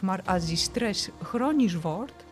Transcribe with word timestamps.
Maar 0.00 0.20
als 0.24 0.46
die 0.46 0.56
stress 0.56 1.08
chronisch 1.22 1.74
wordt, 1.74 2.24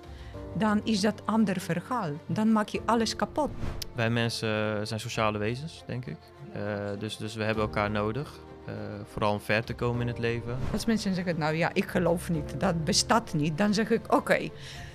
dan 0.53 0.81
is 0.85 1.01
dat 1.01 1.23
ander 1.25 1.61
verhaal. 1.61 2.11
Dan 2.27 2.53
maak 2.53 2.69
je 2.69 2.81
alles 2.85 3.17
kapot. 3.17 3.51
Wij 3.95 4.11
mensen 4.11 4.87
zijn 4.87 5.01
sociale 5.01 5.39
wezens, 5.39 5.83
denk 5.87 6.07
ik. 6.07 6.17
Uh, 6.57 6.63
dus, 6.99 7.17
dus 7.17 7.35
we 7.35 7.43
hebben 7.43 7.65
elkaar 7.65 7.91
nodig. 7.91 8.41
Uh, 8.69 8.75
vooral 9.13 9.33
om 9.33 9.41
ver 9.41 9.65
te 9.65 9.75
komen 9.75 10.01
in 10.01 10.07
het 10.07 10.19
leven. 10.19 10.59
Als 10.73 10.85
mensen 10.85 11.15
zeggen, 11.15 11.39
nou 11.39 11.55
ja, 11.55 11.71
ik 11.73 11.89
geloof 11.89 12.31
niet, 12.31 12.55
dat 12.61 12.85
bestaat 12.85 13.35
niet. 13.35 13.59
Dan 13.59 13.75
zeg 13.75 13.91
ik, 13.91 14.05
oké, 14.05 14.15
okay, 14.15 14.53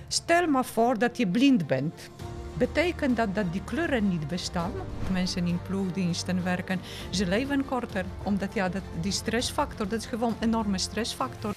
stel 0.08 0.46
maar 0.46 0.64
voor 0.64 0.98
dat 0.98 1.16
je 1.16 1.26
blind 1.26 1.66
bent. 1.66 2.10
Betekent 2.58 3.16
dat 3.16 3.34
dat 3.34 3.52
die 3.52 3.62
kleuren 3.64 4.08
niet 4.08 4.28
bestaan? 4.28 4.72
Mensen 5.12 5.46
in 5.46 5.58
ploegdiensten 5.66 6.44
werken, 6.44 6.80
ze 7.10 7.26
leven 7.26 7.64
korter. 7.64 8.04
Omdat 8.22 8.54
ja, 8.54 8.68
dat, 8.68 8.82
die 9.00 9.12
stressfactor, 9.12 9.88
dat 9.88 9.98
is 9.98 10.06
gewoon 10.06 10.34
een 10.40 10.48
enorme 10.48 10.78
stressfactor. 10.78 11.54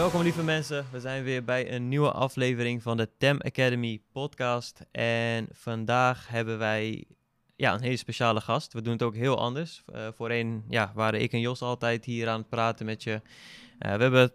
Welkom 0.00 0.22
lieve 0.22 0.42
mensen, 0.42 0.86
we 0.92 1.00
zijn 1.00 1.24
weer 1.24 1.44
bij 1.44 1.72
een 1.72 1.88
nieuwe 1.88 2.10
aflevering 2.10 2.82
van 2.82 2.96
de 2.96 3.08
TEM 3.18 3.40
Academy 3.40 4.02
podcast. 4.12 4.80
En 4.90 5.48
vandaag 5.52 6.28
hebben 6.28 6.58
wij 6.58 7.04
ja, 7.56 7.74
een 7.74 7.80
hele 7.80 7.96
speciale 7.96 8.40
gast. 8.40 8.72
We 8.72 8.82
doen 8.82 8.92
het 8.92 9.02
ook 9.02 9.14
heel 9.14 9.38
anders. 9.38 9.82
Uh, 9.94 10.08
voorheen 10.16 10.64
ja, 10.68 10.92
waren 10.94 11.20
ik 11.20 11.32
en 11.32 11.40
Jos 11.40 11.62
altijd 11.62 12.04
hier 12.04 12.28
aan 12.28 12.38
het 12.38 12.48
praten 12.48 12.86
met 12.86 13.02
je. 13.02 13.10
Uh, 13.12 13.94
we 13.94 14.02
hebben 14.02 14.32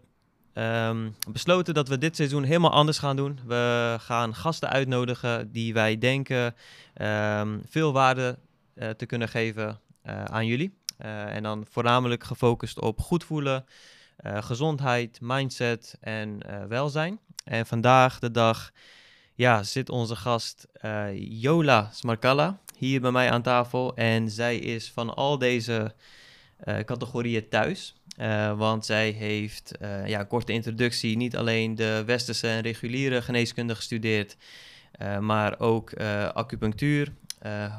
um, 0.54 1.16
besloten 1.32 1.74
dat 1.74 1.88
we 1.88 1.98
dit 1.98 2.16
seizoen 2.16 2.44
helemaal 2.44 2.72
anders 2.72 2.98
gaan 2.98 3.16
doen. 3.16 3.40
We 3.46 3.96
gaan 4.00 4.36
gasten 4.36 4.70
uitnodigen 4.70 5.52
die 5.52 5.74
wij 5.74 5.98
denken 5.98 6.56
um, 7.02 7.62
veel 7.70 7.94
waarde 7.94 8.38
uh, 8.76 8.90
te 8.90 9.06
kunnen 9.06 9.30
geven 9.30 9.80
aan 10.26 10.46
jullie. 10.46 10.78
en 10.98 11.44
dan 11.44 11.66
voornamelijk 11.70 12.24
gefocust 12.24 12.80
op 12.82 13.00
goed 13.00 13.24
voelen, 13.24 13.66
gezondheid, 14.24 15.18
mindset 15.22 15.98
en 16.02 16.40
uh, 16.50 16.64
welzijn. 16.64 17.20
En 17.44 17.66
vandaag 17.66 18.20
de 18.20 18.32
dag 18.32 18.72
ja, 19.34 19.64
zit 19.64 19.90
onze 19.90 20.16
gast 20.16 20.68
Jola 21.16 21.90
Smarkalla 21.94 22.60
hier 22.78 23.02
bij 23.02 23.12
mij 23.12 23.32
aan 23.32 23.42
tafel. 23.42 23.96
En 23.96 24.30
zij 24.30 24.58
is 24.58 24.92
van 24.92 25.16
al 25.16 25.38
deze 25.38 25.94
categorieën 26.86 27.50
thuis. 27.50 27.96
want 28.58 28.86
zij 28.86 29.10
heeft, 29.10 29.72
ja, 30.06 30.24
korte 30.24 30.52
introductie, 30.52 31.18
niet 31.18 31.38
alleen 31.38 31.76
de 31.76 32.04
westerse 32.06 32.48
en 32.48 32.62
reguliere 32.62 33.22
geneeskunde 33.22 33.76
gestudeerd, 33.76 34.38
maar 35.20 35.60
ook 35.60 35.94
acupunctuur, 36.34 37.14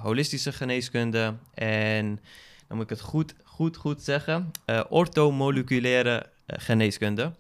holistische 0.03 0.53
geneeskunde 0.53 1.35
en 1.55 2.21
dan 2.69 2.77
moet 2.77 2.91
ik 2.91 2.97
het 2.97 3.01
goed, 3.01 3.35
goed, 3.45 3.77
goed 3.77 4.03
zeggen, 4.03 4.51
uh, 4.67 4.85
orthomoleculaire 4.89 6.27
uh, 6.47 6.57
geneeskunde. 6.59 7.33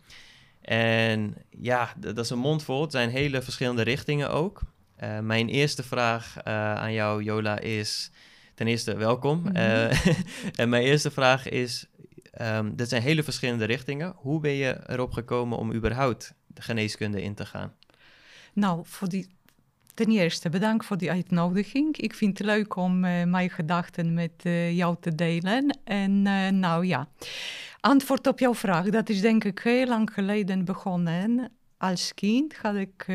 En 0.60 1.34
ja, 1.50 1.92
dat 1.96 2.18
is 2.18 2.30
een 2.30 2.38
mondvol. 2.38 2.82
Het 2.82 2.92
zijn 2.92 3.10
hele 3.10 3.42
verschillende 3.42 3.82
richtingen 3.82 4.30
ook. 4.30 4.60
Uh, 5.00 5.18
mijn 5.18 5.48
eerste 5.48 5.82
vraag 5.82 6.42
aan 6.44 6.92
jou, 6.92 7.22
Jola, 7.22 7.58
is 7.58 8.10
ten 8.54 8.66
eerste 8.66 8.96
welkom. 8.96 9.38
Mm 9.38 9.56
-hmm. 9.56 9.90
en 10.60 10.68
mijn 10.68 10.82
eerste 10.82 11.10
vraag 11.10 11.48
is, 11.48 11.86
um, 12.40 12.76
dit 12.76 12.88
zijn 12.88 13.02
hele 13.02 13.22
verschillende 13.22 13.64
richtingen. 13.64 14.14
Hoe 14.16 14.40
ben 14.40 14.52
je 14.52 14.80
erop 14.86 15.12
gekomen 15.12 15.58
om 15.58 15.72
überhaupt 15.72 16.34
de 16.46 16.62
geneeskunde 16.62 17.22
in 17.22 17.34
te 17.34 17.46
gaan? 17.46 17.72
Nou, 18.52 18.80
voor 18.84 19.08
die 19.08 19.35
Ten 19.96 20.10
eerste, 20.10 20.48
bedankt 20.48 20.84
voor 20.84 20.96
die 20.96 21.10
uitnodiging. 21.10 21.96
Ik 21.96 22.14
vind 22.14 22.38
het 22.38 22.46
leuk 22.46 22.76
om 22.76 23.04
uh, 23.04 23.24
mijn 23.24 23.50
gedachten 23.50 24.14
met 24.14 24.30
uh, 24.42 24.76
jou 24.76 24.96
te 25.00 25.14
delen. 25.14 25.78
En 25.84 26.10
uh, 26.26 26.48
nou 26.48 26.86
ja, 26.86 27.08
antwoord 27.80 28.26
op 28.26 28.38
jouw 28.38 28.54
vraag. 28.54 28.88
Dat 28.88 29.08
is 29.08 29.20
denk 29.20 29.44
ik 29.44 29.58
heel 29.58 29.86
lang 29.86 30.12
geleden 30.12 30.64
begonnen. 30.64 31.50
Als 31.78 32.14
kind 32.14 32.56
had 32.56 32.74
ik, 32.74 33.06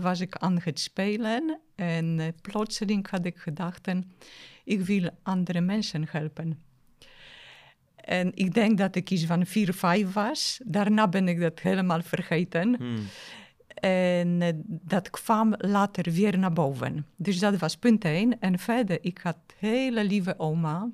was 0.00 0.20
ik 0.20 0.36
aan 0.36 0.58
het 0.62 0.80
spelen 0.80 1.60
en 1.74 2.34
plotseling 2.42 3.10
had 3.10 3.24
ik 3.24 3.36
gedachten, 3.36 4.12
ik 4.64 4.80
wil 4.80 5.10
andere 5.22 5.60
mensen 5.60 6.06
helpen. 6.10 6.62
En 7.96 8.30
ik 8.34 8.54
denk 8.54 8.78
dat 8.78 8.94
ik 8.96 9.10
iets 9.10 9.24
van 9.24 9.46
4, 9.46 9.74
5 9.74 10.12
was. 10.12 10.60
Daarna 10.64 11.08
ben 11.08 11.28
ik 11.28 11.40
dat 11.40 11.60
helemaal 11.60 12.02
vergeten. 12.02 12.74
Hmm. 12.76 13.06
En 13.80 14.40
uh, 14.40 14.48
dat 14.64 15.10
kwam 15.10 15.54
later 15.58 16.12
weer 16.12 16.38
naar 16.38 16.52
boven. 16.52 17.06
Dus 17.16 17.38
dat 17.38 17.58
was 17.58 17.76
punt 17.76 18.04
één. 18.04 18.40
En 18.40 18.58
verder, 18.58 18.98
ik 19.00 19.18
had 19.22 19.36
hele 19.58 20.04
lieve 20.04 20.38
oma. 20.38 20.88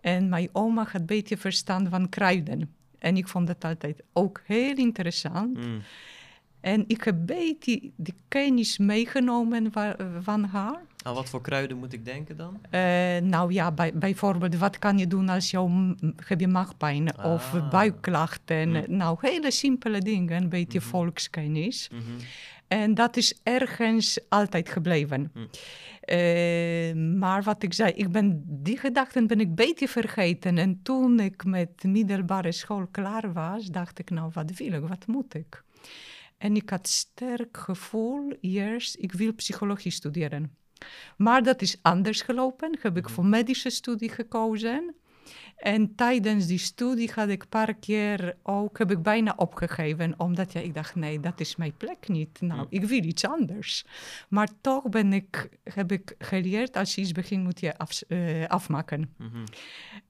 En 0.00 0.28
mijn 0.28 0.48
oma 0.52 0.82
had 0.82 1.00
een 1.00 1.06
beetje 1.06 1.36
verstand 1.36 1.88
van 1.88 2.08
kruiden. 2.08 2.74
En 2.98 3.16
ik 3.16 3.28
vond 3.28 3.46
dat 3.46 3.64
altijd 3.64 4.02
ook 4.12 4.42
heel 4.44 4.76
interessant. 4.76 5.56
Mm. 5.56 5.80
En 6.60 6.84
ik 6.86 7.04
heb 7.04 7.14
een 7.14 7.26
beetje 7.26 7.90
die 7.96 8.14
kennis 8.28 8.78
meegenomen 8.78 9.72
van 10.20 10.44
haar. 10.44 10.80
Aan 11.04 11.14
wat 11.14 11.28
voor 11.28 11.40
kruiden 11.40 11.76
moet 11.76 11.92
ik 11.92 12.04
denken 12.04 12.36
dan? 12.36 12.60
Uh, 12.70 12.80
nou 13.30 13.52
ja, 13.52 13.72
bij, 13.72 13.92
bijvoorbeeld, 13.94 14.56
wat 14.56 14.78
kan 14.78 14.98
je 14.98 15.06
doen 15.06 15.28
als 15.28 15.50
je, 15.50 15.94
heb 16.16 16.40
je 16.40 16.48
maagpijn 16.48 17.16
ah. 17.16 17.32
of 17.32 17.68
buikklachten? 17.70 18.68
Mm. 18.68 18.84
Nou, 18.96 19.18
hele 19.20 19.50
simpele 19.50 19.98
dingen, 19.98 20.42
een 20.42 20.48
beetje 20.48 20.78
mm 20.78 20.84
-hmm. 20.84 20.94
volkskennis. 20.94 21.88
Mm 21.92 21.98
-hmm. 21.98 22.16
En 22.68 22.94
dat 22.94 23.16
is 23.16 23.40
ergens 23.42 24.20
altijd 24.28 24.68
gebleven. 24.68 25.30
Mm. 25.34 25.48
Uh, 26.06 27.18
maar 27.18 27.42
wat 27.42 27.62
ik 27.62 27.74
zei, 27.74 27.92
ik 27.92 28.12
ben, 28.12 28.42
die 28.46 28.78
gedachten 28.78 29.26
ben 29.26 29.40
ik 29.40 29.46
een 29.46 29.54
beetje 29.54 29.88
vergeten. 29.88 30.58
En 30.58 30.80
toen 30.82 31.20
ik 31.20 31.44
met 31.44 31.82
middelbare 31.82 32.52
school 32.52 32.86
klaar 32.90 33.32
was, 33.32 33.66
dacht 33.66 33.98
ik, 33.98 34.10
nou, 34.10 34.30
wat 34.32 34.50
wil 34.56 34.72
ik, 34.72 34.88
wat 34.88 35.06
moet 35.06 35.34
ik? 35.34 35.64
En 36.38 36.56
ik 36.56 36.70
had 36.70 36.88
sterk 36.88 37.56
gevoel, 37.56 38.36
eerst, 38.40 38.96
ik 38.98 39.12
wil 39.12 39.34
psychologie 39.34 39.92
studeren. 39.92 40.62
Maar 41.16 41.42
dat 41.42 41.62
is 41.62 41.78
anders 41.82 42.20
gelopen. 42.20 42.78
Heb 42.80 42.96
ik 42.96 43.08
voor 43.08 43.26
medische 43.26 43.70
studie 43.70 44.10
gekozen. 44.10 44.94
En 45.56 45.94
tijdens 45.94 46.46
die 46.46 46.58
studie 46.58 47.10
had 47.14 47.28
ik 47.28 47.42
een 47.42 47.48
paar 47.48 47.74
keer 47.74 48.36
ook, 48.42 48.78
heb 48.78 48.90
ik 48.90 49.02
bijna 49.02 49.34
opgegeven, 49.36 50.14
omdat 50.16 50.52
ja, 50.52 50.60
ik 50.60 50.74
dacht, 50.74 50.94
nee, 50.94 51.20
dat 51.20 51.40
is 51.40 51.56
mijn 51.56 51.76
plek 51.76 52.08
niet. 52.08 52.40
Nou, 52.40 52.66
ik 52.68 52.84
wil 52.84 53.04
iets 53.04 53.24
anders. 53.24 53.86
Maar 54.28 54.48
toch 54.60 54.88
ben 54.88 55.12
ik, 55.12 55.48
heb 55.64 55.92
ik 55.92 56.14
geleerd, 56.18 56.76
als 56.76 56.94
je 56.94 57.00
iets 57.00 57.12
begint, 57.12 57.44
moet 57.44 57.60
je 57.60 57.78
af, 57.78 58.02
uh, 58.08 58.46
afmaken. 58.46 59.14
Mm 59.18 59.30
-hmm. 59.32 59.44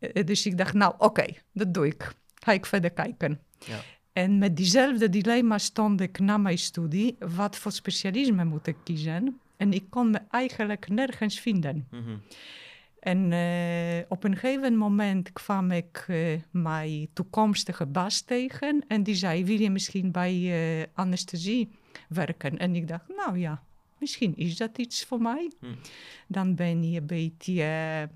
uh, 0.00 0.24
dus 0.24 0.46
ik 0.46 0.58
dacht, 0.58 0.74
nou, 0.74 0.94
oké, 0.94 1.04
okay, 1.04 1.38
dat 1.52 1.74
doe 1.74 1.86
ik. 1.86 2.12
Ga 2.34 2.52
ik 2.52 2.66
verder 2.66 2.90
kijken. 2.90 3.40
Ja. 3.58 3.80
En 4.12 4.38
met 4.38 4.56
diezelfde 4.56 5.08
dilemma 5.08 5.58
stond 5.58 6.00
ik 6.00 6.18
na 6.18 6.36
mijn 6.36 6.58
studie, 6.58 7.16
wat 7.18 7.56
voor 7.56 7.72
specialisme 7.72 8.44
moet 8.44 8.66
ik 8.66 8.76
kiezen? 8.84 9.40
En 9.64 9.72
ik 9.72 9.90
kon 9.90 10.10
me 10.10 10.20
eigenlijk 10.30 10.88
nergens 10.88 11.40
vinden. 11.40 11.86
Mm 11.90 12.04
-hmm. 12.04 12.22
En 13.00 13.30
uh, 13.30 14.04
op 14.08 14.24
een 14.24 14.36
gegeven 14.36 14.76
moment 14.76 15.32
kwam 15.32 15.70
ik 15.70 16.06
uh, 16.08 16.40
mijn 16.50 17.08
toekomstige 17.12 17.86
baas 17.86 18.20
tegen. 18.20 18.84
En 18.88 19.02
die 19.02 19.14
zei, 19.14 19.44
wil 19.44 19.60
je 19.60 19.70
misschien 19.70 20.12
bij 20.12 20.34
uh, 20.34 20.84
anesthesie 20.94 21.70
werken? 22.08 22.58
En 22.58 22.74
ik 22.74 22.88
dacht, 22.88 23.08
nou 23.16 23.38
ja, 23.38 23.62
misschien 23.98 24.36
is 24.36 24.56
dat 24.56 24.78
iets 24.78 25.04
voor 25.04 25.20
mij. 25.20 25.52
Mm. 25.60 25.76
Dan 26.28 26.54
ben 26.54 26.90
je 26.90 27.00
een 27.00 27.06
beetje 27.06 28.08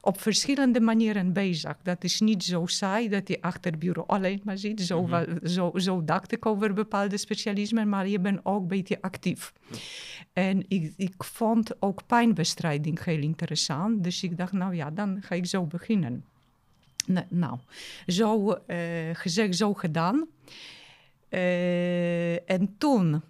op 0.00 0.20
verschillende 0.20 0.80
manieren 0.80 1.32
bezig. 1.32 1.76
Dat 1.82 2.04
is 2.04 2.20
niet 2.20 2.44
zo 2.44 2.66
saai 2.66 3.08
dat 3.08 3.28
je 3.28 3.40
achter 3.40 3.70
het 3.70 3.80
bureau 3.80 4.08
alleen 4.08 4.40
maar 4.44 4.58
zit. 4.58 4.80
Zo, 4.80 5.02
mm 5.02 5.12
-hmm. 5.12 5.46
zo, 5.46 5.70
zo 5.74 6.04
dacht 6.04 6.32
ik 6.32 6.46
over 6.46 6.74
bepaalde 6.74 7.16
specialismen, 7.16 7.88
maar 7.88 8.08
je 8.08 8.20
bent 8.20 8.40
ook 8.42 8.60
een 8.60 8.68
beetje 8.68 9.00
actief. 9.00 9.52
Mm. 9.68 9.76
En 10.36 10.64
ik, 10.68 10.92
ik 10.96 11.24
vond 11.24 11.82
ook 11.82 12.06
pijnbestrijding 12.06 13.04
heel 13.04 13.20
interessant. 13.20 14.04
Dus 14.04 14.22
ik 14.22 14.36
dacht, 14.36 14.52
nou 14.52 14.74
ja, 14.74 14.90
dan 14.90 15.22
ga 15.22 15.34
ik 15.34 15.46
zo 15.46 15.64
beginnen. 15.64 16.24
nou, 17.28 17.58
zo 18.06 18.58
uh, 18.66 18.78
gezegd, 19.12 19.56
zo 19.56 19.74
gedaan. 19.74 20.26
Uh, 21.30 22.50
en 22.50 22.74
toen 22.78 23.22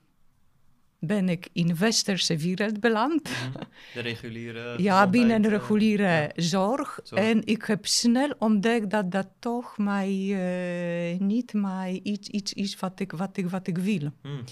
ben 0.99 1.29
ik 1.29 1.49
in 1.53 1.77
westerse 1.77 2.37
wereld 2.37 2.81
beland. 2.81 3.23
Mhm. 3.23 3.65
De 3.95 4.01
reguliere 4.01 4.75
Ja, 4.83 5.07
binnen 5.07 5.43
de 5.43 5.49
reguliere 5.49 6.03
ja. 6.03 6.31
zorg. 6.35 7.01
En 7.15 7.47
ik 7.47 7.63
heb 7.63 7.87
snel 7.87 8.35
ontdekt 8.39 8.91
dat 8.91 9.11
dat 9.11 9.29
toch 9.39 9.79
mij, 9.79 10.13
uh, 10.13 11.21
niet 11.21 11.53
mij 11.53 12.01
iets, 12.03 12.29
iets 12.29 12.53
is 12.53 12.79
wat 12.79 13.01
ik, 13.01 13.13
wat 13.13 13.37
ik, 13.37 13.49
wat 13.49 13.67
ik 13.67 13.79
wil. 13.79 14.11
Mm. 14.23 14.45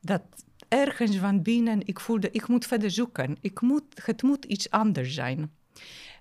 Dat 0.00 0.22
ergens 0.68 1.16
van 1.16 1.42
binnen, 1.42 1.80
ik 1.86 2.00
voelde, 2.00 2.28
ik 2.30 2.48
moet 2.48 2.66
verder 2.66 2.90
zoeken. 2.90 3.36
Ik 3.40 3.60
moet, 3.60 3.84
het 4.04 4.22
moet 4.22 4.44
iets 4.44 4.70
anders 4.70 5.14
zijn. 5.14 5.50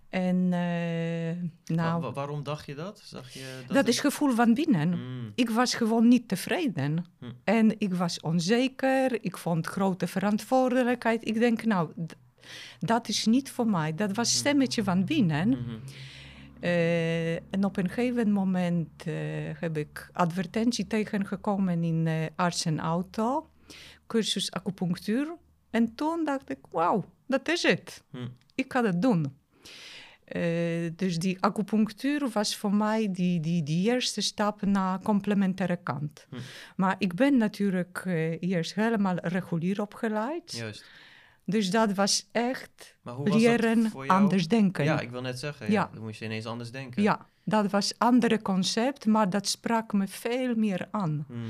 En 0.09 0.35
eh, 0.53 1.75
nou, 1.75 2.01
Wa- 2.01 2.11
waarom 2.11 2.43
dacht 2.43 2.65
je 2.65 2.75
dat? 2.75 3.01
Zag 3.03 3.33
je 3.33 3.39
dat, 3.59 3.67
dat 3.67 3.77
het- 3.77 3.87
is 3.87 3.99
gevoel 3.99 4.31
van 4.31 4.53
binnen. 4.53 4.89
Mm, 4.89 5.31
Ik 5.35 5.49
was 5.49 5.73
gewoon 5.73 6.07
niet 6.07 6.27
tevreden. 6.27 7.05
Hm. 7.19 7.25
En 7.43 7.75
ik 7.79 7.93
was 7.93 8.19
onzeker. 8.19 9.23
Ik 9.23 9.37
vond 9.37 9.67
grote 9.67 10.07
verantwoordelijkheid. 10.07 11.27
Ik 11.27 11.39
denk, 11.39 11.63
nou, 11.65 11.91
dat 12.79 13.07
is 13.07 13.25
niet 13.25 13.51
voor 13.51 13.67
mij. 13.67 13.95
Dat 13.95 14.15
was 14.15 14.31
Hm. 14.31 14.37
stemmetje 14.37 14.83
van 14.83 15.05
binnen. 15.05 15.57
Eh, 16.59 17.33
en 17.35 17.63
op 17.65 17.77
een 17.77 17.89
gegeven 17.89 18.31
moment 18.31 18.89
eh, 19.05 19.13
heb 19.59 19.77
ik 19.77 20.09
advertentie 20.13 20.87
tegengekomen 20.87 21.83
in 21.83 22.29
arts 22.35 22.65
en 22.65 22.79
auto, 22.79 23.49
cursus 24.07 24.51
acupunctuur. 24.51 25.35
En 25.69 25.95
toen 25.95 26.25
dacht 26.25 26.49
ik, 26.49 26.59
wauw, 26.71 27.05
dat 27.27 27.49
is 27.49 27.63
het. 27.63 28.03
Hm. 28.11 28.27
Ik 28.55 28.71
ga 28.73 28.81
dat 28.81 29.01
doen. 29.01 29.37
Eh, 30.23 30.41
dus 30.95 31.19
die 31.19 31.37
acupunctuur 31.41 32.29
was 32.29 32.55
voor 32.55 32.73
mij 32.73 33.11
die, 33.11 33.39
die, 33.39 33.63
die 33.63 33.91
eerste 33.91 34.21
stap 34.21 34.61
naar 34.61 35.01
complementaire 35.01 35.79
kant. 35.83 36.27
Hm. 36.29 36.35
Maar 36.75 36.95
ik 36.97 37.13
ben 37.13 37.37
natuurlijk 37.37 38.01
eh, 38.05 38.41
eerst 38.41 38.73
helemaal 38.73 39.15
regulier 39.15 39.81
opgeleid. 39.81 40.51
Juist. 40.51 40.85
Dus 41.45 41.69
dat 41.69 41.93
was 41.93 42.27
echt 42.31 42.95
was 43.01 43.33
leren 43.33 43.91
anders 44.07 44.47
denken. 44.47 44.83
Ja, 44.83 44.99
ik 44.99 45.09
wil 45.09 45.21
net 45.21 45.39
zeggen, 45.39 45.65
ja. 45.65 45.71
Ja. 45.71 45.89
dan 45.93 46.03
moest 46.03 46.19
je 46.19 46.25
ineens 46.25 46.45
anders 46.45 46.71
denken. 46.71 47.03
Ja, 47.03 47.25
dat 47.43 47.71
was 47.71 47.91
een 47.91 47.97
andere 47.97 48.41
concept, 48.41 49.05
maar 49.05 49.29
dat 49.29 49.47
sprak 49.47 49.93
me 49.93 50.07
veel 50.07 50.55
meer 50.55 50.87
aan. 50.91 51.25
Mm, 51.27 51.45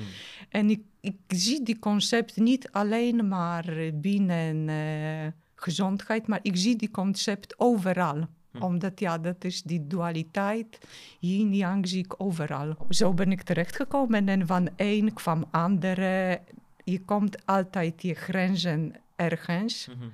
En 0.49 0.69
ik, 0.69 0.81
ik 1.07 1.37
zie 1.37 1.63
die 1.63 1.79
concept 1.79 2.37
niet 2.37 2.71
alleen 2.71 3.27
maar 3.27 3.65
binnen 3.93 4.69
eh, 4.69 5.31
gezondheid, 5.55 6.27
maar 6.27 6.39
ik 6.41 6.57
zie 6.57 6.75
die 6.75 6.91
concept 6.91 7.59
overal. 7.59 8.27
Hm. 8.51 8.63
Omdat 8.63 8.99
ja, 8.99 9.17
dat 9.17 9.43
is 9.43 9.61
die 9.61 9.87
dualiteit, 9.87 10.79
yin-yang 11.19 11.87
zie 11.87 12.03
ik 12.03 12.13
overal. 12.17 12.75
Zo 12.89 13.13
ben 13.13 13.31
ik 13.31 13.41
terechtgekomen 13.41 14.29
en 14.29 14.47
van 14.47 14.69
één 14.75 15.13
kwam 15.13 15.45
andere. 15.51 16.41
Je 16.83 17.01
komt 17.01 17.45
altijd 17.45 18.01
je 18.01 18.13
grenzen 18.13 18.95
ergens. 19.15 19.87
mhm. 19.87 20.07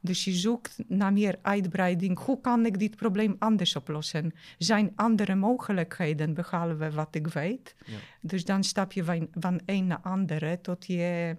Dus 0.00 0.24
je 0.24 0.32
zoekt 0.32 0.78
naar 0.86 1.12
meer 1.12 1.38
uitbreiding. 1.42 2.18
Hoe 2.18 2.40
kan 2.40 2.66
ik 2.66 2.78
dit 2.78 2.96
probleem 2.96 3.36
anders 3.38 3.76
oplossen? 3.76 4.32
Zijn 4.58 4.92
andere 4.94 5.34
mogelijkheden, 5.34 6.34
behalve 6.34 6.90
wat 6.90 7.14
ik 7.14 7.26
weet. 7.26 7.74
Ja. 7.86 7.96
Dus 8.20 8.44
dan 8.44 8.64
stap 8.64 8.92
je 8.92 9.04
van, 9.04 9.28
van 9.32 9.60
een 9.66 9.86
naar 9.86 10.00
andere 10.02 10.60
tot 10.60 10.86
je 10.86 11.36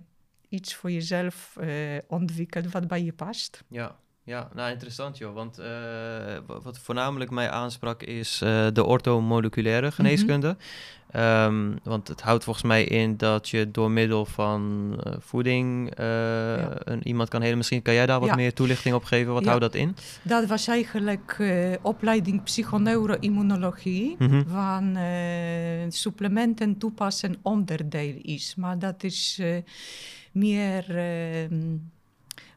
iets 0.49 0.75
voor 0.75 0.91
jezelf 0.91 1.57
eh, 1.59 1.97
ontwikkelt 2.07 2.71
wat 2.71 2.87
bij 2.87 3.03
je 3.03 3.13
past. 3.13 3.63
Ja, 3.67 3.99
ja, 4.23 4.50
nou 4.53 4.71
interessant 4.71 5.18
joh. 5.18 5.33
Want 5.33 5.57
eh, 5.59 5.65
wa- 6.47 6.62
wat 6.62 6.79
voornamelijk 6.79 7.31
mij 7.31 7.50
aansprak 7.50 8.03
is 8.03 8.41
eh, 8.41 8.68
de 8.73 8.83
orthomoleculaire 8.85 9.91
geneeskunde. 9.91 10.57
Ehm, 11.12 11.71
want 11.83 12.07
het 12.07 12.21
houdt 12.21 12.44
volgens 12.44 12.65
mij 12.65 12.83
in 12.83 13.18
dat 13.18 13.50
je 13.50 13.71
door 13.71 13.91
middel 13.91 14.25
van 14.25 14.94
eh, 15.03 15.13
voeding 15.19 15.91
een, 15.97 17.07
iemand 17.07 17.29
kan 17.29 17.41
helen. 17.41 17.57
Misschien 17.57 17.81
kan 17.81 17.94
jij 17.94 18.06
daar 18.06 18.19
wat 18.19 18.29
Ja. 18.29 18.35
meer 18.35 18.53
toelichting 18.53 18.95
op 18.95 19.03
geven. 19.03 19.33
Wat 19.33 19.41
Ja. 19.44 19.47
houdt 19.50 19.63
dat 19.63 19.75
in? 19.75 19.95
Dat 20.21 20.45
was 20.45 20.67
eigenlijk 20.67 21.38
opleiding 21.81 22.44
psychoneuroimmunologie, 22.44 24.15
Mhm. 24.19 24.44
van 24.47 24.97
supplementen 25.91 26.77
toepassen 26.77 27.35
onderdeel 27.41 28.15
is. 28.21 28.56
Maar 28.57 28.79
dat 28.79 29.03
is 29.03 29.41
meer 30.31 30.97
ehm, 30.97 31.75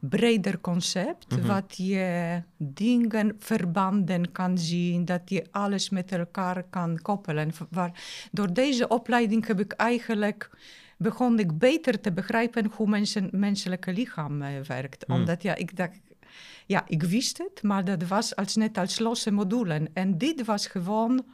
breder 0.08 0.60
concept, 0.60 1.36
Mhm. 1.36 1.46
wat 1.46 1.76
je 1.76 2.42
dingen 2.56 3.36
verbanden 3.38 4.32
kan 4.32 4.58
zien, 4.58 5.04
dat 5.04 5.20
je 5.24 5.46
alles 5.50 5.90
met 5.90 6.12
elkaar 6.12 6.62
kan 6.70 6.98
koppelen. 7.02 7.50
Waar, 7.70 8.02
door 8.32 8.52
deze 8.52 8.88
opleiding 8.88 9.46
heb 9.46 9.60
ik 9.60 9.72
eigenlijk 9.72 10.50
begon 10.98 11.38
ik 11.38 11.58
beter 11.58 12.00
te 12.00 12.12
begrijpen 12.12 12.70
hoe 12.74 12.88
mensen, 12.88 13.28
menselijke 13.32 13.92
lichaam 13.92 14.42
eh, 14.42 14.60
werkt. 14.60 15.04
Hmm. 15.06 15.16
Omdat 15.16 15.42
ja, 15.42 15.54
ik 15.54 15.76
dacht, 15.76 16.00
ja, 16.66 16.84
ik 16.86 17.02
wist 17.02 17.38
het, 17.38 17.62
maar 17.62 17.84
dat 17.84 18.02
was 18.06 18.36
als 18.36 18.54
net 18.56 18.78
als 18.78 18.98
losse 18.98 19.30
modulen. 19.30 19.88
En 19.92 20.18
dit 20.18 20.44
was 20.44 20.66
gewoon 20.66 21.24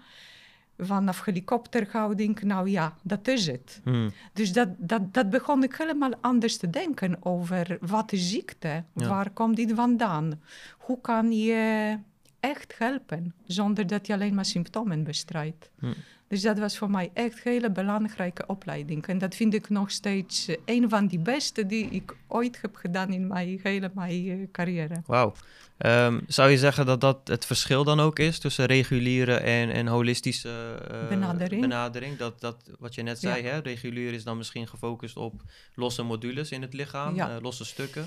vanaf 0.81 1.25
helikopterhouding, 1.25 2.43
nou 2.43 2.69
ja, 2.71 2.95
dat 3.03 3.29
is 3.29 3.47
het. 3.47 3.81
Hmm, 3.85 4.11
Dus 4.33 4.53
dat, 4.53 4.69
dat, 4.79 5.15
dat 5.15 5.31
begon 5.31 5.63
ik 5.63 5.75
helemaal 5.75 6.13
anders 6.21 6.57
te 6.57 6.71
denken 6.71 7.17
over 7.25 7.79
wat 7.81 8.13
is 8.13 8.31
ziekte, 8.31 8.85
Ja. 8.95 9.09
waar 9.09 9.31
komt 9.31 9.57
dit 9.57 9.73
vandaan? 9.75 10.41
Hoe 10.79 11.01
kan 11.01 11.33
je 11.33 11.97
echt 12.41 12.75
helpen 12.79 13.35
zonder 13.47 13.87
dat 13.87 14.07
je 14.07 14.13
alleen 14.13 14.35
maar 14.35 14.45
symptomen 14.45 15.05
bestrijdt? 15.05 15.71
Hm. 15.79 15.93
Dus 16.31 16.43
dat 16.43 16.59
was 16.59 16.79
voor 16.79 16.91
mij 16.91 17.11
echt 17.15 17.35
een 17.45 17.53
hele 17.53 17.71
belangrijke 17.71 18.45
opleiding. 18.47 19.07
En 19.07 19.19
dat 19.19 19.35
vind 19.35 19.55
ik 19.55 19.69
nog 19.69 19.91
steeds 19.91 20.49
eh, 20.49 20.57
een 20.65 20.89
van 20.89 21.07
die 21.07 21.19
beste 21.19 21.67
die 21.67 21.89
ik 21.91 22.17
ooit 22.27 22.59
heb 22.63 22.77
gedaan 22.77 23.13
in 23.13 23.27
mijn 23.27 23.61
hele 23.63 23.91
mijn, 23.95 24.29
eh, 24.29 24.37
carrière. 24.53 25.03
Wauw. 25.07 25.33
Ehm, 25.79 26.21
zou 26.27 26.51
je 26.51 26.59
zeggen 26.59 26.87
dat 26.87 27.01
dat 27.01 27.21
het 27.25 27.47
verschil 27.47 27.85
dan 27.85 28.01
ook 28.01 28.19
is 28.19 28.39
tussen 28.39 28.67
reguliere 28.67 29.35
en, 29.37 29.71
en 29.71 29.87
holistische 29.87 30.83
eh, 30.91 31.09
Benadering. 31.09 31.61
benadering? 31.61 32.17
Dat, 32.17 32.41
dat, 32.41 32.71
wat 32.79 32.95
je 32.95 33.03
net 33.03 33.19
zei, 33.19 33.43
hè? 33.43 33.59
regulier 33.59 34.13
is 34.13 34.25
dan 34.25 34.37
misschien 34.37 34.69
gefocust 34.69 35.17
op 35.17 35.43
losse 35.75 36.03
modules 36.03 36.51
in 36.51 36.63
het 36.63 36.75
lichaam, 36.75 37.15
Ja. 37.15 37.39
losse 37.41 37.65
stukken. 37.65 38.07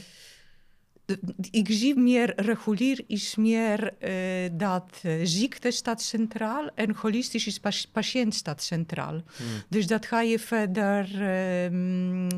Ik 1.51 1.67
zie 1.71 1.95
meer 1.99 2.33
regulier 2.35 3.03
is 3.07 3.35
meer 3.35 3.93
eh, 3.97 4.49
dat 4.53 4.99
eh, 5.01 5.13
ziekte 5.23 5.71
staat 5.71 6.01
centraal 6.01 6.69
en 6.75 6.95
holistisch 6.95 7.47
is 7.47 7.59
pas- 7.59 7.87
patiënt 7.87 8.33
staat 8.35 8.63
centraal. 8.63 9.13
Hmm, 9.13 9.45
Dus 9.69 9.87
dat 9.87 10.05
ga 10.05 10.21
je 10.21 10.39
verder 10.39 11.21
ehm, 11.21 12.29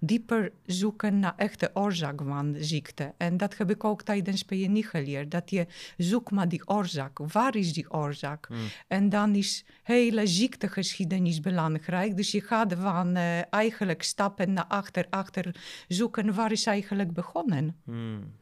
dieper 0.00 0.52
zoeken 0.66 1.18
naar 1.18 1.34
echte 1.36 1.70
oorzaak 1.74 2.20
van 2.26 2.56
ziekte. 2.58 3.12
En 3.16 3.36
dat 3.36 3.56
heb 3.56 3.70
ik 3.70 3.84
ook 3.84 4.02
tijdens 4.02 4.42
PNI 4.42 4.82
geleerd. 4.82 5.30
Dat 5.30 5.50
je 5.50 5.66
zoekt 5.96 6.30
naar 6.30 6.48
die 6.48 6.68
oorzaak. 6.68 7.18
Waar 7.32 7.56
is 7.56 7.72
die 7.72 7.90
oorzaak? 7.92 8.46
hmm, 8.46 8.58
En 8.88 9.08
dan 9.08 9.34
is 9.34 9.64
hele 9.82 10.26
ziektegeschiedenis 10.26 11.40
belangrijk. 11.40 12.16
Dus 12.16 12.30
je 12.30 12.40
gaat 12.40 12.74
van 12.74 13.16
eh, 13.16 13.52
eigenlijk 13.54 14.02
stappen 14.02 14.52
naar 14.52 14.64
achter, 14.68 15.06
achter 15.10 15.54
zoeken 15.88 16.34
waar 16.34 16.52
is 16.52 16.66
eigenlijk 16.66 17.12
begonnen. 17.12 17.76
Hmm. 18.18 18.32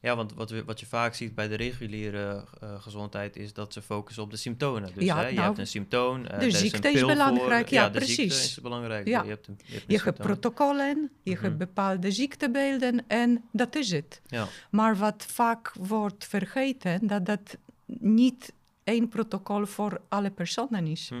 Ja, 0.00 0.16
want 0.16 0.34
wat, 0.34 0.50
we, 0.50 0.64
wat 0.64 0.80
je 0.80 0.86
vaak 0.86 1.14
ziet 1.14 1.34
bij 1.34 1.48
de 1.48 1.54
reguliere 1.54 2.44
eh, 2.60 2.82
gezondheid 2.82 3.36
is 3.36 3.52
dat 3.52 3.72
ze 3.72 3.82
focussen 3.82 4.22
op 4.22 4.30
de 4.30 4.36
symptomen. 4.36 4.90
Dus 4.94 5.04
Ja, 5.04 5.16
hè, 5.16 5.26
je 5.26 5.34
nou, 5.34 5.46
hebt 5.46 5.58
een 5.58 5.66
symptoom. 5.66 6.24
eh, 6.24 6.40
de 6.40 6.50
ziekte 6.50 6.88
is 6.90 6.98
voor. 7.00 7.08
belangrijk, 7.08 7.68
ja, 7.68 7.88
de 7.88 8.04
ziekte 8.04 8.34
is 8.36 8.58
belangrijk. 8.62 9.06
Ja. 9.06 9.22
Je 9.22 9.28
hebt 9.28 9.46
een, 9.48 9.58
je 9.64 9.72
hebt 9.96 10.16
Je 10.18 10.22
protocollen, 10.22 11.10
je 11.22 11.34
Mhm. 11.34 11.42
hebt 11.42 11.58
bepaalde 11.58 12.10
ziektebeelden 12.10 13.04
en 13.08 13.44
dat 13.52 13.76
is 13.76 13.90
het. 13.90 14.20
Ja, 14.26 14.46
Maar 14.70 14.96
wat 14.96 15.24
vaak 15.28 15.72
wordt 15.78 16.24
vergeten, 16.26 17.06
dat 17.06 17.26
dat 17.26 17.56
niet 17.86 18.52
één 18.84 19.08
protocol 19.08 19.66
voor 19.66 20.00
alle 20.08 20.30
personen 20.30 20.86
is. 20.86 21.08
Hm. 21.08 21.14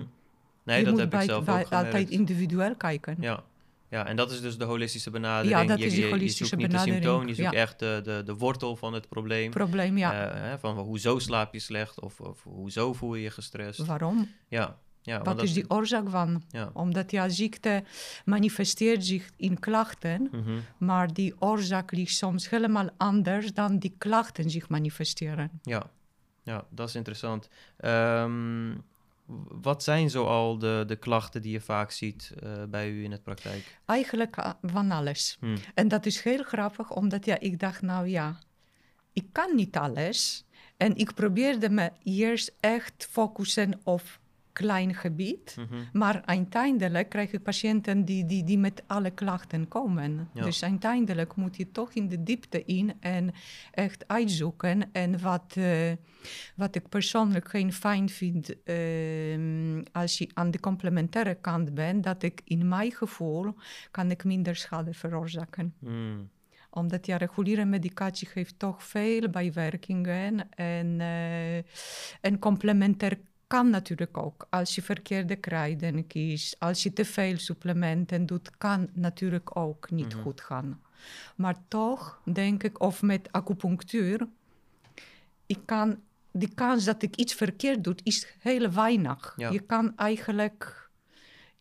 nee, 0.62 0.78
je 0.78 0.84
dat 0.84 0.92
moet 0.92 1.00
heb 1.00 1.10
bij, 1.10 1.22
ik 1.24 1.30
zelf 1.30 1.44
bij- 1.44 1.66
altijd 1.66 2.10
individueel 2.10 2.74
kijken. 2.76 3.16
Ja. 3.20 3.42
Ja, 3.90 4.06
en 4.06 4.16
dat 4.16 4.30
is 4.30 4.40
dus 4.40 4.58
de 4.58 4.64
holistische 4.64 5.10
benadering. 5.10 5.60
Ja, 5.60 5.66
dat 5.66 5.78
je, 5.78 5.84
is 5.86 5.92
die 5.94 6.04
je- 6.04 6.10
holistische 6.10 6.42
je 6.44 6.48
zoekt 6.48 6.62
niet 6.62 6.70
benadering, 6.70 7.02
de 7.02 7.08
symptoom, 7.08 7.28
je 7.28 7.34
zoekt 7.34 7.52
ja. 7.52 7.60
echt 7.60 7.78
de, 7.78 8.00
de, 8.04 8.22
de 8.24 8.34
wortel 8.34 8.76
van 8.76 8.92
het 8.92 9.08
probleem. 9.08 9.50
Probleem, 9.50 9.98
ja. 9.98 10.12
Hè, 10.12 10.58
van 10.58 10.78
hoezo 10.78 11.18
slaap 11.18 11.52
je 11.52 11.58
slecht 11.60 12.00
of, 12.00 12.20
of 12.20 12.42
hoezo 12.42 12.92
voel 12.92 13.14
je 13.14 13.22
je 13.22 13.30
gestrest. 13.30 13.78
Waarom? 13.86 14.28
Ja, 14.48 14.78
ja 15.02 15.14
want 15.14 15.26
Wat 15.26 15.36
dat 15.36 15.44
is 15.44 15.52
die 15.52 15.70
oorzaak 15.70 16.08
van? 16.10 16.42
Ja. 16.48 16.70
Omdat 16.72 17.10
ja, 17.10 17.28
ziekte 17.28 17.84
manifesteert 18.24 19.04
zich 19.04 19.30
in 19.36 19.58
klachten, 19.58 20.28
Mhm. 20.32 20.58
maar 20.78 21.12
die 21.12 21.34
oorzaak 21.38 21.92
ligt 21.92 22.14
soms 22.14 22.50
helemaal 22.50 22.88
anders 22.96 23.52
dan 23.52 23.78
die 23.78 23.94
klachten 23.98 24.50
zich 24.50 24.68
manifesteren. 24.68 25.50
Ja, 25.62 25.90
ja, 26.42 26.64
dat 26.70 26.88
is 26.88 26.94
interessant. 26.94 27.48
Ehm, 27.76 28.70
w- 28.72 28.76
wat 29.48 29.82
zijn 29.82 30.10
zoal 30.10 30.58
de, 30.58 30.84
de 30.86 30.96
klachten 30.96 31.42
die 31.42 31.52
je 31.52 31.60
vaak 31.60 31.90
ziet 31.90 32.32
eh, 32.42 32.62
bij 32.68 32.90
u 32.90 33.04
in 33.04 33.12
het 33.12 33.22
praktijk? 33.22 33.80
Eigenlijk 33.86 34.36
eh, 34.36 34.50
van 34.62 34.90
alles. 34.90 35.36
Hm. 35.40 35.56
En 35.74 35.88
dat 35.88 36.06
is 36.06 36.22
heel 36.22 36.42
grappig, 36.42 36.94
omdat 36.94 37.24
ja, 37.24 37.38
ik 37.38 37.60
dacht, 37.60 37.82
nou 37.82 38.06
ja, 38.06 38.38
ik 39.12 39.26
kan 39.32 39.54
niet 39.54 39.76
alles. 39.76 40.46
En 40.76 40.96
ik 40.96 41.14
probeerde 41.14 41.70
me 41.70 41.90
eerst 42.02 42.54
echt 42.60 43.06
focussen 43.10 43.80
op 43.84 44.02
klein 44.58 44.94
gebied. 44.94 45.56
Mhm. 45.58 45.76
Maar 45.92 46.22
uiteindelijk 46.24 47.08
krijg 47.08 47.32
ik 47.32 47.42
patiënten 47.42 48.04
die, 48.04 48.26
die, 48.26 48.44
die 48.44 48.58
met 48.58 48.82
alle 48.86 49.10
klachten 49.10 49.68
komen. 49.68 50.28
Ja. 50.34 50.42
Dus 50.42 50.62
uiteindelijk 50.62 51.36
moet 51.36 51.56
je 51.56 51.70
toch 51.70 51.92
in 51.92 52.08
de 52.08 52.22
diepte 52.22 52.64
in 52.64 52.92
en 53.00 53.30
echt 53.70 54.08
uitzoeken. 54.08 54.92
En 54.92 55.20
wat, 55.20 55.54
eh, 55.56 55.92
wat 56.56 56.74
ik 56.74 56.88
persoonlijk 56.88 57.48
geen 57.48 57.72
fijn 57.72 58.08
vind 58.08 58.62
ehm, 58.64 59.82
als 59.92 60.18
je 60.18 60.28
aan 60.34 60.50
de 60.50 60.60
complementaire 60.60 61.34
kant 61.34 61.74
bent, 61.74 62.04
dat 62.04 62.22
ik 62.22 62.40
in 62.44 62.68
mijn 62.68 62.92
gevoel 62.92 63.54
kan 63.90 64.10
ik 64.10 64.24
minder 64.24 64.56
schade 64.56 64.94
veroorzaken. 64.94 65.74
Hmm. 65.78 66.28
Omdat 66.70 67.06
ja, 67.06 67.16
reguliere 67.16 67.64
medicatie 67.64 68.28
geeft 68.28 68.58
toch 68.58 68.82
veel 68.82 69.28
bijwerkingen. 69.28 70.50
En, 70.50 70.86
uh, 70.86 71.56
en 72.20 72.38
complementair 72.38 73.18
kan 73.48 73.70
natuurlijk 73.70 74.16
ook. 74.16 74.46
Als 74.50 74.74
je 74.74 74.82
verkeerde 74.82 75.36
kruiden 75.36 76.06
kiest, 76.06 76.56
als 76.58 76.82
je 76.82 76.92
te 76.92 77.04
veel 77.04 77.38
supplementen 77.38 78.26
doet, 78.26 78.50
kan 78.58 78.88
natuurlijk 78.92 79.56
ook 79.56 79.90
niet 79.90 80.14
mhm. 80.14 80.22
goed 80.22 80.40
gaan. 80.40 80.80
Maar 81.36 81.56
toch 81.68 82.20
denk 82.24 82.62
ik, 82.62 82.80
of 82.80 83.02
met 83.02 83.32
acupunctuur, 83.32 84.28
ik 85.46 85.58
kan, 85.64 86.00
die 86.32 86.54
kans 86.54 86.84
dat 86.84 87.02
ik 87.02 87.16
iets 87.16 87.34
verkeerd 87.34 87.84
doe, 87.84 87.94
is 88.02 88.26
heel 88.38 88.70
weinig. 88.70 89.34
Je 89.36 89.60
kan 89.60 89.96
eigenlijk, 89.96 90.90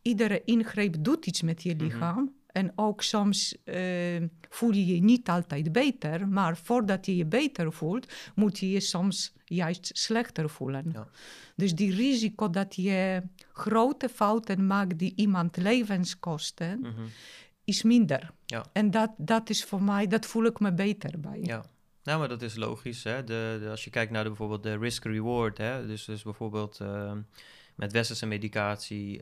iedere 0.01 0.41
ingreep 0.45 0.95
doet 0.99 1.25
iets 1.25 1.41
met 1.41 1.63
je 1.63 1.75
mhm. 1.75 1.83
lichaam. 1.83 2.33
En 2.57 2.71
ook 2.75 3.01
soms 3.01 3.57
uh, 3.65 4.23
voel 4.49 4.71
je 4.71 4.85
je 4.85 5.01
niet 5.01 5.29
altijd 5.29 5.71
beter, 5.71 6.27
maar 6.27 6.57
voordat 6.57 7.05
je 7.05 7.15
je 7.15 7.25
beter 7.25 7.73
voelt, 7.73 8.13
moet 8.35 8.59
je 8.59 8.69
je 8.69 8.79
soms 8.79 9.33
juist 9.45 9.89
slechter 9.93 10.49
voelen. 10.49 10.89
Ja. 10.93 11.07
Dus 11.55 11.75
die 11.75 11.95
risico 11.95 12.49
dat 12.49 12.75
je 12.75 13.21
grote 13.53 14.09
fouten 14.09 14.67
maakt 14.67 14.99
die 14.99 15.13
iemand 15.15 15.57
levens 15.57 16.19
kosten, 16.19 16.79
mhm. 16.79 17.01
is 17.63 17.83
minder. 17.83 18.31
Ja. 18.45 18.65
En 18.73 18.91
dat, 18.91 19.11
dat 19.17 19.49
is 19.49 19.63
voor 19.63 19.81
mij, 19.81 20.07
dat 20.07 20.25
voel 20.25 20.45
ik 20.45 20.59
me 20.59 20.73
beter 20.73 21.19
bij. 21.19 21.39
Ja. 21.41 21.65
Nou, 22.03 22.19
maar 22.19 22.29
dat 22.29 22.41
is 22.41 22.55
logisch. 22.55 23.03
Hè? 23.03 23.23
De, 23.23 23.67
als 23.69 23.83
je 23.83 23.89
kijkt 23.89 24.11
naar 24.11 24.23
de, 24.23 24.29
bijvoorbeeld 24.29 24.63
de 24.63 24.77
risk-reward, 24.77 25.57
dus, 25.57 26.05
dus 26.05 26.23
bijvoorbeeld 26.23 26.79
uh, 26.81 27.11
met 27.77 27.91
westerse 27.91 28.25
medicatie, 28.25 29.21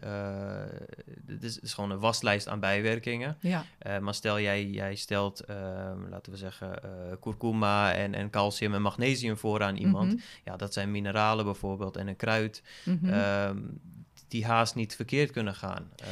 het, 1.25 1.43
is, 1.43 1.59
is, 1.59 1.73
gewoon 1.73 1.91
een 1.91 1.99
waslijst 1.99 2.47
aan 2.47 2.59
bijwerkingen. 2.59 3.37
Ja. 3.39 3.65
Uh, 3.87 3.97
maar 3.97 4.13
stel 4.13 4.39
jij, 4.39 4.65
jij 4.65 4.95
stelt, 4.95 5.39
ehm, 5.39 6.09
laten 6.09 6.31
we 6.31 6.37
zeggen, 6.37 6.79
kurkuma 7.19 7.93
en, 7.93 8.13
en 8.13 8.29
calcium 8.29 8.73
en 8.73 8.81
magnesium 8.81 9.37
voor 9.37 9.63
aan 9.63 9.75
iemand. 9.75 10.13
Mhm. 10.13 10.21
Ja, 10.43 10.55
dat 10.55 10.73
zijn 10.73 10.91
mineralen 10.91 11.45
bijvoorbeeld 11.45 11.97
en 11.97 12.07
een 12.07 12.15
kruid. 12.15 12.63
Mm 12.83 13.79
die 14.27 14.45
haast 14.45 14.75
niet 14.75 14.95
verkeerd 14.95 15.31
kunnen 15.31 15.55
gaan. 15.55 15.89
Uh, 16.01 16.07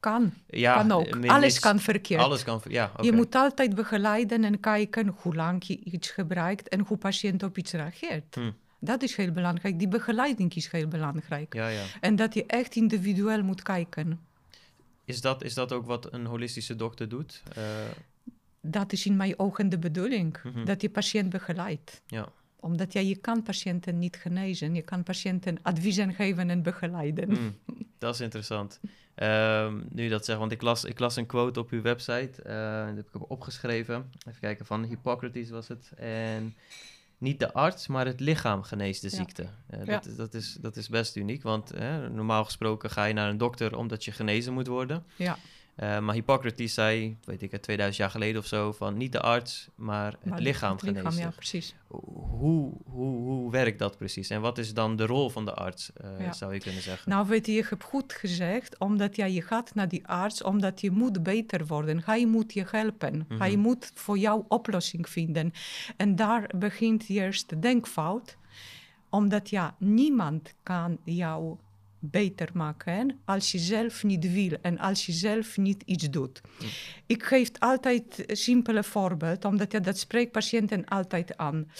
kan, 0.00 0.32
ja, 0.46 0.74
kan 0.74 0.92
ook. 0.92 1.26
Alles 1.26 1.58
kan 1.58 1.80
verkeerd. 1.80 2.20
Alles 2.20 2.44
kan, 2.44 2.60
ja, 2.68 2.92
Je 3.00 3.12
moet 3.12 3.34
altijd 3.34 3.74
begeleiden 3.74 4.44
en 4.44 4.60
kijken 4.60 5.14
hoe 5.20 5.34
lang 5.34 5.64
je 5.64 5.78
iets 5.78 6.10
gebruikt 6.10 6.68
en 6.68 6.80
hoe 6.80 6.96
patiënt 6.96 7.42
op 7.42 7.58
iets 7.58 7.72
reageert. 7.72 8.34
Hm. 8.34 8.50
Dat 8.78 9.02
is 9.02 9.16
heel 9.16 9.32
belangrijk. 9.32 9.78
Die 9.78 9.88
begeleiding 9.88 10.54
is 10.54 10.70
heel 10.70 10.88
belangrijk. 10.88 11.54
Ja, 11.54 11.68
ja. 11.68 11.84
En 12.00 12.16
dat 12.16 12.34
je 12.34 12.46
echt 12.46 12.76
individueel 12.76 13.42
moet 13.42 13.62
kijken. 13.62 14.20
Is 15.04 15.20
dat, 15.20 15.42
is 15.42 15.54
dat 15.54 15.72
ook 15.72 15.86
wat 15.86 16.12
een 16.12 16.26
holistische 16.26 16.76
dokter 16.76 17.08
doet? 17.08 17.42
Uh... 17.58 17.64
Dat 18.60 18.92
is 18.92 19.06
in 19.06 19.16
mijn 19.16 19.38
ogen 19.38 19.68
de 19.68 19.78
bedoeling. 19.78 20.36
Mhm. 20.42 20.64
Dat 20.64 20.80
je 20.80 20.90
patiënt 20.90 21.30
begeleidt. 21.30 22.02
Ja 22.06 22.28
omdat 22.60 22.92
ja, 22.92 23.00
je 23.00 23.16
kan 23.16 23.42
patiënten 23.42 23.98
niet 23.98 24.16
genezen. 24.16 24.74
Je 24.74 24.82
kan 24.82 25.02
patiënten 25.02 25.58
adviezen 25.62 26.14
geven 26.14 26.50
en 26.50 26.62
begeleiden. 26.62 27.34
Hmm, 27.34 27.58
dat 27.98 28.14
is 28.14 28.20
interessant. 28.20 28.80
Um, 29.14 29.86
nu 29.90 30.08
dat 30.08 30.24
zegt, 30.24 30.38
want 30.38 30.52
ik 30.52 30.62
las, 30.62 30.84
ik 30.84 30.98
las 30.98 31.16
een 31.16 31.26
quote 31.26 31.60
op 31.60 31.70
uw 31.70 31.82
website. 31.82 32.42
Uh, 32.46 32.86
dat 32.86 32.96
heb 32.96 33.14
ik 33.14 33.30
opgeschreven. 33.30 34.10
Even 34.28 34.40
kijken, 34.40 34.66
van 34.66 34.84
Hippocrates 34.84 35.50
was 35.50 35.68
het. 35.68 35.92
En 35.96 36.56
niet 37.18 37.38
de 37.38 37.52
arts, 37.52 37.86
maar 37.86 38.06
het 38.06 38.20
lichaam 38.20 38.62
geneest 38.62 39.02
de 39.02 39.08
ziekte. 39.08 39.42
Uh, 39.42 39.84
ja. 39.84 39.84
dat, 39.84 40.16
dat, 40.16 40.34
is, 40.34 40.56
dat 40.60 40.76
is 40.76 40.88
best 40.88 41.16
uniek, 41.16 41.42
want 41.42 41.72
normaal 42.12 42.44
gesproken 42.44 42.90
ga 42.90 43.04
je 43.04 43.14
naar 43.14 43.28
een 43.28 43.38
dokter 43.38 43.76
omdat 43.76 44.04
je 44.04 44.12
genezen 44.12 44.52
moet 44.52 44.66
worden. 44.66 45.04
Ja. 45.16 45.38
Uh, 45.82 45.98
maar 45.98 46.14
Hippocrates 46.14 46.74
zei, 46.74 47.16
weet 47.24 47.42
ik, 47.42 47.50
2000 47.50 47.96
jaar 47.96 48.10
geleden 48.10 48.40
of 48.40 48.46
zo, 48.46 48.72
van 48.72 48.96
niet 48.96 49.12
de 49.12 49.20
arts, 49.20 49.68
maar 49.74 50.14
het 50.24 50.38
lichaam 50.38 50.72
het 50.72 50.82
lichaam, 50.82 51.12
ja, 51.12 51.30
precies. 51.36 51.74
Hoe, 51.86 52.72
hoe, 52.84 53.16
hoe 53.16 53.50
werkt 53.50 53.78
dat 53.78 53.98
precies? 53.98 54.30
En 54.30 54.40
wat 54.40 54.58
is 54.58 54.74
dan 54.74 54.96
de 54.96 55.06
rol 55.06 55.30
van 55.30 55.44
de 55.44 55.54
arts, 55.54 55.90
uh, 56.20 56.32
zou 56.32 56.54
je 56.54 56.60
kunnen 56.60 56.82
zeggen? 56.82 57.10
Nou, 57.10 57.26
weet 57.26 57.46
je, 57.46 57.52
je 57.52 57.66
hebt 57.68 57.84
goed 57.84 58.12
gezegd, 58.12 58.78
omdat 58.78 59.16
ja, 59.16 59.24
je 59.24 59.42
gaat 59.42 59.74
naar 59.74 59.88
die 59.88 60.06
arts, 60.06 60.42
omdat 60.42 60.80
je 60.80 60.90
moet 60.90 61.22
beter 61.22 61.66
worden. 61.66 62.02
Hij 62.04 62.26
moet 62.26 62.52
je 62.52 62.64
helpen. 62.70 63.26
Hij 63.28 63.50
mhm. 63.50 63.60
moet 63.60 63.90
voor 63.94 64.18
jou 64.18 64.44
oplossing 64.48 65.08
vinden. 65.08 65.52
En 65.96 66.16
daar 66.16 66.50
begint 66.56 67.08
eerst 67.08 67.48
de 67.48 67.58
denkfout, 67.58 68.36
omdat 69.08 69.50
ja, 69.50 69.74
niemand 69.78 70.54
kan 70.62 70.98
jou 71.04 71.56
beter 71.98 72.48
maken 72.54 73.20
als 73.24 73.52
je 73.52 73.58
zelf 73.58 74.04
niet 74.04 74.32
wil 74.32 74.56
en 74.62 74.78
als 74.78 75.06
je 75.06 75.12
zelf 75.12 75.56
niet 75.56 75.82
iets 75.84 76.10
doet. 76.10 76.40
Hm. 76.58 76.64
Ik 77.06 77.22
geef 77.22 77.50
altijd 77.58 78.30
een 78.30 78.36
simpele 78.36 78.84
voorbeeld, 78.84 79.44
omdat 79.44 79.72
ja, 79.72 79.78
dat 79.78 79.98
spreekt 79.98 80.32
patiënten 80.32 80.84
altijd 80.84 81.36
aan. 81.36 81.70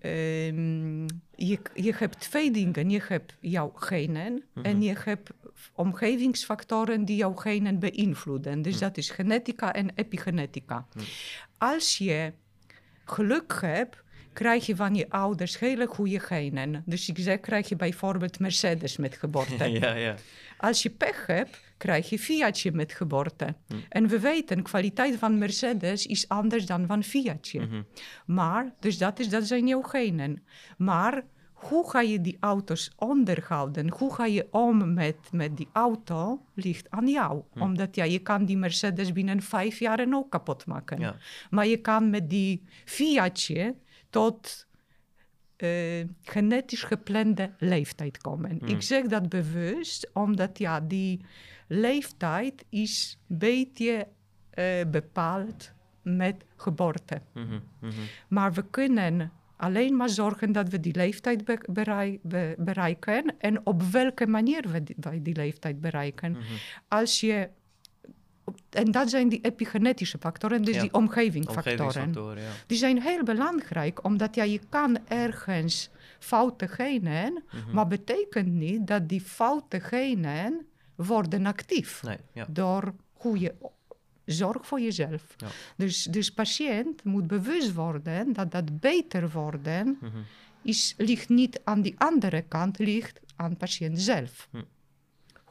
Um, 0.00 1.06
je, 1.34 1.58
je 1.74 1.94
hebt 1.94 2.20
twee 2.20 2.50
dingen. 2.50 2.90
Je 2.90 3.02
hebt 3.08 3.34
jouw 3.40 3.72
genen 3.74 4.42
mhm. 4.52 4.64
en 4.66 4.82
je 4.82 4.94
hebt 5.04 5.30
omgevingsfactoren 5.72 7.04
die 7.04 7.16
jouw 7.16 7.34
genen 7.34 7.78
beïnvloeden. 7.78 8.62
Dus 8.62 8.74
hm. 8.74 8.80
dat 8.80 8.96
is 8.96 9.10
genetica 9.10 9.72
en 9.72 9.90
epigenetica. 9.94 10.86
Hm. 10.92 11.00
Als 11.58 11.98
je 11.98 12.32
geluk 13.04 13.58
hebt, 13.60 14.03
krijg 14.34 14.66
je 14.66 14.76
van 14.76 14.94
je 14.94 15.10
ouders 15.10 15.58
hele 15.58 15.86
goede 15.86 16.20
genen. 16.20 16.82
Dus 16.86 17.08
ik 17.08 17.18
zeg, 17.18 17.40
krijg 17.40 17.68
je 17.68 17.76
bijvoorbeeld 17.76 18.38
Mercedes 18.38 18.96
met 18.96 19.16
geboorte. 19.16 19.70
ja, 19.80 19.94
ja. 19.94 20.14
Als 20.58 20.82
je 20.82 20.90
pech 20.90 21.26
hebt, 21.26 21.60
krijg 21.76 22.10
je 22.10 22.18
Fiatje 22.18 22.72
met 22.72 22.92
geboorte. 22.92 23.54
Hm. 23.66 23.74
En 23.88 24.08
we 24.08 24.20
weten, 24.20 24.62
kwaliteit 24.62 25.16
van 25.16 25.38
Mercedes 25.38 26.06
is 26.06 26.28
anders 26.28 26.66
dan 26.66 26.86
van 26.86 27.02
Fiatje. 27.02 27.60
Mhm. 27.60 27.82
Maar, 28.26 28.74
dus 28.80 28.98
dat, 28.98 29.18
is, 29.18 29.28
dat 29.28 29.46
zijn 29.46 29.66
jouw 29.66 29.82
genen. 29.82 30.44
Maar 30.78 31.22
hoe 31.52 31.90
ga 31.90 32.00
je 32.00 32.20
die 32.20 32.36
auto's 32.40 32.92
onderhouden? 32.96 33.90
Hoe 33.90 34.14
ga 34.14 34.26
je 34.26 34.46
om 34.50 34.94
met, 34.94 35.16
met 35.32 35.56
die 35.56 35.68
auto? 35.72 36.44
Ligt 36.54 36.90
aan 36.90 37.08
jou. 37.08 37.42
Hm. 37.52 37.62
Omdat 37.62 37.94
ja, 37.94 38.04
je 38.04 38.18
kan 38.18 38.44
die 38.44 38.56
Mercedes 38.56 39.12
binnen 39.12 39.42
vijf 39.42 39.78
jaar 39.78 40.06
ook 40.14 40.30
kapot 40.30 40.66
maken. 40.66 41.00
Ja. 41.00 41.16
Maar 41.50 41.66
je 41.66 41.76
kan 41.76 42.10
met 42.10 42.30
die 42.30 42.62
Fiatje 42.84 43.74
tot 44.14 44.66
uh, 45.58 46.04
genetisch 46.22 46.82
geplande 46.82 47.50
leeftijd 47.58 48.18
komen. 48.18 48.60
Ik 48.60 48.82
zeg 48.82 49.06
dat 49.06 49.28
bewust, 49.28 50.10
omdat 50.12 50.58
ja, 50.58 50.80
die 50.80 51.24
leeftijd 51.68 52.64
is 52.68 53.18
een 53.28 53.38
beetje 53.38 54.06
uh, 54.54 54.64
bepaald 54.90 55.72
met 56.02 56.44
geboorte. 56.56 57.20
Mm 57.32 57.62
-hmm. 57.80 57.92
Maar 58.28 58.52
we 58.52 58.64
kunnen 58.70 59.32
alleen 59.56 59.96
maar 59.96 60.08
zorgen 60.08 60.52
dat 60.52 60.68
we 60.68 60.80
die 60.80 60.94
leeftijd 60.94 61.44
be 61.44 61.58
bereik 61.70 62.18
be 62.22 62.54
bereiken 62.58 63.34
en 63.38 63.66
op 63.66 63.82
welke 63.82 64.26
manier 64.26 64.68
we 64.68 64.82
die, 64.82 64.96
wij 65.00 65.22
die 65.22 65.34
leeftijd 65.34 65.80
bereiken. 65.80 66.30
Mm 66.30 66.36
-hmm. 66.36 66.56
Als 66.88 67.20
je 67.20 67.48
en 68.70 68.90
dat 68.90 69.10
zijn 69.10 69.28
die 69.28 69.40
epigenetische 69.42 70.18
factoren, 70.18 70.62
dus 70.62 70.80
die 70.80 70.94
omgevingsfactoren. 70.94 72.12
Ja. 72.14 72.50
Die 72.66 72.78
zijn 72.78 73.02
heel 73.02 73.22
belangrijk, 73.22 74.04
omdat 74.04 74.34
ja, 74.34 74.42
je 74.42 74.60
kan 74.68 74.98
ergens 75.08 75.90
foute 76.18 76.68
genen, 76.68 77.32
mm 77.32 77.72
maar 77.72 77.86
betekent 77.86 78.52
niet 78.52 78.86
dat 78.86 79.08
die 79.08 79.20
foute 79.20 79.80
genen 79.80 80.66
worden 80.94 81.46
actief 81.46 82.02
nee, 82.02 82.16
ja. 82.32 82.46
door 82.48 82.94
goede 83.12 83.54
zorg 84.24 84.66
voor 84.66 84.80
jezelf. 84.80 85.36
Dus, 85.76 86.02
dus 86.02 86.30
patiënt 86.30 87.04
moet 87.04 87.26
bewust 87.26 87.72
worden 87.72 88.32
dat 88.32 88.50
dat 88.50 88.80
beter 88.80 89.30
worden 89.30 89.98
mm 90.00 90.24
is, 90.62 90.94
ligt 90.96 91.28
niet 91.28 91.60
aan 91.64 91.82
die 91.82 91.94
andere 91.98 92.42
kant, 92.42 92.78
ligt 92.78 93.20
aan 93.36 93.56
patiënt 93.56 94.00
zelf. 94.00 94.48
Mm 94.50 94.64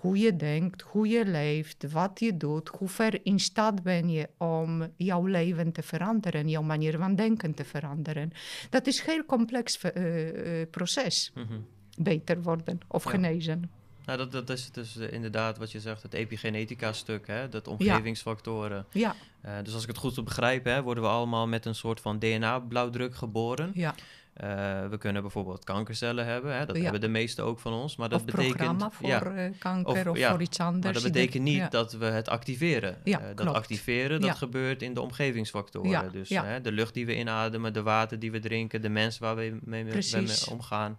hoe 0.04 0.18
je 0.18 0.36
denkt, 0.36 0.82
hoe 0.82 1.08
je 1.08 1.26
leeft, 1.26 1.92
wat 1.92 2.20
je 2.20 2.38
doet, 2.38 2.68
hoe 2.68 2.88
ver 2.88 3.26
in 3.26 3.40
staat 3.40 3.84
ben 3.84 4.10
je 4.10 4.30
om 4.38 4.88
jouw 4.96 5.26
leven 5.26 5.72
te 5.72 5.84
veranderen, 5.84 6.50
jouw 6.50 6.62
manier 6.62 6.98
van 6.98 7.16
denken 7.16 7.54
te 7.54 7.64
veranderen. 7.64 8.32
Dat 8.70 8.88
is 8.88 9.00
een 9.00 9.06
heel 9.06 9.26
complex 9.26 9.80
uh, 9.84 10.66
proces. 10.72 11.32
Mhm. 11.36 11.60
Beter 11.98 12.42
worden 12.42 12.80
of 12.88 13.04
genezen. 13.04 13.72
Nou, 14.06 14.18
dat, 14.18 14.32
dat 14.32 14.50
is 14.50 14.72
dus 14.72 14.96
inderdaad 14.96 15.58
wat 15.58 15.72
je 15.72 15.80
zegt, 15.80 16.04
het 16.04 16.14
epigenetica-stuk, 16.14 17.28
hè? 17.28 17.50
dat 17.50 17.68
omgevingsfactoren. 17.68 18.86
Ja. 18.92 19.16
dus 19.64 19.74
als 19.74 19.82
ik 19.82 19.88
het 19.88 19.98
goed 19.98 20.24
begrijp, 20.24 20.66
hè, 20.66 20.82
worden 20.82 21.04
we 21.04 21.10
allemaal 21.10 21.48
met 21.48 21.66
een 21.66 21.76
soort 21.76 22.00
van 22.00 22.20
DNA-blauwdruk 22.20 23.16
geboren. 23.16 23.72
Ja. 23.74 23.96
Uh, 24.42 24.88
we 24.90 24.98
kunnen 24.98 25.22
bijvoorbeeld 25.22 25.64
kankercellen 25.64 26.26
hebben, 26.26 26.58
hè? 26.58 26.66
dat 26.66 26.78
hebben 26.78 27.02
de 27.02 27.08
meeste 27.08 27.42
ook 27.42 27.60
van 27.60 27.74
ons. 27.74 27.96
Maar 27.96 28.10
dat 28.10 28.20
of 28.20 28.26
betekent 28.26 28.86
voor 28.94 29.08
ja, 29.10 29.24
eh, 29.24 29.52
kanker 29.60 30.10
of, 30.10 30.20
voor 30.20 30.42
iets 30.42 30.60
anders. 30.60 30.84
Maar 30.84 30.94
dat 30.94 31.12
betekent 31.12 31.44
niet 31.44 31.72
dat 31.72 31.94
we 31.94 32.06
het 32.06 32.30
activeren. 32.30 32.98
Uh, 33.04 33.18
dat 33.36 33.48
activeren, 33.48 34.22
dat 34.22 34.36
gebeurt 34.36 34.82
in 34.82 34.94
de 34.94 35.02
omgevingsfactoren. 35.02 36.12
dus 36.12 36.30
hè, 36.30 36.62
de 36.62 36.72
lucht 36.72 36.94
die 36.94 37.06
we 37.06 37.18
inademen, 37.18 37.74
de 37.74 37.82
water 37.82 38.20
die 38.20 38.32
we 38.32 38.40
drinken, 38.40 38.82
de 38.82 38.90
mensen 38.90 39.22
waar 39.22 39.36
we 39.36 39.60
mee, 39.64 39.84
mee 39.84 40.48
omgaan. 40.50 40.98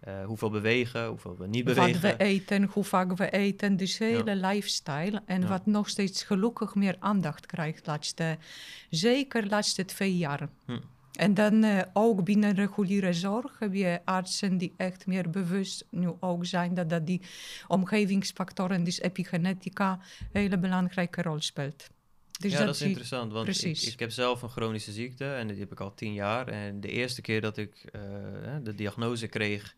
eh, 0.00 0.24
hoeveel 0.24 0.50
bewegen, 0.50 1.06
hoeveel 1.06 1.36
we 1.36 1.46
niet 1.46 1.64
Wat 1.64 1.74
bewegen. 1.74 2.00
we 2.00 2.16
eten, 2.16 2.64
hoe 2.72 2.84
vaak 2.84 3.16
we 3.16 3.30
eten, 3.30 3.76
dus 3.76 3.98
hele 3.98 4.36
lifestyle. 4.36 5.22
En 5.26 5.40
Ja. 5.40 5.48
wat 5.48 5.66
nog 5.66 5.88
steeds 5.88 6.22
gelukkig 6.22 6.74
meer 6.74 6.96
aandacht 6.98 7.46
krijgt, 7.46 7.86
laatste, 7.86 8.38
zeker 8.90 9.46
laatste 9.46 9.84
twee 9.84 10.16
jaar. 10.16 10.48
Hm. 10.66 10.78
En 11.16 11.34
dan 11.34 11.64
eh, 11.64 11.82
ook 11.92 12.24
binnen 12.24 12.54
reguliere 12.54 13.12
zorg 13.12 13.58
heb 13.58 13.74
je 13.74 14.00
artsen 14.04 14.58
die 14.58 14.74
echt 14.76 15.06
meer 15.06 15.30
bewust 15.30 15.86
nu 15.90 16.12
ook 16.20 16.46
zijn 16.46 16.74
dat, 16.74 16.90
dat 16.90 17.06
die 17.06 17.22
omgevingsfactoren, 17.66 18.84
dus 18.84 19.00
epigenetica, 19.00 19.92
een 19.92 20.40
hele 20.40 20.58
belangrijke 20.58 21.22
rol 21.22 21.40
speelt. 21.40 21.88
Dus 22.38 22.52
ja, 22.52 22.64
dat 22.64 22.74
is 22.74 22.82
interessant, 22.82 23.32
want 23.32 23.64
ik, 23.64 23.98
heb 23.98 24.10
zelf 24.10 24.42
een 24.42 24.48
chronische 24.48 24.92
ziekte 24.92 25.24
en 25.24 25.48
die 25.48 25.58
heb 25.58 25.72
ik 25.72 25.80
al 25.80 25.94
tien 25.94 26.12
jaar. 26.12 26.48
En 26.48 26.80
de 26.80 26.88
eerste 26.88 27.20
keer 27.20 27.40
dat 27.40 27.56
ik 27.56 27.84
eh, 27.92 28.00
de 28.62 28.74
diagnose 28.74 29.26
kreeg, 29.26 29.74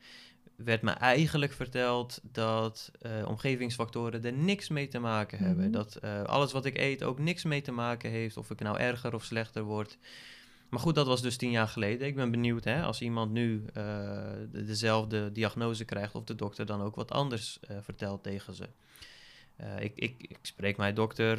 werd 0.57 0.83
me 0.83 0.91
eigenlijk 0.91 1.53
verteld 1.53 2.21
dat 2.23 2.91
eh, 3.01 3.11
omgevingsfactoren 3.29 4.25
er 4.25 4.33
niks 4.33 4.69
mee 4.69 4.89
te 4.89 4.99
maken 4.99 5.39
hebben. 5.39 5.65
Mhm. 5.65 5.73
Dat 5.73 6.01
alles 6.27 6.53
wat 6.53 6.65
ik 6.65 6.79
eet 6.79 7.03
ook 7.03 7.19
niks 7.19 7.45
mee 7.45 7.61
te 7.61 7.73
maken 7.73 8.11
heeft, 8.11 8.37
of 8.37 8.51
ik 8.51 8.61
nou 8.61 8.79
erger 8.79 9.15
of 9.15 9.25
slechter 9.25 9.63
word. 9.63 9.99
Maar 10.69 10.81
goed, 10.81 10.95
dat 10.95 11.07
was 11.07 11.23
dus 11.23 11.37
tien 11.37 11.51
jaar 11.51 11.69
geleden. 11.69 12.07
Ik 12.07 12.15
ben 12.15 12.31
benieuwd 12.31 12.65
hè, 12.65 12.83
als 12.83 13.01
iemand 13.01 13.33
nu 13.33 13.65
eh, 13.75 13.83
de- 14.53 14.65
dezelfde 14.65 15.33
diagnose 15.33 15.85
krijgt, 15.85 16.15
of 16.15 16.25
de 16.25 16.35
dokter 16.35 16.67
dan 16.67 16.83
ook 16.83 16.95
wat 16.97 17.11
anders 17.11 17.59
eh, 17.61 17.77
vertelt 17.83 18.23
tegen 18.23 18.55
ze. 18.55 18.69
Eh, 19.57 19.81
ik, 19.81 19.93
ik, 19.95 20.15
ik 20.19 20.39
spreek 20.43 20.77
mijn 20.77 20.95
dokter 20.95 21.37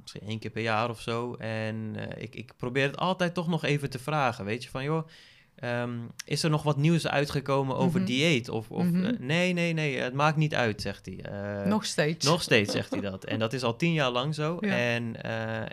misschien 0.00 0.22
één 0.26 0.38
keer 0.38 0.50
per 0.50 0.62
jaar 0.62 0.90
of 0.90 1.00
zo. 1.00 1.34
En 1.34 1.94
ik, 2.18 2.34
ik 2.34 2.52
probeer 2.56 2.86
het 2.86 2.96
altijd 2.96 3.34
toch 3.34 3.48
nog 3.48 3.64
even 3.64 3.90
te 3.90 3.98
vragen. 3.98 4.44
Weet 4.44 4.62
je, 4.62 4.68
van 4.70 4.84
joh, 4.84 5.08
ehm, 5.54 5.98
is 6.24 6.42
er 6.42 6.50
nog 6.50 6.62
wat 6.62 6.76
nieuws 6.76 7.06
uitgekomen 7.06 7.76
over 7.76 7.98
Mhm. 8.00 8.08
dieet? 8.08 8.48
Of, 8.48 8.70
of 8.70 8.84
Mhm. 8.84 9.14
nee, 9.18 9.52
nee, 9.52 9.72
nee, 9.72 9.96
het 9.96 10.14
maakt 10.14 10.36
niet 10.36 10.54
uit, 10.54 10.80
zegt 10.80 11.06
hij. 11.06 11.64
Nog 11.66 11.84
steeds. 11.84 12.26
nog 12.26 12.42
steeds 12.42 12.72
zegt 12.72 12.90
hij 12.90 13.00
dat. 13.00 13.24
En 13.24 13.38
dat 13.38 13.52
is 13.52 13.62
al 13.62 13.76
tien 13.76 13.92
jaar 13.92 14.10
lang 14.10 14.34
zo. 14.34 14.56
Ja. 14.60 14.76
En 14.76 15.14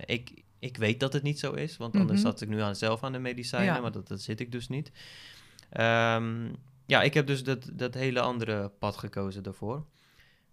ik, 0.06 0.44
ik 0.68 0.78
weet 0.78 1.00
dat 1.00 1.14
het 1.14 1.24
niet 1.24 1.40
zo 1.40 1.52
is, 1.54 1.78
want 1.78 1.96
anders 1.96 2.20
Mhm. 2.22 2.28
zat 2.30 2.42
ik 2.42 2.48
nu 2.50 2.62
aan, 2.62 2.76
zelf 2.76 3.04
aan 3.04 3.12
de 3.12 3.20
medicijnen, 3.20 3.74
Ja. 3.74 3.82
maar 3.82 3.92
dat, 3.92 4.08
dat 4.08 4.22
zit 4.22 4.40
ik 4.40 4.52
dus 4.52 4.68
niet. 4.68 4.92
Ehm, 5.70 6.46
ja, 6.86 7.02
ik 7.02 7.14
heb 7.14 7.28
dus 7.28 7.44
dat, 7.44 7.70
dat 7.74 7.94
hele 7.94 8.20
andere 8.20 8.72
pad 8.80 8.98
gekozen 8.98 9.44
daarvoor. 9.44 9.86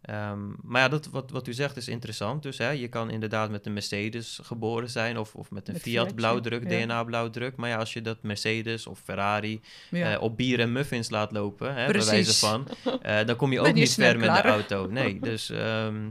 Ehm, 0.00 0.40
maar 0.62 0.80
ja, 0.80 0.88
dat, 0.88 1.06
wat, 1.06 1.30
wat 1.30 1.46
u 1.48 1.52
zegt 1.52 1.76
is 1.76 1.88
interessant. 1.88 2.42
Dus 2.42 2.58
hè, 2.58 2.70
je 2.70 2.88
kan 2.88 3.10
inderdaad 3.10 3.50
met 3.50 3.66
een 3.66 3.72
Mercedes 3.72 4.38
geboren 4.42 4.90
zijn 4.90 5.18
of, 5.18 5.34
of 5.34 5.50
met 5.50 5.68
een 5.68 5.72
Met 5.72 5.82
Fiat 5.82 5.94
Fiatje, 5.94 6.14
blauwdruk, 6.14 6.70
ja. 6.70 6.84
DNA-blauwdruk. 6.86 7.56
Maar 7.56 7.68
ja, 7.68 7.76
als 7.76 7.92
je 7.92 8.00
dat 8.02 8.22
Mercedes 8.22 8.86
of 8.86 9.00
Ferrari 9.04 9.60
Ja. 9.90 10.12
eh, 10.14 10.22
op 10.22 10.36
bier 10.36 10.60
en 10.60 10.72
muffins 10.72 11.10
laat 11.10 11.32
lopen, 11.32 11.74
hè, 11.74 11.92
bij 11.92 12.04
wijze 12.04 12.34
van, 12.34 12.66
eh, 13.02 13.26
dan 13.26 13.36
kom 13.36 13.52
je 13.52 13.60
ook 13.60 13.72
niet 13.74 13.94
ver 13.94 14.18
met 14.18 14.34
de 14.34 14.42
auto. 14.42 14.86
Nee, 14.86 15.20
dus 15.30 15.50
ehm, 15.50 16.08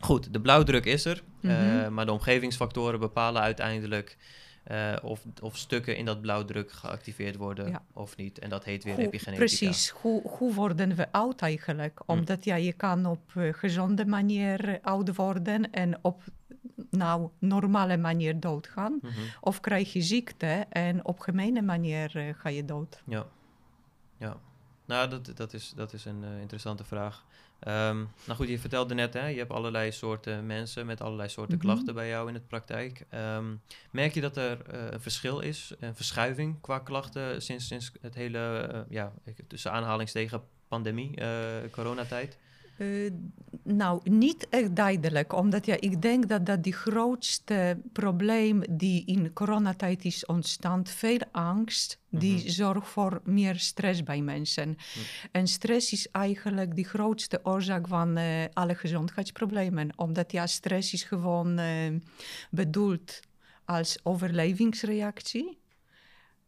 goed, 0.00 0.32
de 0.32 0.40
blauwdruk 0.40 0.84
is 0.84 1.04
er, 1.04 1.22
eh, 1.42 1.50
Mhm. 1.50 1.94
maar 1.94 2.06
de 2.06 2.12
omgevingsfactoren 2.12 3.00
bepalen 3.00 3.42
uiteindelijk 3.42 4.16
eh, 4.64 4.96
of, 5.02 5.24
of 5.42 5.56
stukken 5.56 5.96
in 5.96 6.04
dat 6.04 6.20
blauwdruk 6.20 6.72
geactiveerd 6.72 7.36
worden 7.36 7.68
Ja. 7.68 7.82
of 7.92 8.16
niet. 8.16 8.38
En 8.38 8.48
dat 8.48 8.64
heet 8.64 8.84
weer 8.84 8.94
Hoe- 8.94 9.04
epigenetica. 9.04 9.46
Precies, 9.46 9.88
hoe, 9.90 10.28
hoe 10.28 10.54
worden 10.54 10.94
we 10.94 11.12
oud 11.12 11.40
eigenlijk? 11.40 12.00
Omdat 12.06 12.44
ja, 12.44 12.54
je 12.54 12.72
kan 12.72 13.06
op 13.06 13.20
eh, 13.34 13.52
gezonde 13.54 14.06
manier 14.06 14.68
eh, 14.68 14.74
oud 14.82 15.16
worden 15.16 15.70
en 15.70 15.98
op 16.02 16.22
nou, 16.90 17.28
normale 17.38 17.96
manier 17.96 18.40
doodgaan. 18.40 18.98
Mhm. 19.02 19.12
Of 19.40 19.60
krijg 19.60 19.92
je 19.92 20.00
ziekte 20.02 20.66
en 20.68 21.04
op 21.04 21.18
gemene 21.20 21.62
manier 21.62 22.16
eh, 22.16 22.34
ga 22.34 22.48
je 22.48 22.64
dood. 22.64 23.02
Ja. 23.06 23.26
ja. 24.18 24.36
Nou, 24.86 25.08
dat, 25.08 25.30
dat, 25.36 25.52
is, 25.54 25.72
dat 25.76 25.92
is 25.92 26.04
een 26.04 26.24
eh, 26.24 26.40
interessante 26.40 26.84
vraag. 26.84 27.24
Ehm, 27.60 27.96
nou 28.24 28.36
goed, 28.36 28.48
je 28.48 28.58
vertelde 28.58 28.94
net, 28.94 29.14
hè, 29.14 29.26
je 29.26 29.38
hebt 29.38 29.50
allerlei 29.52 29.92
soorten 29.92 30.46
mensen 30.46 30.86
met 30.86 31.00
allerlei 31.00 31.28
soorten 31.28 31.56
Mhm. 31.56 31.66
klachten 31.66 31.94
bij 31.94 32.08
jou 32.08 32.28
in 32.28 32.34
de 32.34 32.40
praktijk. 32.40 33.04
Ehm, 33.08 33.44
merk 33.90 34.14
je 34.14 34.20
dat 34.20 34.36
er 34.36 34.62
eh, 34.70 34.80
een 34.90 35.00
verschil 35.00 35.40
is, 35.40 35.74
een 35.80 35.96
verschuiving 35.96 36.60
qua 36.60 36.78
klachten 36.78 37.42
sinds, 37.42 37.66
sinds 37.66 37.92
het 38.00 38.14
hele, 38.14 38.58
eh, 38.72 38.80
ja, 38.88 39.12
tussen 39.46 39.72
aanhalingstegen 39.72 40.42
pandemie, 40.68 41.16
eh, 41.16 41.70
coronatijd? 41.70 42.38
Eh, 42.78 43.10
nou, 43.62 44.10
niet 44.10 44.46
echt 44.48 44.76
duidelijk, 44.76 45.32
omdat 45.32 45.66
ja, 45.66 45.76
ik 45.80 46.02
denk 46.02 46.28
dat 46.28 46.46
dat 46.46 46.62
die 46.62 46.72
grootste 46.72 47.78
probleem 47.92 48.62
die 48.70 49.04
in 49.06 49.32
coronatijd 49.32 50.04
is 50.04 50.26
ontstaan, 50.26 50.86
veel 50.86 51.20
angst, 51.32 51.98
die 52.10 52.34
Mhm. 52.38 52.48
zorgt 52.48 52.88
voor 52.88 53.20
meer 53.24 53.58
stress 53.58 54.02
bij 54.02 54.20
mensen. 54.22 54.76
En 55.32 55.46
stress 55.46 55.92
is 55.92 56.10
eigenlijk 56.10 56.76
de 56.76 56.84
grootste 56.84 57.40
oorzaak 57.42 57.88
van 57.88 58.16
eh, 58.16 58.44
alle 58.52 58.74
gezondheidsproblemen, 58.74 59.90
omdat 59.96 60.32
ja, 60.32 60.46
stress 60.46 60.92
is 60.92 61.02
gewoon 61.02 61.58
eh, 61.58 61.94
bedoeld 62.50 63.20
als 63.64 63.98
overlevingsreactie. 64.02 65.58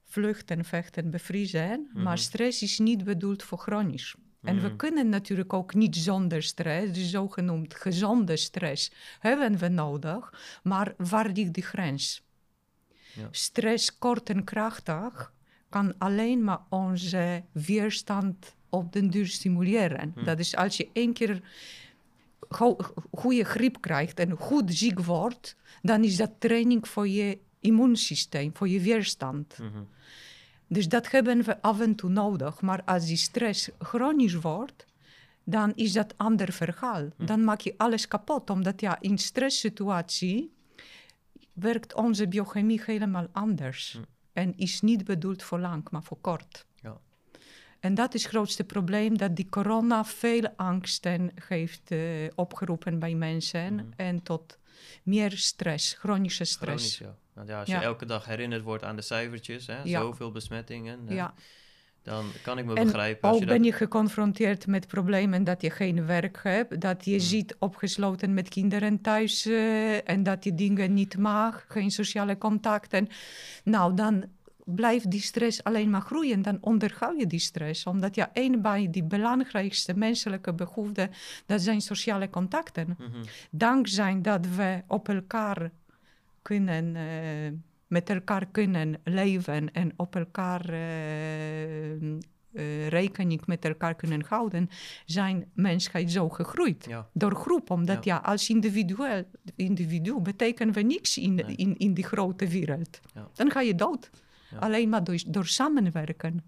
Vluchten, 0.05 0.65
vechten, 0.65 1.11
bevriezen. 1.11 1.89
Mhm. 1.93 2.03
Maar 2.03 2.19
stress 2.19 2.63
is 2.63 2.79
niet 2.79 3.05
bedoeld 3.05 3.43
voor 3.43 3.59
chronisch. 3.59 4.15
En 4.43 4.61
we 4.61 4.67
Mhm. 4.67 4.77
kunnen 4.77 5.09
natuurlijk 5.09 5.53
ook 5.53 5.75
niet 5.75 5.97
zonder 5.97 6.43
stress, 6.43 6.93
de 6.93 7.05
zogenoemd 7.05 7.75
gezonde 7.75 8.37
stress, 8.37 8.93
hebben 9.19 9.59
we 9.59 9.69
nodig. 9.69 10.33
Maar 10.63 10.95
waar 10.97 11.29
ligt 11.29 11.53
die 11.53 11.63
grens? 11.63 12.23
Ja. 13.15 13.29
Stress 13.31 13.99
kort 13.99 14.31
en 14.31 14.45
krachtig 14.45 15.33
kan 15.69 15.95
alleen 15.99 16.45
maar 16.45 16.61
onze 16.69 17.43
weerstand 17.53 18.55
op 18.69 18.93
den 18.93 19.11
duur 19.11 19.27
stimuleren. 19.27 20.13
Hm. 20.17 20.25
Dat 20.25 20.39
is 20.39 20.57
als 20.57 20.77
je 20.77 20.89
één 20.93 21.13
keer 21.13 21.43
go- 22.49 22.77
goede 23.13 23.45
griep 23.45 23.81
krijgt 23.81 24.19
en 24.19 24.37
goed 24.37 24.75
ziek 24.75 25.01
wordt, 25.01 25.57
dan 25.83 26.05
is 26.05 26.17
dat 26.17 26.31
training 26.39 26.89
voor 26.89 27.09
je 27.09 27.39
immuunsysteem, 27.61 28.51
voor 28.57 28.69
je 28.69 28.81
weerstand. 28.81 29.59
Mhm. 29.59 29.83
Dus 30.73 30.89
dat 30.89 31.11
hebben 31.11 31.43
we 31.43 31.63
af 31.63 31.81
en 31.81 31.95
toe 31.95 32.11
nodig. 32.11 32.61
Maar 32.61 32.83
als 32.85 33.07
die 33.07 33.17
stress 33.17 33.71
chronisch 33.79 34.35
wordt, 34.35 34.85
dan 35.45 35.73
is 35.75 35.93
dat 35.93 36.15
ander 36.17 36.53
verhaal. 36.53 37.09
Dan 37.17 37.45
maak 37.45 37.61
je 37.61 37.75
alles 37.77 38.09
kapot, 38.09 38.51
omdat 38.51 38.81
ja, 38.81 39.01
in 39.01 39.19
stresssituatie 39.19 40.53
werkt 41.53 41.95
onze 41.95 42.29
biochemie 42.29 42.83
helemaal 42.85 43.27
anders. 43.33 43.93
Hm. 43.93 44.03
En 44.33 44.57
is 44.57 44.81
niet 44.81 45.05
bedoeld 45.05 45.43
voor 45.43 45.59
lang, 45.59 45.91
maar 45.91 46.03
voor 46.03 46.19
kort. 46.21 46.67
Ja. 46.75 47.01
En 47.81 47.95
dat 47.95 48.15
is 48.15 48.23
het 48.23 48.33
grootste 48.33 48.65
probleem, 48.65 49.19
dat 49.19 49.37
die 49.37 49.49
corona 49.49 50.05
veel 50.05 50.49
angsten 50.57 51.31
heeft 51.49 51.91
eh, 51.91 52.01
opgeroepen 52.35 52.99
bij 52.99 53.15
mensen. 53.15 53.75
Mhm. 53.75 53.87
En 53.97 54.23
tot 54.23 54.59
meer 55.03 55.31
stress, 55.37 55.95
chronische 55.95 56.45
stress. 56.45 56.97
Chronisch, 56.97 56.99
ja. 56.99 57.17
Want 57.33 57.49
ja, 57.49 57.59
als 57.59 57.69
je 57.69 57.75
Ja. 57.75 57.83
elke 57.83 58.07
dag 58.07 58.25
herinnerd 58.25 58.63
wordt 58.63 58.85
aan 58.85 58.97
de 58.97 59.03
cijfertjes, 59.03 59.67
hè, 59.67 59.83
Ja. 59.83 60.01
zoveel 60.01 60.31
besmettingen, 60.33 61.01
hè, 61.07 61.15
Ja. 61.15 61.35
dan 62.03 62.25
kan 62.43 62.59
ik 62.59 62.65
me 62.65 62.75
En 62.75 62.85
begrijpen 62.85 63.29
als 63.29 63.35
ook 63.37 63.43
je 63.43 63.49
ben 63.49 63.63
je 63.65 63.73
geconfronteerd 63.73 64.67
met 64.67 64.87
problemen 64.87 65.45
dat 65.45 65.63
je 65.63 65.71
geen 65.71 66.07
werk 66.07 66.41
hebt, 66.43 66.81
dat 66.81 67.05
je 67.05 67.13
Mm. 67.13 67.21
zit 67.21 67.57
opgesloten 67.59 68.35
met 68.35 68.49
kinderen 68.49 69.01
thuis 69.01 69.47
eh, 69.47 70.09
en 70.09 70.23
dat 70.23 70.45
je 70.45 70.55
dingen 70.55 70.95
niet 70.95 71.17
mag, 71.19 71.65
geen 71.69 71.91
sociale 71.91 72.39
contacten. 72.39 73.09
Nou, 73.65 73.95
dan 73.95 74.25
blijft 74.71 75.11
die 75.11 75.21
stress 75.21 75.65
alleen 75.65 75.91
maar 75.91 76.01
groeien. 76.01 76.43
Dan 76.43 76.59
onderhoud 76.61 77.19
je 77.19 77.27
die 77.27 77.39
stress, 77.39 77.87
omdat 77.87 78.15
ja, 78.15 78.31
een 78.33 78.59
van 78.63 78.91
die 78.91 79.05
belangrijkste 79.05 79.95
menselijke 79.95 80.53
behoeften, 80.53 81.11
dat 81.47 81.61
zijn 81.61 81.81
sociale 81.81 82.31
contacten. 82.31 82.97
Mhm. 82.99 83.25
Dankzij 83.51 84.21
dat 84.21 84.47
we 84.47 84.83
op 84.87 85.09
elkaar 85.09 85.71
kunnen, 86.43 86.97
eh, 86.97 87.53
met 87.87 88.11
elkaar 88.11 88.47
kunnen 88.47 89.01
leven 89.05 89.73
en 89.73 89.93
op 89.97 90.17
elkaar 90.17 90.69
eh, 90.69 91.93
eh, 92.53 92.89
rekening 92.89 93.47
met 93.47 93.65
elkaar 93.65 93.95
kunnen 93.95 94.25
houden, 94.29 94.69
zijn 95.05 95.51
mensheid 95.55 96.13
zo 96.13 96.29
gegroeid. 96.29 96.85
Ja. 96.89 97.09
Door 97.13 97.35
groep, 97.35 97.71
omdat 97.71 98.05
ja, 98.05 98.17
als 98.17 98.49
individueel, 98.49 99.25
individu 99.57 100.21
betekenen 100.21 100.75
we 100.75 100.81
niks 100.81 101.19
in, 101.19 101.35
Nee. 101.35 101.57
in, 101.57 101.77
in 101.77 101.95
die 101.95 102.05
grote 102.05 102.49
wereld. 102.49 103.01
Ja. 103.15 103.29
Dan 103.35 103.51
ga 103.51 103.61
je 103.61 103.75
dood. 103.75 104.11
Ja. 104.51 104.59
Alleen 104.59 104.89
maar 104.89 105.05
door, 105.05 105.23
door 105.27 105.47
samenwerken 105.47 106.45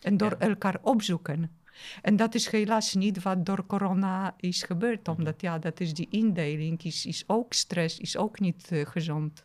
en 0.00 0.16
door 0.16 0.30
Ja. 0.30 0.38
elkaar 0.38 0.78
opzoeken. 0.82 1.56
En 2.02 2.16
dat 2.16 2.34
is 2.34 2.48
helaas 2.50 2.94
niet 2.94 3.22
wat 3.22 3.46
door 3.46 3.66
corona 3.66 4.34
is 4.36 4.62
gebeurd, 4.62 5.06
Mhm. 5.06 5.16
omdat 5.16 5.40
ja, 5.40 5.58
dat 5.58 5.80
is 5.80 5.94
die 5.94 6.06
indeling, 6.10 6.82
is, 6.82 7.06
is 7.06 7.24
ook 7.26 7.52
stress, 7.52 7.98
is 7.98 8.16
ook 8.16 8.40
niet 8.40 8.70
eh, 8.72 8.86
gezond. 8.86 9.44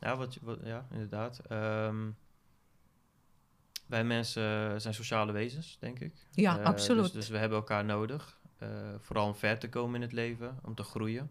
Ja, 0.00 0.16
wat, 0.16 0.34
je- 0.34 0.40
wat, 0.42 0.58
ja 0.64 0.86
inderdaad. 0.90 1.38
Ehm, 1.48 2.08
wij 3.86 4.04
mensen 4.04 4.80
zijn 4.80 4.94
sociale 4.94 5.32
wezens, 5.32 5.76
denk 5.80 5.98
ik. 5.98 6.12
Ja, 6.30 6.58
Eh, 6.58 6.64
absoluut. 6.64 7.02
Dus, 7.02 7.12
dus 7.12 7.28
we 7.28 7.36
hebben 7.38 7.58
elkaar 7.58 7.84
nodig. 7.84 8.40
eh, 8.58 8.68
vooral 8.98 9.26
om 9.26 9.34
ver 9.34 9.58
te 9.58 9.68
komen 9.68 9.94
in 9.94 10.00
het 10.00 10.12
leven, 10.12 10.58
om 10.62 10.74
te 10.74 10.82
groeien. 10.82 11.30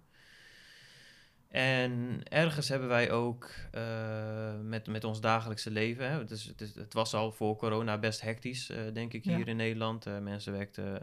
En 1.52 2.22
ergens 2.24 2.70
hebben 2.70 2.88
wij 2.88 3.12
ook 3.12 3.50
uh, 3.76 4.60
met, 4.64 4.88
met 4.88 5.04
ons 5.04 5.22
dagelijkse 5.22 5.72
leven, 5.72 6.10
hè, 6.10 6.18
het, 6.18 6.32
is, 6.32 6.46
het, 6.46 6.62
is, 6.62 6.76
het, 6.76 6.94
was 6.94 7.14
al 7.14 7.32
voor 7.32 7.56
corona 7.56 7.98
best 7.98 8.22
hectisch, 8.22 8.70
uh, 8.70 8.78
denk 8.94 9.14
ik, 9.14 9.24
hier 9.24 9.40
ja. 9.40 9.46
in 9.46 9.56
Nederland. 9.56 10.08
Uh, 10.08 10.20
mensen 10.20 10.54
werkten 10.54 11.02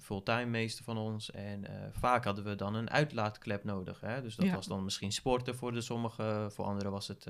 fulltime, 0.00 0.44
meeste 0.44 0.82
van 0.82 0.98
ons. 0.98 1.30
En 1.30 1.64
vaak 1.92 2.24
hadden 2.24 2.44
we 2.44 2.54
dan 2.54 2.74
een 2.74 2.90
uitlaatklep 2.90 3.64
nodig. 3.64 4.00
Hè? 4.00 4.22
Dus 4.22 4.36
dat 4.36 4.46
ja. 4.46 4.54
was 4.54 4.66
dan 4.66 4.84
misschien 4.84 5.12
sporten 5.12 5.56
voor 5.56 5.72
de 5.72 5.80
sommigen, 5.80 6.52
voor 6.52 6.64
anderen 6.64 6.92
was 6.92 7.08
het 7.08 7.26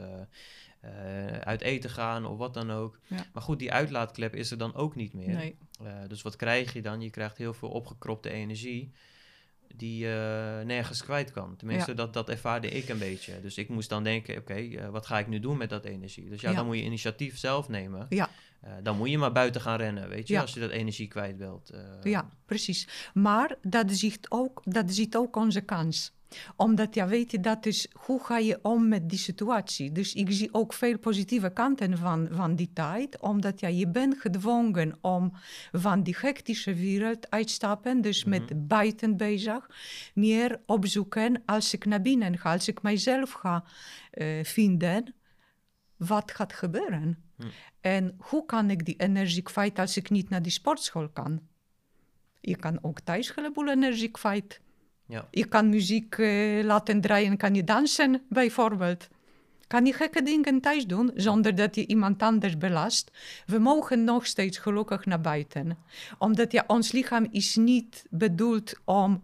uit 1.41 1.61
eten 1.61 1.91
gaan 1.91 2.27
of 2.27 2.39
wat 2.39 2.55
dan 2.55 2.71
ook. 2.71 2.99
Ja. 3.07 3.25
Maar 3.33 3.43
goed, 3.43 3.59
die 3.59 3.73
uitlaatklep 3.73 4.35
is 4.35 4.51
er 4.51 4.59
dan 4.59 4.75
ook 4.75 4.95
niet 4.95 5.13
meer. 5.13 5.35
Nee. 5.35 5.57
dus 6.09 6.23
wat 6.23 6.37
krijg 6.37 6.73
je 6.73 6.83
dan? 6.83 7.01
Je 7.01 7.11
krijgt 7.11 7.39
heel 7.39 7.55
veel 7.55 7.71
opgekropte 7.71 8.31
energie 8.31 8.93
die 9.75 10.05
uh, 10.05 10.11
nergens 10.61 11.03
kwijt 11.05 11.31
kan. 11.31 11.57
Tenminste, 11.57 11.91
ja. 11.91 11.97
dat, 11.97 12.13
dat 12.13 12.29
ervaarde 12.29 12.69
ik 12.71 12.89
een 12.89 12.99
beetje. 12.99 13.41
Dus 13.41 13.59
ik 13.59 13.69
moest 13.69 13.89
dan 13.89 14.05
denken, 14.05 14.37
oké, 14.37 14.53
okay, 14.53 14.67
uh, 14.67 14.89
wat 14.89 15.07
ga 15.07 15.19
ik 15.19 15.27
nu 15.27 15.41
doen 15.41 15.57
met 15.57 15.71
dat 15.71 15.85
energie? 15.85 16.29
Dus 16.29 16.41
ja, 16.41 16.51
ja. 16.51 16.57
dan 16.57 16.67
moet 16.67 16.77
je 16.77 16.83
initiatief 16.83 17.39
zelf 17.39 17.69
nemen. 17.69 18.07
Ja. 18.09 18.31
Uh, 18.65 18.71
dan 18.83 18.97
moet 18.97 19.11
je 19.11 19.19
maar 19.19 19.33
buiten 19.33 19.61
gaan 19.61 19.77
rennen, 19.77 20.09
weet 20.09 20.29
je, 20.29 20.35
ja. 20.35 20.41
als 20.41 20.55
je 20.55 20.61
dat 20.61 20.71
energie 20.71 21.09
kwijt 21.09 21.37
wilt. 21.37 21.73
ja, 22.03 22.29
precies. 22.47 23.11
Maar 23.15 23.57
dat 23.63 23.93
ziet 23.93 24.27
ook, 24.29 24.63
dat 24.65 24.93
ziet 24.93 25.17
ook 25.17 25.37
onze 25.37 25.61
kans 25.61 26.13
omdat, 26.57 26.95
ja, 26.95 27.07
weet 27.07 27.31
je, 27.31 27.41
dat 27.41 27.67
is 27.67 27.89
hoe 27.93 28.25
ga 28.25 28.39
je 28.39 28.59
om 28.63 28.89
met 28.89 29.09
die 29.09 29.19
situatie. 29.19 29.93
Dus 29.93 30.15
ik 30.15 30.27
zie 30.31 30.55
ook 30.55 30.73
veel 30.73 30.99
positieve 30.99 31.51
kanten 31.51 31.99
van, 31.99 32.29
van 32.31 32.55
die 32.55 32.71
tijd, 32.73 33.21
omdat 33.21 33.61
ja, 33.61 33.69
je 33.69 33.89
bent 33.89 34.21
gedwongen 34.21 34.99
om 35.01 35.33
van 35.73 36.03
die 36.03 36.17
hectische 36.19 36.75
wereld 36.75 37.31
uit 37.31 37.47
te 37.47 37.53
stappen, 37.53 38.01
dus 38.01 38.25
mm 38.25 38.33
-hmm. 38.33 38.43
met 38.43 38.69
buiten 38.69 39.17
bezig, 39.17 39.71
meer 40.15 40.61
opzoeken 40.67 41.43
als 41.47 41.75
ik 41.75 41.85
naar 41.85 42.03
binnen 42.03 42.39
ga, 42.39 42.53
als 42.53 42.69
ik 42.69 42.83
mijzelf 42.83 43.33
ga 43.33 43.65
uh, 44.15 44.45
vinden, 44.45 45.15
wat 45.97 46.31
gaat 46.31 46.53
gebeuren? 46.53 47.19
Mm. 47.37 47.51
En 47.81 48.15
hoe 48.19 48.47
kan 48.47 48.71
ik 48.71 48.85
die 48.85 48.97
energie 48.97 49.43
kwijt 49.43 49.79
als 49.79 49.97
ik 49.97 50.11
niet 50.11 50.29
naar 50.29 50.43
die 50.43 50.53
sportschool 50.53 51.09
kan? 51.09 51.41
Je 52.41 52.57
kan 52.57 52.79
ook 52.83 53.01
thuis 53.01 53.29
een 53.29 53.35
heleboel 53.37 53.69
energie 53.69 54.11
kwijt. 54.11 54.61
Ja. 55.09 55.29
Je 55.31 55.45
kan 55.45 55.69
muziek 55.69 56.19
uh, 56.19 56.65
laten 56.65 57.01
draaien, 57.01 57.37
kan 57.37 57.55
je 57.55 57.65
dansen 57.65 58.23
bijvoorbeeld. 58.29 59.09
Kan 59.67 59.87
je 59.87 59.93
gekke 59.93 60.23
dingen 60.23 60.61
thuis 60.61 60.87
doen 60.87 61.11
zonder 61.15 61.55
dat 61.55 61.75
je 61.75 61.87
iemand 61.87 62.23
anders 62.23 62.59
belast. 62.59 63.11
We 63.47 63.59
mogen 63.59 64.05
nog 64.05 64.27
steeds 64.27 64.59
gelukkig 64.59 65.05
naar 65.07 65.21
buiten. 65.21 65.79
Omdat 66.19 66.53
ja, 66.53 66.65
ons 66.67 66.93
lichaam 66.93 67.27
is 67.31 67.57
niet 67.57 68.07
bedoeld 68.11 68.75
om 68.85 69.23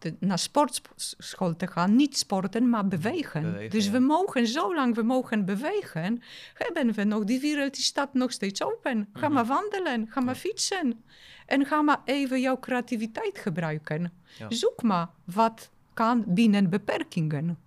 te, 0.00 0.14
naar 0.18 0.38
sportschool 0.38 1.56
te 1.56 1.66
gaan. 1.66 1.96
Niet 1.96 2.18
sporten, 2.18 2.68
maar 2.68 2.88
bewegen. 2.88 3.42
bewegen 3.42 3.70
dus 3.70 3.84
ja. 3.84 3.90
we 3.90 3.98
mogen, 3.98 4.46
zolang 4.46 4.94
we 4.94 5.02
mogen 5.02 5.44
bewegen, 5.44 6.22
hebben 6.54 6.94
we 6.94 7.04
nog, 7.04 7.24
die 7.24 7.40
wereld 7.40 7.74
die 7.74 7.84
staat 7.84 8.14
nog 8.14 8.32
steeds 8.32 8.62
open. 8.62 9.08
Ga 9.12 9.26
Mhm. 9.26 9.34
maar 9.34 9.46
wandelen, 9.46 10.06
ga 10.10 10.20
maar 10.20 10.34
fietsen. 10.34 11.04
En 11.46 11.66
ga 11.66 11.82
maar 11.82 12.00
even 12.04 12.40
jouw 12.40 12.58
creativiteit 12.58 13.38
gebruiken. 13.38 14.12
Ja. 14.38 14.46
Zoek 14.50 14.82
maar 14.82 15.08
wat 15.24 15.70
kan 15.94 16.24
binnen 16.26 16.70
beperkingen. 16.70 17.58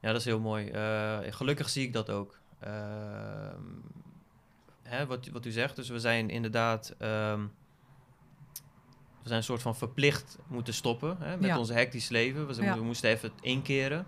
Ja, 0.00 0.10
dat 0.10 0.20
is 0.20 0.24
heel 0.24 0.40
mooi. 0.40 0.70
Uh, 0.70 1.18
gelukkig 1.28 1.68
zie 1.68 1.86
ik 1.86 1.92
dat 1.92 2.10
ook. 2.10 2.38
Uh, 2.64 2.70
hè, 4.82 5.06
wat, 5.06 5.28
wat 5.28 5.46
u 5.46 5.50
zegt, 5.50 5.76
dus 5.76 5.88
we 5.88 5.98
zijn 5.98 6.30
inderdaad... 6.30 6.94
Um, 6.98 7.52
we 9.24 9.30
zijn 9.30 9.38
een 9.38 9.44
soort 9.46 9.62
van 9.62 9.76
verplicht 9.76 10.38
moeten 10.46 10.74
stoppen 10.74 11.16
hè, 11.20 11.36
met 11.36 11.46
Ja. 11.46 11.58
ons 11.58 11.68
hectisch 11.68 12.08
leven. 12.08 12.46
We, 12.46 12.62
Ja. 12.62 12.76
we 12.78 12.82
moesten 12.84 13.10
even 13.10 13.32
inkeren. 13.40 14.06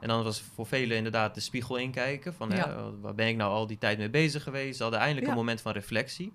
En 0.00 0.08
dan 0.08 0.22
was 0.22 0.42
voor 0.54 0.66
velen 0.66 0.96
inderdaad 0.96 1.34
de 1.34 1.40
spiegel 1.40 1.76
inkijken. 1.76 2.34
Van, 2.34 2.52
hè, 2.52 2.90
waar 3.00 3.14
ben 3.14 3.28
ik 3.28 3.36
nou 3.36 3.52
al 3.52 3.66
die 3.66 3.78
tijd 3.78 3.98
mee 3.98 4.10
bezig 4.10 4.42
geweest? 4.42 4.76
Ze 4.76 4.82
hadden 4.82 5.00
eindelijk 5.00 5.26
een 5.28 5.34
moment 5.34 5.60
van 5.60 5.72
reflectie. 5.72 6.32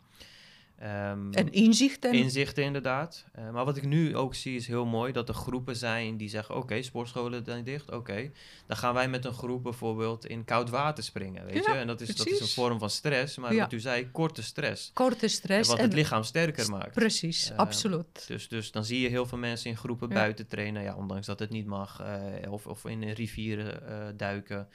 Ehm, 0.81 1.31
En 1.33 1.51
inzichten. 1.51 2.13
Inzichten 2.13 2.63
inderdaad. 2.63 3.25
Uh, 3.39 3.49
maar 3.51 3.65
wat 3.65 3.77
ik 3.77 3.85
nu 3.85 4.15
ook 4.17 4.35
zie 4.35 4.55
is 4.55 4.67
heel 4.67 4.85
mooi 4.85 5.11
dat 5.11 5.27
er 5.29 5.33
groepen 5.35 5.75
zijn 5.75 6.17
die 6.17 6.29
zeggen: 6.29 6.55
oké, 6.55 6.81
sportscholen 6.81 7.45
zijn 7.45 7.63
dicht, 7.63 7.91
oké. 7.91 8.31
Dan 8.67 8.77
gaan 8.77 8.93
wij 8.93 9.09
met 9.09 9.25
een 9.25 9.33
groep 9.33 9.63
bijvoorbeeld 9.63 10.25
in 10.25 10.43
koud 10.45 10.69
water 10.69 11.03
springen, 11.03 11.45
weet 11.45 11.65
Ja, 11.65 11.73
je. 11.73 11.79
En 11.79 11.87
dat 11.87 12.01
is, 12.01 12.15
dat 12.15 12.27
is 12.27 12.39
een 12.39 12.47
vorm 12.47 12.79
van 12.79 12.89
stress, 12.89 13.37
maar 13.37 13.53
Ja. 13.53 13.59
wat 13.61 13.71
u 13.73 13.79
zei, 13.79 14.11
korte 14.11 14.43
stress. 14.43 14.91
Korte 14.93 15.27
stress. 15.27 15.69
wat 15.69 15.77
en- 15.77 15.83
het 15.83 15.93
lichaam 15.93 16.23
sterker 16.23 16.69
maakt. 16.69 16.93
Precies, 16.93 17.49
Ehm, 17.49 17.59
absoluut. 17.59 18.27
Dus, 18.27 18.47
dus 18.47 18.71
dan 18.71 18.85
zie 18.85 18.99
je 19.01 19.09
heel 19.09 19.25
veel 19.25 19.37
mensen 19.37 19.69
in 19.69 19.77
groepen 19.77 20.07
Ja. 20.07 20.13
buiten 20.13 20.47
trainen, 20.47 20.83
ja, 20.83 20.95
ondanks 20.95 21.25
dat 21.25 21.39
het 21.39 21.49
niet 21.49 21.65
mag. 21.65 21.99
eh, 22.01 22.51
of, 22.51 22.67
of 22.67 22.85
in 22.85 23.09
rivieren 23.09 23.87
eh, 23.87 24.07
duiken. 24.17 24.67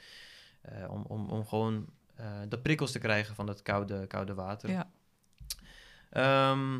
eh, 0.61 0.91
om, 0.91 1.03
om, 1.07 1.29
om 1.29 1.45
gewoon 1.47 1.85
eh, 2.15 2.25
de 2.49 2.59
prikkels 2.59 2.91
te 2.91 2.99
krijgen 2.99 3.35
van 3.35 3.47
het 3.47 3.61
koude, 3.61 4.07
koude 4.07 4.33
water. 4.33 4.69
Ja. 4.69 4.89
Ehm, 6.09 6.79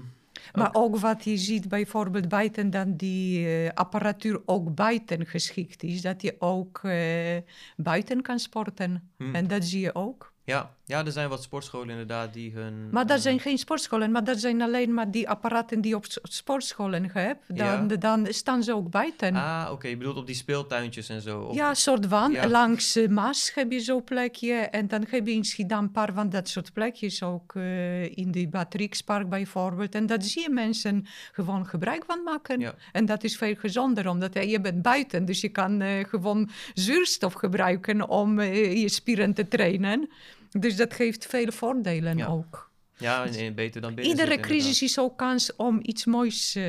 Maar 0.54 0.70
ook 0.74 0.98
wat 0.98 1.24
je 1.24 1.38
ziet 1.38 1.68
bijvoorbeeld 1.68 2.28
buiten, 2.30 2.70
dat 2.70 3.00
die 3.00 3.48
eh, 3.48 3.72
apparatuur 3.74 4.42
ook 4.46 4.76
buiten 4.76 5.26
geschikt 5.26 5.84
is. 5.84 6.02
Dat 6.02 6.22
je 6.22 6.36
ook 6.40 6.80
eh, 6.84 7.38
buiten 7.78 8.22
kan 8.22 8.40
sporten. 8.40 9.12
Hmm. 9.18 9.36
En 9.36 9.48
dat 9.48 9.64
zie 9.66 9.80
je 9.82 9.96
ook. 9.96 10.34
Ja, 10.48 10.72
ja, 10.86 11.06
er 11.06 11.12
zijn 11.12 11.30
wat 11.30 11.44
sportscholen 11.44 11.90
inderdaad 11.90 12.34
die 12.34 12.52
hun... 12.52 12.90
Maar 12.92 13.06
dat 13.06 13.18
eh, 13.18 13.24
zijn 13.24 13.40
geen 13.40 13.58
sportscholen, 13.58 14.12
maar 14.12 14.24
dat 14.24 14.40
zijn 14.40 14.62
alleen 14.62 14.94
maar 14.94 15.12
die 15.12 15.30
apparaten 15.30 15.82
die 15.82 15.92
je 15.92 15.98
op 15.98 16.06
sportscholen 16.24 17.10
hebt. 17.14 17.58
Dan, 17.58 17.88
Ja. 17.88 17.96
dan 17.96 18.28
staan 18.30 18.64
ze 18.64 18.74
ook 18.74 18.90
buiten. 18.90 19.36
Ah, 19.36 19.70
oké. 19.72 19.88
Je 19.88 19.98
bedoelt 19.98 20.18
op 20.18 20.26
die 20.26 20.36
speeltuintjes 20.36 21.10
en 21.10 21.22
zo? 21.22 21.40
Of... 21.40 21.56
Ja, 21.56 21.74
soort 21.74 22.06
van. 22.06 22.32
Ja. 22.32 22.48
Langs 22.48 22.98
uh, 22.98 23.10
Maas 23.10 23.52
heb 23.56 23.72
je 23.72 23.80
zo'n 23.80 24.04
plekje. 24.04 24.54
En 24.54 24.88
dan 24.88 25.06
heb 25.10 25.28
je 25.28 25.34
in 25.34 25.46
Schiedam 25.46 25.84
een 25.84 25.92
paar 25.92 26.14
van 26.14 26.30
dat 26.30 26.48
soort 26.48 26.74
plekjes. 26.74 27.24
Ook 27.24 27.54
uh, 27.54 28.18
in 28.18 28.32
de 28.32 28.48
Batrixpark 28.48 29.30
bijvoorbeeld. 29.30 29.96
En 29.96 30.06
daar 30.06 30.24
zie 30.24 30.42
je 30.42 30.50
mensen 30.50 31.06
gewoon 31.32 31.66
gebruik 31.66 32.04
van 32.06 32.24
maken. 32.24 32.60
Ja. 32.60 32.76
En 32.92 33.06
dat 33.06 33.24
is 33.24 33.38
veel 33.38 33.56
gezonder, 33.56 34.10
omdat 34.10 34.34
je 34.34 34.62
bent 34.62 34.82
buiten. 34.82 35.26
Dus 35.26 35.42
je 35.42 35.50
kan 35.50 35.82
uh, 35.82 36.06
gewoon 36.06 36.50
zuurstof 36.74 37.34
gebruiken 37.34 38.10
om 38.10 38.42
je 38.42 38.90
spieren 38.90 39.34
te 39.34 39.48
trainen. 39.48 40.10
Dus 40.52 40.76
dat 40.76 40.94
geeft 40.94 41.26
vele 41.26 41.52
voordelen 41.52 42.18
Ja. 42.18 42.28
ook. 42.28 42.72
Ja, 42.98 43.24
beter 43.56 43.82
dan 43.82 43.94
binnen 43.96 44.12
Iedere 44.14 44.32
zitten, 44.32 44.48
crisis 44.52 44.82
is 44.82 45.00
ook 45.00 45.18
kans 45.18 45.56
om 45.56 45.80
iets 45.82 46.06
moois 46.06 46.56
uh, 46.56 46.64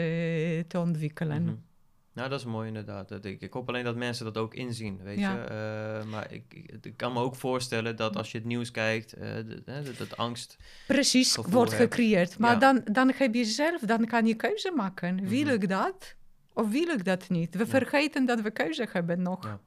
te 0.68 0.78
ontwikkelen. 0.78 1.42
Mhm. 1.42 1.54
Nou, 2.12 2.30
dat 2.30 2.38
is 2.38 2.44
mooi 2.46 2.68
inderdaad. 2.68 3.08
Dat 3.08 3.24
ik, 3.24 3.40
ik 3.40 3.52
hoop 3.52 3.68
alleen 3.68 3.84
dat 3.84 3.96
mensen 3.96 4.24
dat 4.24 4.36
ook 4.36 4.54
inzien, 4.54 5.00
weet 5.02 5.18
Ja. 5.18 5.32
je. 5.32 5.38
Uh, 6.04 6.10
maar 6.10 6.32
ik, 6.32 6.42
ik, 6.82 6.96
kan 6.96 7.12
me 7.12 7.20
ook 7.20 7.34
voorstellen 7.36 7.96
dat 7.96 8.16
als 8.16 8.32
je 8.32 8.38
het 8.38 8.46
nieuws 8.46 8.70
kijkt, 8.70 9.18
uh, 9.18 9.34
dat, 9.64 9.96
dat 9.98 10.16
angst... 10.16 10.56
Precies, 10.86 11.36
wordt 11.36 11.70
hebt. 11.70 11.82
gecreëerd. 11.82 12.38
Maar 12.38 12.52
Ja. 12.52 12.58
dan, 12.58 12.80
dan 12.92 13.12
heb 13.14 13.34
je 13.34 13.44
zelf, 13.44 13.80
dan 13.80 14.04
kan 14.06 14.26
je 14.26 14.34
keuze 14.34 14.72
maken. 14.76 15.28
Wil 15.28 15.44
Mhm. 15.44 15.52
ik 15.54 15.68
dat 15.68 16.14
of 16.52 16.70
wil 16.70 16.88
ik 16.88 17.04
dat 17.04 17.28
niet? 17.28 17.54
We 17.54 17.58
Ja. 17.64 17.66
vergeten 17.66 18.26
dat 18.26 18.40
we 18.40 18.50
keuze 18.50 18.88
hebben 18.92 19.22
nog. 19.22 19.58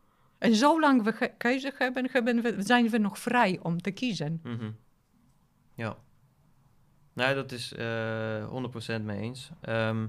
En 0.41 0.55
zolang 0.55 1.03
we 1.03 1.31
keuze 1.37 1.73
hebben, 1.77 2.09
hebben 2.11 2.41
we, 2.41 2.55
zijn 2.57 2.89
we 2.89 2.97
nog 2.97 3.19
vrij 3.19 3.59
om 3.61 3.81
te 3.81 3.91
kiezen. 3.91 4.39
Mhm. 4.43 4.71
Ja. 5.75 5.97
Nou, 7.13 7.35
dat 7.35 7.51
is 7.51 7.73
eh 7.73 8.47
100% 8.99 9.03
mee 9.03 9.19
eens. 9.19 9.49
Ehm, 9.61 10.07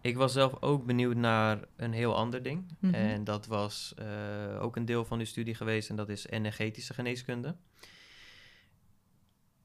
ik 0.00 0.16
was 0.16 0.32
zelf 0.32 0.62
ook 0.62 0.86
benieuwd 0.86 1.16
naar 1.16 1.58
een 1.76 1.92
heel 1.92 2.16
ander 2.16 2.42
ding. 2.42 2.76
Mhm. 2.78 2.94
En 2.94 3.24
dat 3.24 3.46
was 3.46 3.94
eh, 3.96 4.62
ook 4.62 4.76
een 4.76 4.84
deel 4.84 5.04
van 5.04 5.18
uw 5.18 5.24
studie 5.24 5.54
geweest 5.54 5.90
en 5.90 5.96
dat 5.96 6.08
is 6.08 6.26
energetische 6.26 6.94
geneeskunde. 6.94 7.56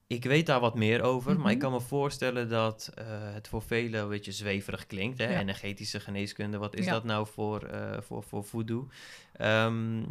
Ik 0.08 0.24
weet 0.24 0.46
daar 0.46 0.60
wat 0.60 0.76
meer 0.76 1.02
over, 1.02 1.40
maar 1.40 1.52
ik 1.52 1.58
Mhm. 1.58 1.66
kan 1.66 1.72
me 1.72 1.82
voorstellen 1.82 2.50
dat 2.50 2.92
eh, 2.96 3.06
het 3.34 3.48
voor 3.48 3.62
velen 3.62 4.02
een 4.02 4.10
beetje 4.10 4.32
zweverig 4.32 4.88
klinkt. 4.88 5.18
Hè? 5.18 5.32
Ja. 5.32 5.40
Energetische 5.40 6.00
geneeskunde, 6.00 6.58
wat 6.58 6.76
is 6.76 6.86
Ja. 6.86 6.92
dat 6.92 7.04
nou 7.04 7.28
voor, 7.28 7.64
eh 7.64 8.02
voor, 8.02 8.24
voor 8.24 8.44
voodoo? 8.44 8.88
Ehm, 9.34 10.04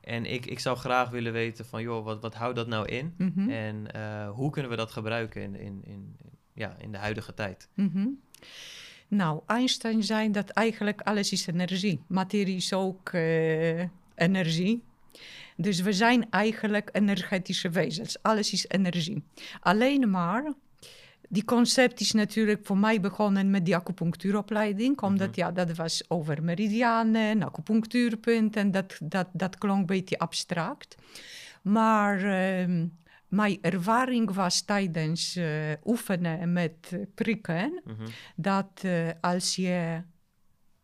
en 0.00 0.26
ik, 0.26 0.46
ik 0.46 0.58
zou 0.58 0.76
graag 0.76 1.10
willen 1.10 1.32
weten 1.32 1.66
van, 1.66 1.82
joh, 1.82 2.04
wat, 2.04 2.20
wat 2.22 2.34
houdt 2.34 2.56
dat 2.56 2.66
nou 2.66 2.86
in? 2.86 3.14
Mhm. 3.18 3.50
En 3.50 3.92
eh, 3.92 4.30
hoe 4.30 4.50
kunnen 4.50 4.70
we 4.70 4.76
dat 4.76 4.90
gebruiken 4.92 5.42
in, 5.42 5.54
in, 5.60 5.80
in, 5.84 6.16
ja, 6.54 6.76
in 6.78 6.92
de 6.92 6.98
huidige 6.98 7.34
tijd? 7.34 7.68
Mhm. 7.74 8.06
Nou, 9.08 9.40
Einstein 9.46 10.02
zei 10.02 10.30
dat 10.30 10.48
eigenlijk 10.50 11.00
alles 11.00 11.32
is 11.32 11.46
energie. 11.46 12.00
Materie 12.06 12.56
is 12.56 12.72
ook 12.72 13.10
energie. 14.14 14.82
Dus 15.62 15.80
we 15.80 15.92
zijn 15.92 16.30
eigenlijk 16.30 16.88
energetische 16.92 17.70
wezens. 17.70 18.22
Alles 18.22 18.52
is 18.52 18.68
energie. 18.68 19.24
Alleen 19.60 20.10
maar, 20.10 20.52
die 21.28 21.44
concept 21.44 22.00
is 22.00 22.12
natuurlijk 22.12 22.66
voor 22.66 22.78
mij 22.78 23.00
begonnen 23.00 23.50
met 23.50 23.64
die 23.64 23.76
acupunctuuropleiding. 23.76 25.00
Omdat 25.00 25.28
Mhm. 25.28 25.38
ja, 25.40 25.52
dat 25.52 25.76
was 25.76 26.04
over 26.08 26.42
meridianen, 26.42 27.42
acupunctuurpunten. 27.42 28.70
Dat, 28.70 28.98
dat, 29.02 29.28
dat 29.32 29.58
klonk 29.58 29.80
een 29.80 29.86
beetje 29.86 30.18
abstract. 30.18 30.94
Maar 31.62 32.22
ehm, 32.22 32.86
mijn 33.28 33.58
ervaring 33.60 34.34
was 34.34 34.60
tijdens 34.62 35.36
eh, 35.36 35.46
oefenen 35.84 36.52
met 36.52 36.74
eh, 36.90 36.98
prikken 37.14 37.80
Mhm. 37.84 38.06
dat 38.36 38.80
eh, 38.82 39.08
als 39.20 39.56
je 39.56 40.02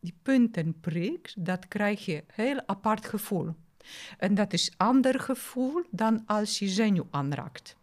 die 0.00 0.18
punten 0.22 0.80
prikt, 0.80 1.44
dat 1.44 1.68
krijg 1.68 2.04
je 2.04 2.16
een 2.16 2.22
heel 2.44 2.62
apart 2.66 3.06
gevoel. 3.06 3.54
En 4.18 4.34
dat 4.34 4.52
is 4.52 4.72
ander 4.76 5.20
gevoel 5.20 5.82
dan 5.90 6.22
als 6.26 6.58
je 6.58 6.68
zenuw 6.68 7.06
aanraakt. 7.10 7.76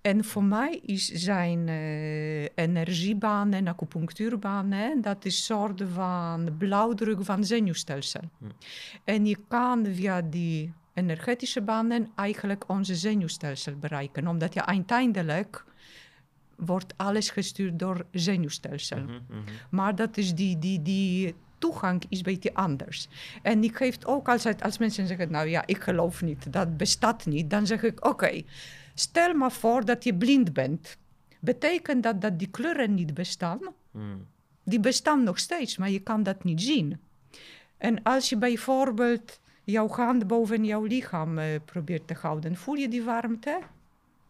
En 0.00 0.24
voor 0.24 0.44
mij 0.44 0.80
is 0.82 1.06
zijn 1.06 1.68
uh, 1.68 2.42
energiebanen, 2.54 3.68
acupunctuurbanen, 3.68 5.00
dat 5.00 5.24
is 5.24 5.44
soort 5.44 5.82
van 5.92 6.56
blauwdruk 6.58 7.24
van 7.24 7.44
zenuwstelsel. 7.44 8.20
Hm. 8.38 8.44
En 9.04 9.26
je 9.26 9.36
kan 9.48 9.86
via 9.86 10.22
die 10.22 10.72
energetische 10.94 11.60
banen 11.62 12.08
eigenlijk 12.14 12.68
onze 12.68 12.94
zenuwstelsel 12.94 13.76
bereiken, 13.76 14.26
omdat 14.26 14.54
je 14.54 14.64
uiteindelijk 14.64 15.64
wordt 16.56 16.94
alles 16.96 17.30
gestuurd 17.30 17.78
door 17.78 18.06
zenuwstelsel. 18.12 18.98
Mm 18.98 19.44
Maar 19.70 19.94
dat 19.94 20.16
is 20.16 20.34
die, 20.34 20.58
die, 20.58 20.82
die 20.82 21.34
toegang 21.64 22.02
is 22.08 22.18
een 22.18 22.24
beetje 22.24 22.54
anders. 22.54 23.08
En 23.42 23.64
ik 23.64 23.76
geef 23.76 24.04
ook 24.04 24.28
altijd, 24.28 24.62
als 24.62 24.78
mensen 24.78 25.06
zeggen, 25.06 25.30
nou 25.30 25.48
ja, 25.48 25.66
ik 25.66 25.82
geloof 25.82 26.22
niet, 26.22 26.52
dat 26.52 26.76
bestaat 26.76 27.26
niet, 27.26 27.50
dan 27.50 27.66
zeg 27.66 27.82
ik, 27.82 28.06
oké, 28.06 28.42
stel 28.94 29.34
maar 29.34 29.52
voor 29.52 29.84
dat 29.84 30.04
je 30.04 30.14
blind 30.14 30.52
bent. 30.52 30.96
Betekent 31.40 32.02
dat 32.02 32.20
dat 32.20 32.38
die 32.38 32.48
kleuren 32.48 32.94
niet 32.94 33.14
bestaan? 33.14 33.60
Mm. 33.90 34.26
Die 34.62 34.80
bestaan 34.80 35.22
nog 35.22 35.38
steeds, 35.38 35.76
maar 35.76 35.90
je 35.90 36.00
kan 36.00 36.22
dat 36.22 36.44
niet 36.44 36.62
zien. 36.62 37.00
En 37.76 38.02
als 38.02 38.28
je 38.28 38.36
bijvoorbeeld 38.36 39.40
jouw 39.64 39.88
hand 39.88 40.26
boven 40.26 40.64
jouw 40.64 40.84
lichaam 40.84 41.38
uh, 41.38 41.44
probeert 41.64 42.06
te 42.06 42.14
houden, 42.14 42.56
voel 42.56 42.74
je 42.74 42.88
die 42.88 43.02
warmte? 43.02 43.58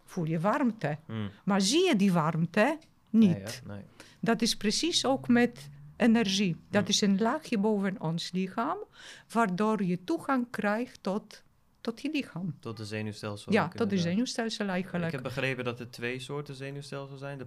Voel 0.05 0.25
je 0.25 0.41
warmte. 0.41 0.97
Mm. 1.07 1.31
Maar 1.45 1.61
zie 1.61 1.87
je 1.89 1.97
die 1.97 2.13
warmte? 2.13 2.79
Niet. 3.11 3.63
Nee, 3.67 3.77
nee. 3.77 3.83
Dat 4.21 4.43
is 4.43 4.57
precies 4.57 5.07
ook 5.07 5.29
met 5.29 5.69
energie. 5.97 6.57
Dat 6.71 6.89
is 6.89 7.01
een 7.01 7.19
laagje 7.19 7.59
boven 7.59 8.01
ons 8.01 8.31
lichaam, 8.33 8.79
waardoor 9.33 9.83
je 9.83 10.05
toegang 10.05 10.51
krijgt 10.51 11.03
tot, 11.03 11.43
tot 11.81 12.03
je 12.03 12.11
lichaam. 12.13 12.57
Tot 12.61 12.77
de 12.77 12.85
zenuwstelsel. 12.85 13.53
Ja, 13.53 13.69
tot 13.69 13.91
de 13.91 13.99
zenuwstelsel 13.99 14.69
eigenlijk. 14.69 15.07
Ik 15.07 15.13
heb 15.13 15.23
begrepen 15.23 15.65
dat 15.65 15.81
er 15.81 15.91
twee 15.91 16.19
soorten 16.19 16.55
zenuwstelsels 16.55 17.21
zijn. 17.21 17.39
De 17.39 17.47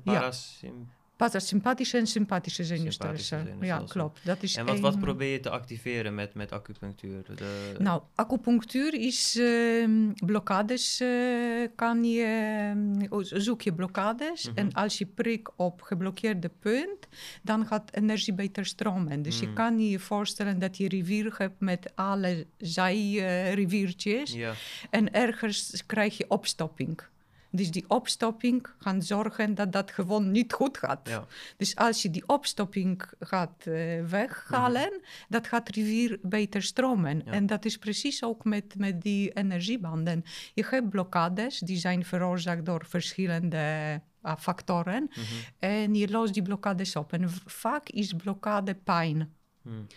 parasympathie 1.17 1.85
Parasympathische 1.85 1.97
en 1.97 2.07
sympathische 2.07 2.63
zenuwstelsel. 2.63 3.39
Ja, 3.61 3.83
klopt. 3.87 4.19
Dat 4.23 4.43
is 4.43 4.55
en 4.55 4.65
wat, 4.65 4.79
wat 4.79 4.99
probeer 4.99 5.31
je 5.31 5.39
te 5.39 5.49
activeren 5.49 6.15
met, 6.15 6.33
met 6.33 6.51
acupunctuur? 6.51 7.23
De... 7.35 7.75
Nou, 7.77 8.01
acupunctuur 8.15 8.93
is 8.93 9.35
uh, 9.35 9.87
blokkades. 10.25 11.01
Uh, 11.01 11.67
kan 11.75 12.03
je, 12.03 12.73
uh, 13.11 13.19
zoek 13.21 13.61
je 13.61 13.73
blokkades. 13.73 14.49
Mhm. 14.49 14.57
En 14.57 14.73
als 14.73 14.97
je 14.97 15.05
prik 15.05 15.49
op 15.55 15.81
geblokkeerde 15.81 16.49
punt, 16.59 17.07
dan 17.41 17.65
gaat 17.65 17.91
energie 17.93 18.33
beter 18.33 18.65
stromen. 18.65 19.21
Dus 19.21 19.39
je 19.39 19.45
mhm. 19.45 19.55
kan 19.55 19.79
je 19.79 19.99
voorstellen 19.99 20.59
dat 20.59 20.77
je 20.77 20.87
rivier 20.87 21.33
hebt 21.37 21.59
met 21.59 21.91
alle 21.95 22.45
zijriviertjes. 22.57 24.33
Ja. 24.33 24.53
En 24.89 25.13
ergens 25.13 25.83
krijg 25.85 26.17
je 26.17 26.25
opstopping. 26.29 26.99
Dus 27.57 27.71
die 27.71 27.85
opstopping 27.87 28.67
gaat 28.79 29.05
zorgen 29.05 29.55
dat 29.55 29.71
dat 29.71 29.91
gewoon 29.91 30.31
niet 30.31 30.53
goed 30.53 30.77
gaat. 30.77 31.09
Ja. 31.09 31.25
Dus 31.57 31.75
als 31.75 32.01
je 32.01 32.09
die 32.09 32.27
opstopping 32.27 33.03
gaat 33.19 33.65
uh, 33.67 34.05
weghalen, 34.05 34.91
mm 34.93 35.05
dat 35.29 35.47
gaat 35.47 35.69
rivier 35.69 36.19
beter 36.21 36.63
stromen. 36.63 37.25
En 37.25 37.45
dat 37.45 37.65
is 37.65 37.77
precies 37.77 38.23
ook 38.23 38.43
met, 38.43 38.75
met 38.77 39.01
die 39.01 39.31
energiebanden. 39.31 40.23
Je 40.53 40.65
hebt 40.69 40.89
blokkades, 40.89 41.59
die 41.59 41.77
zijn 41.77 42.05
veroorzaakt 42.05 42.65
door 42.65 42.85
verschillende 42.85 44.01
uh, 44.23 44.35
factoren. 44.37 45.09
Mhm. 45.09 45.23
En 45.59 45.95
je 45.95 46.09
lost 46.09 46.33
die 46.33 46.41
blokkades 46.41 46.95
op. 46.95 47.13
En 47.13 47.29
vaak 47.45 47.89
is 47.89 48.13
blokkade 48.13 48.75
pijn. 48.75 49.33
Mm. 49.61 49.87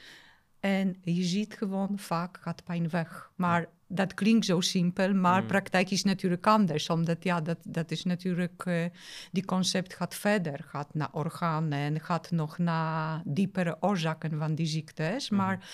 En 0.60 0.96
je 1.02 1.22
ziet 1.22 1.54
gewoon, 1.54 1.98
vaak 1.98 2.38
gaat 2.40 2.64
pijn 2.64 2.88
weg. 2.88 3.30
Maar 3.34 3.66
dat 3.92 4.14
klinkt 4.14 4.46
zo 4.46 4.60
simpel, 4.60 5.14
maar 5.14 5.42
mm. 5.42 5.46
praktijk 5.46 5.90
is 5.90 6.04
natuurlijk 6.04 6.46
anders. 6.46 6.88
Omdat 6.88 7.24
ja, 7.24 7.40
dat, 7.40 7.58
dat 7.64 7.90
is 7.90 8.04
natuurlijk, 8.04 8.64
uh, 8.66 8.84
die 9.32 9.44
concept 9.44 9.94
gaat 9.94 10.14
verder, 10.14 10.64
gaat 10.66 10.94
naar 10.94 11.12
organen 11.12 11.78
en 11.78 12.00
gaat 12.00 12.30
nog 12.30 12.58
naar 12.58 13.22
diepere 13.24 13.76
oorzaken 13.80 14.38
van 14.38 14.54
die 14.54 14.66
ziektes. 14.66 15.30
Mm-hmm. 15.30 15.46
Maar 15.46 15.68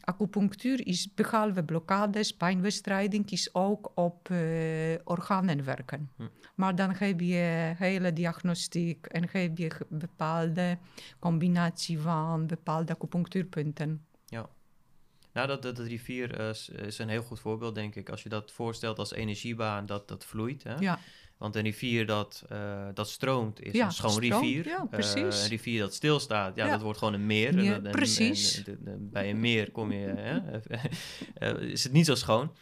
acupunctuur 0.00 0.86
is 0.86 1.14
behalve 1.14 1.62
blokkades, 1.62 2.36
pijnbestrijding, 2.36 3.30
is 3.30 3.54
ook 3.54 3.92
op 3.94 4.28
uh, 4.28 4.38
organen 5.04 5.64
werken. 5.64 6.10
Mm. 6.16 6.28
Maar 6.54 6.74
dan 6.74 6.94
heb 6.94 7.20
je 7.20 7.74
hele 7.76 8.12
diagnostiek 8.12 9.06
en 9.06 9.28
heb 9.30 9.58
je 9.58 9.70
bepaalde 9.88 10.78
combinatie 11.18 11.98
van 11.98 12.46
bepaalde 12.46 12.92
acupunctuurpunten. 12.92 14.04
Nou, 15.32 15.46
dat, 15.46 15.62
dat, 15.62 15.78
rivier 15.78 16.40
uh, 16.40 16.86
is 16.86 16.98
een 16.98 17.08
heel 17.08 17.22
goed 17.22 17.40
voorbeeld, 17.40 17.74
denk 17.74 17.94
ik. 17.94 18.08
Als 18.08 18.22
je 18.22 18.28
dat 18.28 18.50
voorstelt 18.50 18.98
als 18.98 19.12
energiebaan, 19.12 19.86
dat 19.86 20.08
dat 20.08 20.24
vloeit. 20.24 20.62
Hè? 20.62 20.74
Ja. 20.74 20.98
Want 21.36 21.56
een 21.56 21.62
rivier 21.62 22.06
dat, 22.06 22.44
uh, 22.52 22.88
dat 22.94 23.08
stroomt 23.08 23.62
is 23.62 23.78
een 23.78 23.92
schoon 23.92 24.18
rivier. 24.18 24.66
Ja, 24.66 24.86
precies. 24.90 25.36
Uh, 25.36 25.42
een 25.42 25.48
rivier 25.48 25.80
dat 25.80 25.94
stilstaat, 25.94 26.56
ja, 26.56 26.64
ja, 26.64 26.70
dat 26.70 26.82
wordt 26.82 26.98
gewoon 26.98 27.14
een 27.14 27.26
meer. 27.26 27.62
Ja, 27.62 27.74
en, 27.74 27.90
precies. 27.90 28.62
En, 28.64 29.08
bij 29.12 29.30
een 29.30 29.40
meer 29.40 29.70
kom 29.70 29.92
je, 29.92 30.40
is 31.60 31.84
het 31.84 31.92
niet 31.92 32.06
zo 32.06 32.14
schoon. 32.14 32.52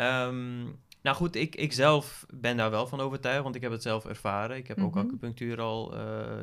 Um, 0.00 0.82
nou 1.02 1.16
goed, 1.16 1.36
ik, 1.36 1.56
ik 1.56 1.72
zelf 1.72 2.26
ben 2.34 2.56
daar 2.56 2.70
wel 2.70 2.86
van 2.86 3.00
overtuigd, 3.00 3.42
want 3.42 3.54
ik 3.54 3.62
heb 3.62 3.72
het 3.72 3.82
zelf 3.82 4.06
ervaren. 4.06 4.56
Ik 4.56 4.66
heb 4.66 4.80
ook 4.82 4.94
mhm. 4.94 5.06
acupunctuur 5.06 5.60
al, 5.60 5.90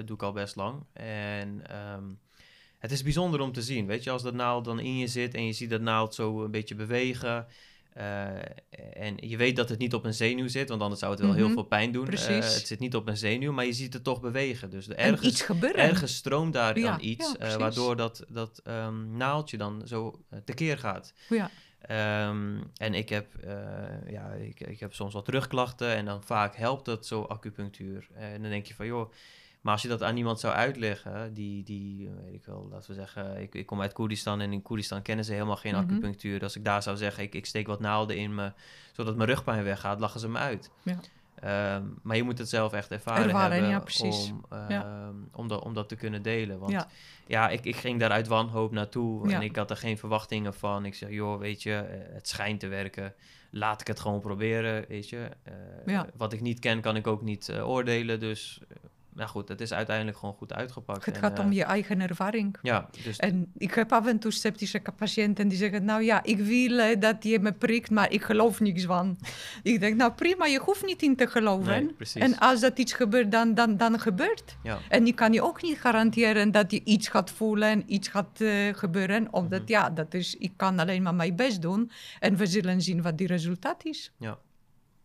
doe 0.05 0.15
ik 0.15 0.23
al 0.23 0.31
best 0.31 0.55
lang. 0.55 0.83
En... 0.93 1.63
Um, 1.95 2.19
het 2.81 2.91
is 2.91 3.03
bijzonder 3.03 3.39
om 3.39 3.51
te 3.51 3.61
zien. 3.61 3.85
Weet 3.85 4.03
je, 4.03 4.09
als 4.09 4.23
dat 4.23 4.33
naald 4.33 4.65
dan 4.65 4.79
in 4.79 4.97
je 4.97 5.07
zit 5.07 5.33
en 5.33 5.45
je 5.45 5.53
ziet 5.53 5.69
dat 5.69 5.81
naald 5.81 6.15
zo 6.15 6.43
een 6.43 6.51
beetje 6.51 6.75
bewegen. 6.75 7.47
Uh, 7.97 8.27
en 8.93 9.15
je 9.17 9.37
weet 9.37 9.55
dat 9.55 9.69
het 9.69 9.79
niet 9.79 9.93
op 9.93 10.05
een 10.05 10.13
zenuw 10.13 10.47
zit, 10.47 10.69
want 10.69 10.81
anders 10.81 10.99
zou 10.99 11.11
het 11.11 11.21
wel 11.21 11.33
heel 11.33 11.45
mhm. 11.45 11.53
veel 11.53 11.63
pijn 11.63 11.91
doen. 11.91 12.13
Uh, 12.13 12.27
het 12.27 12.67
zit 12.67 12.79
niet 12.79 12.95
op 12.95 13.07
een 13.07 13.17
zenuw, 13.17 13.51
maar 13.51 13.65
je 13.65 13.73
ziet 13.73 13.93
het 13.93 14.03
toch 14.03 14.21
bewegen. 14.21 14.69
Dus 14.69 14.89
ergens, 14.89 15.27
iets 15.27 15.41
gebeuren. 15.41 15.83
ergens 15.83 16.15
stroomt 16.15 16.53
daar 16.53 16.73
dan 16.73 16.97
iets, 17.01 17.35
ja, 17.39 17.47
uh, 17.47 17.55
waardoor 17.55 17.95
dat, 17.95 18.25
dat 18.27 18.61
um, 18.67 19.17
naaldje 19.17 19.57
dan 19.57 19.81
zo 19.85 20.23
tekeer 20.45 20.77
gaat. 20.77 21.13
Ja. 21.29 21.49
Um, 22.29 22.71
en 22.75 22.93
ik 22.93 23.09
heb, 23.09 23.27
ja, 24.07 24.31
ik, 24.31 24.59
ik 24.59 24.79
heb 24.79 24.93
soms 24.93 25.13
wat 25.13 25.25
terugklachten 25.25 25.95
en 25.95 26.05
dan 26.05 26.23
vaak 26.23 26.55
helpt 26.55 26.85
dat 26.85 27.07
zo 27.07 27.21
acupunctuur. 27.21 28.07
En 28.13 28.41
dan 28.41 28.51
denk 28.51 28.65
je 28.65 28.73
van, 28.73 28.85
joh, 28.85 29.11
maar 29.61 29.73
als 29.73 29.81
je 29.81 29.87
dat 29.87 30.03
aan 30.03 30.17
iemand 30.17 30.39
zou 30.39 30.53
uitleggen, 30.53 31.33
die, 31.33 31.63
die 31.63 32.09
weet 32.23 32.33
ik 32.33 32.45
wel, 32.45 32.67
laten 32.71 32.89
we 32.89 32.95
zeggen, 32.95 33.41
ik, 33.41 33.55
ik 33.55 33.65
kom 33.65 33.81
uit 33.81 33.93
Koerdistan 33.93 34.41
en 34.41 34.53
in 34.53 34.61
Koerdistan 34.61 35.01
kennen 35.01 35.25
ze 35.25 35.33
helemaal 35.33 35.55
geen 35.55 35.75
mm 35.75 35.79
acupunctuur. 35.79 36.43
Als 36.43 36.55
ik 36.55 36.65
daar 36.65 36.83
zou 36.83 36.97
zeggen, 36.97 37.23
ik, 37.23 37.35
ik 37.35 37.45
steek 37.45 37.67
wat 37.67 37.79
naalden 37.79 38.17
in 38.17 38.35
me, 38.35 38.51
zodat 38.91 39.15
mijn 39.15 39.29
rugpijn 39.29 39.63
weggaat, 39.63 39.99
lachen 39.99 40.19
ze 40.19 40.29
me 40.29 40.37
uit. 40.37 40.71
Ja. 40.83 40.99
Um, 41.43 41.99
maar 42.01 42.15
je 42.15 42.23
moet 42.23 42.37
het 42.37 42.49
zelf 42.49 42.73
echt 42.73 42.91
ervaren, 42.91 43.23
ervaren 43.23 43.69
hebben 43.69 43.91
ja, 43.97 44.09
om, 44.09 44.45
um, 45.09 45.29
om, 45.31 45.47
dat, 45.47 45.63
om 45.63 45.73
dat 45.73 45.89
te 45.89 45.95
kunnen 45.95 46.21
delen. 46.21 46.59
Want 46.59 46.71
ja, 46.71 46.87
ja 47.27 47.49
ik, 47.49 47.65
ik 47.65 47.75
ging 47.75 47.99
daar 47.99 48.11
uit 48.11 48.27
wanhoop 48.27 48.71
naartoe 48.71 49.31
en 49.31 49.41
ik 49.41 49.55
had 49.55 49.69
er 49.69 49.77
geen 49.77 49.97
verwachtingen 49.97 50.53
van. 50.53 50.85
Ik 50.85 50.95
zeg, 50.95 51.09
joh, 51.09 51.39
weet 51.39 51.63
je, 51.63 51.75
eh, 51.75 52.13
het 52.13 52.27
schijnt 52.27 52.59
te 52.59 52.67
werken. 52.67 53.13
Laat 53.49 53.81
ik 53.81 53.87
het 53.87 53.99
gewoon 53.99 54.19
proberen, 54.19 54.85
weet 54.87 55.09
je. 55.09 55.29
Uh, 55.85 56.01
wat 56.15 56.33
ik 56.33 56.41
niet 56.41 56.59
ken, 56.59 56.81
kan 56.81 56.95
ik 56.95 57.07
ook 57.07 57.21
niet 57.21 57.49
uh, 57.49 57.69
oordelen. 57.69 58.19
Dus 58.19 58.61
nou 59.13 59.29
goed, 59.29 59.47
het 59.47 59.61
is 59.61 59.73
uiteindelijk 59.73 60.17
gewoon 60.17 60.33
goed 60.33 60.53
uitgepakt. 60.53 61.05
Het 61.05 61.17
gaat 61.17 61.39
om 61.39 61.49
eh, 61.49 61.55
je 61.55 61.63
eigen 61.63 62.01
ervaring. 62.01 62.57
Ja, 62.61 62.89
dus 63.03 63.17
en 63.17 63.51
ik 63.57 63.73
heb 63.73 63.91
af 63.91 64.07
en 64.07 64.19
toe 64.19 64.31
sceptische 64.31 64.81
patiënten 64.95 65.47
die 65.47 65.57
zeggen, 65.57 65.85
nou 65.85 66.03
ja, 66.03 66.23
ik 66.23 66.37
wil 66.37 66.79
eh, 66.79 66.99
dat 66.99 67.23
je 67.23 67.39
me 67.39 67.51
prikt, 67.51 67.89
maar 67.89 68.11
ik 68.11 68.23
geloof 68.23 68.59
niks 68.59 68.83
van. 68.83 69.17
ik 69.63 69.79
denk, 69.79 69.95
nou 69.95 70.11
prima, 70.11 70.45
je 70.45 70.59
hoeft 70.59 70.85
niet 70.85 71.01
in 71.01 71.15
te 71.15 71.27
geloven. 71.27 71.95
Nee, 71.97 72.23
en 72.23 72.37
als 72.37 72.59
dat 72.59 72.79
iets 72.79 72.93
gebeurt, 72.93 73.31
dan, 73.31 73.53
dan, 73.53 73.77
dan 73.77 73.99
gebeurt. 73.99 74.57
Ja. 74.63 74.77
En 74.89 75.07
ik 75.07 75.15
kan 75.15 75.33
je 75.33 75.41
ook 75.41 75.61
niet 75.61 75.79
garanderen 75.79 76.51
dat 76.51 76.71
je 76.71 76.81
iets 76.83 77.07
gaat 77.07 77.31
voelen 77.31 77.69
en 77.69 77.83
iets 77.85 78.07
gaat 78.07 78.39
uh, 78.41 78.73
gebeuren. 78.73 79.27
Omdat 79.31 79.61
mhm. 79.61 79.71
ja, 79.71 79.89
dat 79.89 80.13
is, 80.13 80.35
ik 80.35 80.51
kan 80.55 80.79
alleen 80.79 81.03
maar 81.03 81.15
mijn 81.15 81.35
best 81.35 81.61
doen. 81.61 81.91
En 82.19 82.35
we 82.35 82.45
zullen 82.45 82.81
zien 82.81 83.01
wat 83.01 83.17
die 83.17 83.27
resultaat 83.27 83.85
is. 83.85 84.11
Ja. 84.17 84.37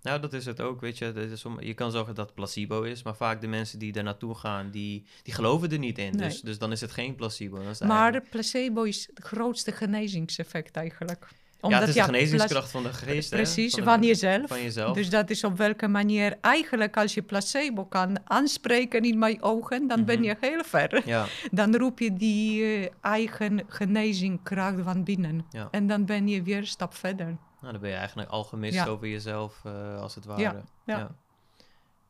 Nou, 0.06 0.20
dat 0.20 0.32
is 0.32 0.46
het 0.46 0.60
ook, 0.60 0.80
weet 0.80 0.98
je. 0.98 1.12
is 1.32 1.44
om, 1.44 1.60
je 1.60 1.74
kan 1.74 1.90
zeggen 1.90 2.14
dat 2.14 2.26
het 2.26 2.34
placebo 2.34 2.82
is, 2.82 3.02
maar 3.02 3.16
vaak 3.16 3.40
de 3.40 3.46
mensen 3.46 3.78
die 3.78 3.92
er 3.92 4.02
naartoe 4.02 4.34
gaan, 4.34 4.70
die, 4.70 5.04
die 5.22 5.34
geloven 5.34 5.70
er 5.70 5.78
niet 5.78 5.98
in. 5.98 6.12
Dus, 6.12 6.40
dus 6.40 6.58
dan 6.58 6.72
is 6.72 6.80
het 6.80 6.92
geen 6.92 7.14
placebo. 7.14 7.56
maar 7.56 8.00
eigenlijk... 8.00 8.30
placebo 8.30 8.82
is 8.82 9.08
het 9.14 9.24
grootste 9.24 9.72
genezingseffect 9.72 10.76
eigenlijk. 10.76 11.26
Omdat, 11.60 11.80
ja, 11.80 11.86
het 11.86 11.96
is 11.96 12.02
de 12.02 12.12
genezingskracht 12.12 12.70
van 12.70 12.82
de 12.82 12.92
geest. 12.92 13.30
Precies, 13.30 13.74
van, 13.74 13.84
van, 13.84 14.02
jezelf. 14.02 14.48
van, 14.48 14.62
jezelf. 14.62 14.96
Dus 14.96 15.10
dat 15.10 15.30
is 15.30 15.44
op 15.44 15.56
welke 15.56 15.88
manier 15.88 16.36
eigenlijk 16.40 16.96
als 16.96 17.14
je 17.14 17.22
placebo 17.22 17.84
kan 17.84 18.18
aanspreken 18.24 19.02
in 19.02 19.18
mijn 19.18 19.42
ogen, 19.42 19.86
dan 19.86 20.04
ben 20.04 20.18
mhm. 20.18 20.24
je 20.24 20.36
heel 20.40 20.64
ver. 20.64 21.02
Ja. 21.06 21.26
Dan 21.50 21.76
roep 21.76 21.98
je 21.98 22.12
die 22.12 22.60
uh, 22.60 22.86
eigen 23.00 23.62
genezingskracht 23.68 24.82
van 24.82 25.04
binnen. 25.04 25.46
Ja. 25.50 25.68
En 25.70 25.86
dan 25.86 26.04
ben 26.04 26.28
je 26.28 26.42
weer 26.42 26.56
een 26.56 26.66
stap 26.66 26.94
verder. 26.94 27.36
Nou, 27.60 27.72
dan 27.72 27.80
ben 27.80 27.90
je 27.90 27.96
eigenlijk 27.96 28.30
al 28.30 28.44
gemist 28.44 28.88
over 28.88 29.08
jezelf, 29.08 29.62
uh, 29.66 30.00
als 30.00 30.14
het 30.14 30.24
ware. 30.24 30.40
Ja, 30.42 30.62
ja. 30.84 31.16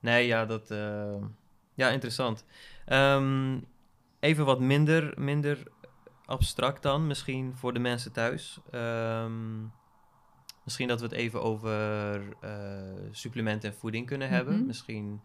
Nee, 0.00 0.26
ja, 0.26 0.46
dat... 0.46 0.70
Uh, 0.70 1.14
ja, 1.74 1.88
interessant. 1.88 2.44
Um, 2.88 3.66
even 4.20 4.44
wat 4.44 4.60
minder, 4.60 5.12
minder 5.16 5.62
abstract 6.24 6.82
dan, 6.82 7.06
misschien 7.06 7.56
voor 7.56 7.72
de 7.72 7.78
mensen 7.78 8.12
thuis. 8.12 8.58
Ehm, 8.70 9.62
misschien 10.64 10.88
dat 10.88 11.00
we 11.00 11.06
het 11.06 11.14
even 11.14 11.42
over 11.42 12.22
uh, 12.44 13.08
supplementen 13.10 13.70
en 13.70 13.76
voeding 13.76 14.06
kunnen 14.06 14.28
hebben. 14.28 14.56
Mhm. 14.56 14.66
Misschien, 14.66 15.20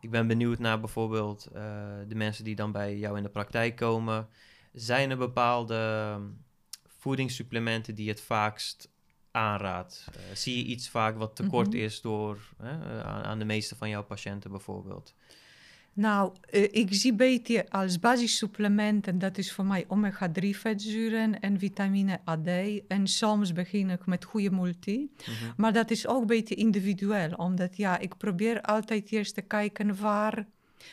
ik 0.00 0.10
ben 0.10 0.26
benieuwd 0.26 0.58
naar 0.58 0.80
bijvoorbeeld 0.80 1.46
eh, 1.46 1.62
de 2.08 2.14
mensen 2.14 2.44
die 2.44 2.54
dan 2.54 2.72
bij 2.72 2.96
jou 2.96 3.16
in 3.16 3.22
de 3.22 3.28
praktijk 3.28 3.76
komen. 3.76 4.28
Zijn 4.72 5.10
er 5.10 5.16
bepaalde 5.16 6.20
voedingssupplementen 6.86 7.94
die 7.94 8.08
het 8.08 8.20
vaakst 8.20 8.90
aanraadt? 9.38 10.04
Eh, 10.12 10.20
zie 10.34 10.56
je 10.56 10.64
iets 10.64 10.88
vaak 10.88 11.16
wat 11.18 11.36
tekort 11.36 11.68
Mhm. 11.72 11.76
is 11.76 12.00
door, 12.00 12.38
aan, 13.04 13.22
aan 13.24 13.38
de 13.38 13.44
meeste 13.44 13.76
van 13.76 13.88
jouw 13.88 14.04
patiënten 14.04 14.50
bijvoorbeeld? 14.50 15.14
Nou, 15.92 16.32
eh, 16.50 16.62
ik 16.70 16.94
zie 16.94 17.14
beetje 17.14 17.70
als 17.70 17.98
basissupplementen, 18.00 19.18
dat 19.18 19.38
is 19.38 19.52
voor 19.52 19.64
mij 19.64 19.84
omega-3 19.88 20.56
vetzuren 20.56 21.40
en 21.40 21.58
vitamine 21.58 22.20
AD. 22.24 22.48
En 22.88 23.06
soms 23.06 23.52
begin 23.52 23.90
ik 23.90 24.06
met 24.06 24.24
goede 24.24 24.50
multi. 24.50 25.10
Mhm. 25.16 25.32
Maar 25.56 25.72
dat 25.72 25.90
is 25.90 26.06
ook 26.06 26.20
een 26.20 26.26
beetje 26.26 26.54
individueel, 26.54 27.32
omdat 27.36 27.76
ja, 27.76 27.98
ik 27.98 28.16
probeer 28.16 28.60
altijd 28.60 29.10
eerst 29.12 29.34
te 29.34 29.42
kijken 29.42 30.00
waar, 30.00 30.46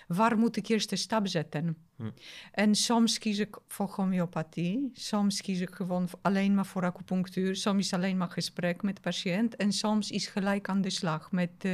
waar 0.07 0.37
moet 0.37 0.57
ik 0.57 0.67
eerst 0.67 0.89
de 0.89 0.95
stap 0.95 1.27
zetten. 1.27 1.77
Hm. 1.95 2.09
En 2.51 2.75
soms 2.75 3.17
kies 3.17 3.39
ik 3.39 3.57
voor 3.67 3.89
homeopathie, 3.95 4.89
soms 4.93 5.41
kies 5.41 5.59
ik 5.59 5.75
gewoon 5.75 6.07
alleen 6.21 6.55
maar 6.55 6.65
voor 6.65 6.83
acupunctuur, 6.83 7.55
soms 7.55 7.85
is 7.85 7.93
alleen 7.93 8.17
maar 8.17 8.29
gesprek 8.29 8.81
met 8.81 8.95
de 8.95 9.01
patiënt 9.01 9.55
en 9.55 9.71
soms 9.71 10.11
is 10.11 10.27
gelijk 10.27 10.69
aan 10.69 10.81
de 10.81 10.89
slag 10.89 11.31
met, 11.31 11.49
eh, 11.57 11.71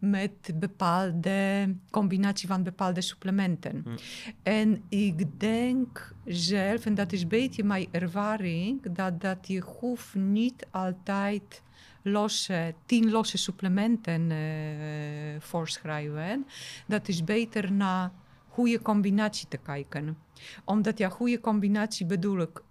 met 0.00 0.50
bepaalde 0.54 1.74
combinatie 1.90 2.48
van 2.48 2.62
bepaalde 2.62 3.00
supplementen. 3.00 3.82
Hm. 3.84 3.96
En 4.42 4.82
ik 4.88 5.40
denk 5.40 6.14
zelf, 6.24 6.86
en 6.86 6.94
dat 6.94 7.12
is 7.12 7.22
een 7.22 7.28
beetje 7.28 7.64
mijn 7.64 7.86
ervaring, 7.90 8.94
dat, 8.94 9.20
dat 9.20 9.38
je 9.46 9.60
hoeft 9.60 10.14
niet 10.14 10.66
altijd 10.70 11.62
losse, 12.10 12.74
tien 12.86 13.10
losse 13.10 13.38
supplementen 13.38 14.30
eh 14.30 15.40
voorschrijven. 15.40 16.46
Dat 16.86 17.08
is 17.08 17.24
beter 17.24 17.72
naar 17.72 18.10
goede 18.48 18.82
combinatie 18.82 19.48
te 19.48 19.56
kijken. 19.56 20.16
Omdat 20.64 20.98
ja, 20.98 21.08
goede 21.08 21.40
combinatie 21.40 22.06
bedoel 22.06 22.40
ik 22.40 22.62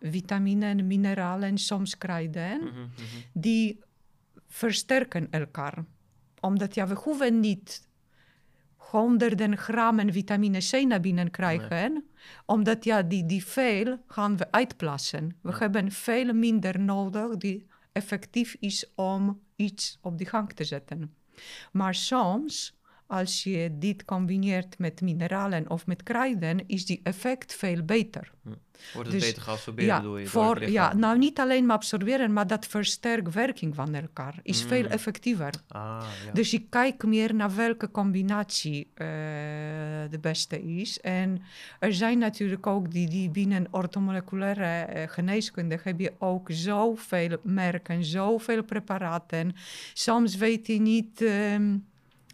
vitamine 0.00 0.66
en 0.66 0.86
mineralen 0.86 1.48
en 1.48 1.58
soms 1.58 1.98
kruiden, 1.98 2.58
Mhm, 2.60 2.68
mhm. 2.80 2.88
die 3.32 3.78
versterken 4.48 5.30
elkaar. 5.30 5.84
Omdat 6.40 6.74
ja, 6.74 6.86
we 6.86 6.94
hoeven 6.94 7.40
niet 7.40 7.86
honderden 8.76 9.56
grammen 9.56 10.12
vitamine 10.12 10.58
C 10.58 10.72
naar 10.86 11.00
binnen 11.00 11.30
krijgen, 11.30 12.04
omdat 12.46 12.84
ja, 12.84 13.02
die, 13.02 13.26
die 13.26 13.44
veel 13.44 13.98
gaan 14.06 14.36
we 14.36 14.52
uitplassen. 14.52 15.36
We 15.42 15.50
Ja. 15.50 15.58
hebben 15.58 15.90
veel 15.92 16.32
minder 16.34 16.80
nodig 16.80 17.36
die 17.36 17.66
effectief 17.98 18.56
is 18.60 18.92
om 18.94 19.40
iets 19.56 19.98
op 20.00 20.18
de 20.18 20.24
gang 20.24 20.52
te 20.52 20.64
zetten. 20.64 21.14
Maar 21.72 21.94
soms, 21.94 22.77
als 23.08 23.42
je 23.42 23.70
dit 23.78 24.04
combineert 24.04 24.78
met 24.78 25.00
mineralen 25.00 25.70
of 25.70 25.86
met 25.86 26.02
kruiden, 26.02 26.62
is 26.66 26.86
die 26.86 27.00
effect 27.02 27.54
veel 27.54 27.82
beter. 27.82 28.30
Wordt 28.94 29.08
het 29.10 29.18
Dus, 29.20 29.28
beter 29.28 29.42
geabsorbeerd, 29.42 29.86
Ja, 29.88 29.96
bedoel 29.96 30.16
je? 30.16 30.22
door 30.22 30.30
voor, 30.32 30.68
ja, 30.70 30.94
nou 30.94 31.18
niet 31.18 31.38
alleen 31.38 31.66
maar 31.66 31.76
absorberen, 31.76 32.32
maar 32.32 32.46
dat 32.46 32.66
versterkt 32.66 33.34
werking 33.34 33.74
van 33.74 33.94
elkaar. 33.94 34.38
Is 34.42 34.62
veel 34.62 34.82
Mm. 34.82 34.88
effectiever. 34.90 35.52
Ah, 35.68 36.06
ja. 36.26 36.32
Dus 36.32 36.52
ik 36.54 36.64
kijk 36.70 37.04
meer 37.04 37.34
naar 37.34 37.54
welke 37.56 37.90
combinatie 37.90 38.90
eh, 38.94 39.06
de 40.10 40.18
beste 40.20 40.62
is. 40.62 41.00
En 41.00 41.42
er 41.78 41.94
zijn 41.94 42.18
natuurlijk 42.18 42.66
ook 42.66 42.90
die, 42.90 43.08
die 43.08 43.30
binnen 43.30 43.66
orthomoleculaire 43.70 44.64
eh, 44.92 45.08
geneeskunde 45.08 45.78
heb 45.82 46.00
je 46.00 46.12
ook 46.18 46.48
zoveel 46.50 47.36
merken, 47.42 48.04
zoveel 48.04 48.62
preparaten. 48.62 49.54
Soms 49.92 50.36
weet 50.36 50.66
je 50.66 50.80
niet. 50.80 51.22
ehm, 51.22 51.76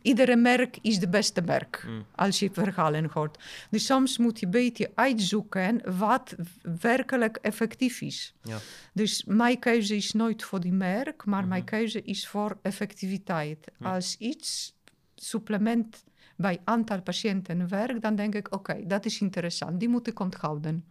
iedere 0.05 0.37
merk 0.37 0.79
is 0.83 0.99
de 0.99 1.09
beste 1.09 1.41
merk, 1.43 1.85
Mm. 1.87 2.05
als 2.15 2.39
je 2.39 2.51
verhalen 2.53 3.11
hoort. 3.13 3.39
Dus 3.71 3.87
soms 3.87 4.19
moet 4.19 4.39
je 4.39 4.45
een 4.47 4.53
beetje 4.53 4.91
uitzoeken 4.95 5.97
wat 5.99 6.35
werkelijk 6.81 7.37
effectief 7.37 8.01
is. 8.01 8.35
Ja. 8.43 8.59
Dus 8.93 9.25
mijn 9.27 9.59
keuze 9.59 9.97
is 9.97 10.13
nooit 10.13 10.43
voor 10.45 10.61
die 10.61 10.73
merk, 10.73 11.25
maar 11.25 11.47
mijn 11.47 11.63
Mhm. 11.63 11.71
keuze 11.71 12.03
is 12.03 12.29
voor 12.29 12.59
effectiviteit. 12.63 13.67
Als 13.81 14.17
iets 14.19 14.75
supplement 15.15 16.05
bij 16.37 16.61
aantal 16.65 17.03
patiënten 17.03 17.69
werkt, 17.69 18.03
dan 18.03 18.15
denk 18.15 18.35
ik, 18.35 18.55
oké, 18.55 18.87
dat 18.87 19.05
is 19.05 19.21
interessant, 19.21 19.81
die 19.81 19.89
moet 19.89 20.07
ik 20.07 20.21
onthouden. 20.21 20.85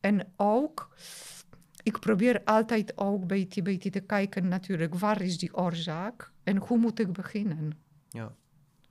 En 0.00 0.32
ook, 0.36 0.88
ik 1.82 1.98
probeer 1.98 2.40
altijd 2.44 2.92
ook 2.98 3.20
een 3.20 3.26
beetje, 3.26 3.62
beetje 3.62 3.90
te 3.90 4.00
kijken 4.00 4.48
natuurlijk, 4.48 4.94
waar 4.94 5.20
is 5.22 5.38
die 5.38 5.56
oorzaak 5.56 6.30
en 6.44 6.56
hoe 6.56 6.78
moet 6.78 6.98
ik 7.00 7.12
beginnen? 7.12 7.72
Ja. 8.10 8.32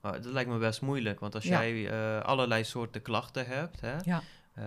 Dat 0.00 0.24
lijkt 0.24 0.50
me 0.50 0.58
best 0.58 0.80
moeilijk, 0.82 1.20
want 1.20 1.34
als 1.34 1.44
Ja. 1.44 1.60
jij 1.62 1.90
eh, 1.90 2.24
allerlei 2.24 2.64
soorten 2.64 3.02
klachten 3.02 3.46
hebt, 3.46 3.80
hè, 3.80 3.96
Ja. 4.02 4.22
eh, 4.54 4.64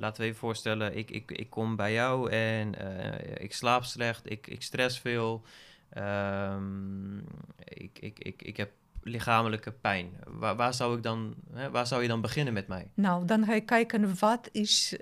laten 0.00 0.20
we 0.22 0.26
even 0.28 0.38
voorstellen, 0.38 0.96
ik, 0.96 1.10
ik, 1.10 1.30
ik 1.30 1.50
kom 1.50 1.76
bij 1.76 1.92
jou 1.92 2.30
en 2.30 2.74
eh, 2.78 3.42
ik 3.44 3.52
slaap 3.54 3.84
slecht, 3.84 4.30
ik, 4.30 4.46
ik 4.46 4.62
stress 4.62 4.98
veel, 4.98 5.42
ehm, 5.90 7.18
ik, 7.64 7.98
ik, 8.00 8.18
ik, 8.18 8.42
ik 8.42 8.56
heb 8.56 8.70
lichamelijke 9.02 9.72
pijn. 9.72 10.10
Waar, 10.26 10.56
waar, 10.56 10.74
zou 10.74 10.96
ik 10.96 11.02
dan, 11.02 11.34
hè, 11.52 11.70
waar 11.70 11.86
zou 11.86 12.02
je 12.02 12.08
dan 12.08 12.20
beginnen 12.20 12.52
met 12.54 12.68
mij? 12.68 12.90
Nou, 12.94 13.24
dan 13.24 13.44
ga 13.44 13.54
je 13.54 13.60
kijken 13.60 14.18
wat 14.18 14.48
is 14.52 14.98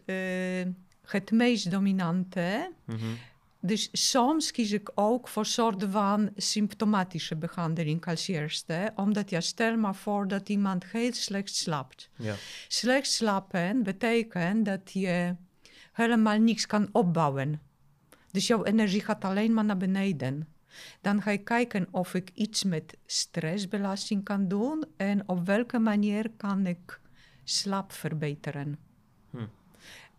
het 1.07 1.31
meest 1.31 1.71
dominante. 1.71 2.73
Dus 3.65 3.89
soms 3.93 4.51
kies 4.51 4.73
ik 4.73 4.91
ook 4.95 5.29
voor 5.29 5.47
soorten 5.47 5.91
van 5.91 6.31
symptomatische 6.37 7.37
behandeling 7.37 8.07
als 8.07 8.29
eerste. 8.29 8.93
Omdat 8.95 9.31
ja, 9.31 9.41
stel 9.41 9.77
maar 9.77 9.95
voor 9.95 10.29
dat 10.29 10.49
iemand 10.49 10.85
heel 10.85 11.13
slecht 11.13 11.55
slaapt. 11.55 12.11
Ja. 12.17 12.35
Slecht 12.69 13.11
slapen 13.11 13.83
betekent 13.83 14.65
dat 14.65 14.93
je 14.93 15.37
helemaal 15.93 16.39
niks 16.39 16.67
kan 16.67 16.89
opbouwen. 16.93 17.61
Dus 18.31 18.47
jouw 18.47 18.65
energie 18.65 19.01
gaat 19.01 19.25
alleen 19.25 19.55
maar 19.55 19.65
naar 19.65 19.77
beneden. 19.77 20.49
Dan 21.01 21.23
ga 21.23 21.31
je 21.31 21.39
kijken 21.39 21.89
of 21.91 22.15
ik 22.15 22.31
iets 22.35 22.65
met 22.65 22.97
stressbelasting 23.07 24.25
kan 24.25 24.49
doen 24.49 24.85
en 24.97 25.29
op 25.29 25.47
welke 25.47 25.79
manier 25.79 26.31
kan 26.37 26.67
ik 26.67 27.01
slaap 27.45 27.93
verbeteren. 27.93 28.79
Hm. 29.31 29.47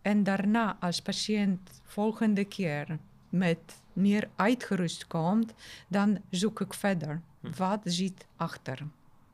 En 0.02 0.22
daarna, 0.22 0.76
als 0.80 1.02
patiënt 1.02 1.80
volgende 1.82 2.44
keer 2.44 2.98
met 3.34 3.58
meer 3.92 4.28
uitgerust 4.36 5.06
komt, 5.06 5.54
dan 5.88 6.18
zoek 6.30 6.60
ik 6.60 6.74
verder. 6.74 7.20
Hm. 7.40 7.50
Wat 7.56 7.80
zit 7.84 8.26
achter? 8.36 8.78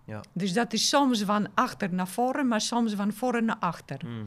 Ja. 0.05 0.21
Dus 0.33 0.53
dat 0.53 0.73
is 0.73 0.89
soms 0.89 1.23
van 1.23 1.49
achter 1.55 1.95
naar 1.95 2.09
voren, 2.09 2.49
maar 2.49 2.61
soms 2.61 2.95
van 2.95 3.13
voren 3.13 3.45
naar 3.45 3.57
achter. 3.61 4.01
Mm. 4.07 4.27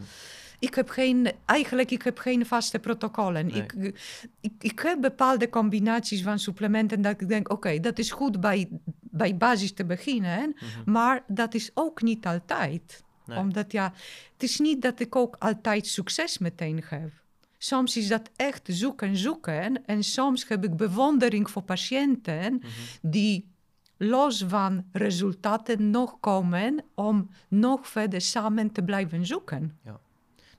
Ik 0.59 0.75
heb 0.75 0.89
geen, 0.89 1.31
eigenlijk 1.45 1.91
ik 1.91 2.01
heb 2.01 2.17
geen 2.17 2.45
vaste 2.45 2.79
protocollen. 2.79 3.45
Nee. 3.45 3.61
Ik, 3.61 3.93
ik, 4.41 4.53
ik 4.59 4.79
heb 4.79 5.01
bepaalde 5.01 5.49
combinaties 5.49 6.23
van 6.23 6.39
supplementen 6.39 7.01
dat 7.01 7.21
ik 7.21 7.27
denk, 7.27 7.51
oké, 7.51 7.79
dat 7.79 7.99
is 7.99 8.11
goed 8.11 8.39
bij, 8.39 8.69
bij 8.99 9.37
basis 9.37 9.73
te 9.73 9.85
beginnen, 9.85 10.55
Mhm. 10.55 10.91
maar 10.91 11.23
dat 11.27 11.53
is 11.53 11.71
ook 11.73 12.01
niet 12.01 12.25
altijd. 12.25 13.03
Nee. 13.25 13.37
Omdat 13.37 13.71
ja, 13.71 13.93
het 14.33 14.43
is 14.43 14.59
niet 14.59 14.81
dat 14.81 14.99
ik 14.99 15.15
ook 15.15 15.35
altijd 15.39 15.87
succes 15.87 16.37
meteen 16.37 16.83
heb. 16.85 17.11
Soms 17.63 17.97
is 17.97 18.07
dat 18.07 18.29
echt 18.35 18.61
zoeken, 18.71 19.17
zoeken. 19.17 19.85
En 19.85 20.03
soms 20.03 20.47
heb 20.47 20.63
ik 20.63 20.75
bewondering 20.75 21.49
voor 21.49 21.61
patiënten 21.61 22.53
Mhm. 22.53 22.69
die 23.01 23.51
los 23.97 24.43
van 24.47 24.85
resultaten 24.91 25.89
nog 25.89 26.19
komen 26.19 26.83
om 26.95 27.29
nog 27.47 27.87
verder 27.87 28.21
samen 28.21 28.71
te 28.71 28.83
blijven 28.83 29.25
zoeken. 29.25 29.79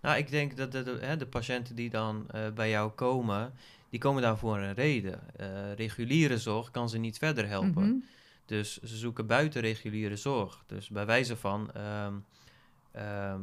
Nou, 0.01 0.17
ik 0.19 0.31
denk 0.31 0.57
dat 0.57 0.73
de, 0.73 0.83
de, 0.83 0.99
hè, 1.01 1.17
de 1.17 1.27
patiënten 1.27 1.75
die 1.75 1.91
dan 1.91 2.25
eh, 2.31 2.41
bij 2.55 2.71
jou 2.71 2.91
komen, 2.91 3.53
die 3.91 4.01
komen 4.01 4.23
daar 4.23 4.39
voor 4.39 4.59
een 4.59 4.75
reden. 4.75 5.21
Eh, 5.37 5.73
reguliere 5.73 6.39
zorg 6.39 6.71
kan 6.71 6.89
ze 6.89 6.99
niet 6.99 7.19
verder 7.19 7.49
helpen. 7.49 7.87
Mhm. 7.87 7.95
Dus 8.47 8.79
ze 8.79 8.97
zoeken 8.97 9.27
buiten 9.27 9.61
reguliere 9.61 10.17
zorg. 10.17 10.65
Dus 10.67 10.89
bij 10.89 11.07
wijze 11.07 11.37
van, 11.37 11.73
ehm, 11.75 12.15
ehm, 12.95 13.41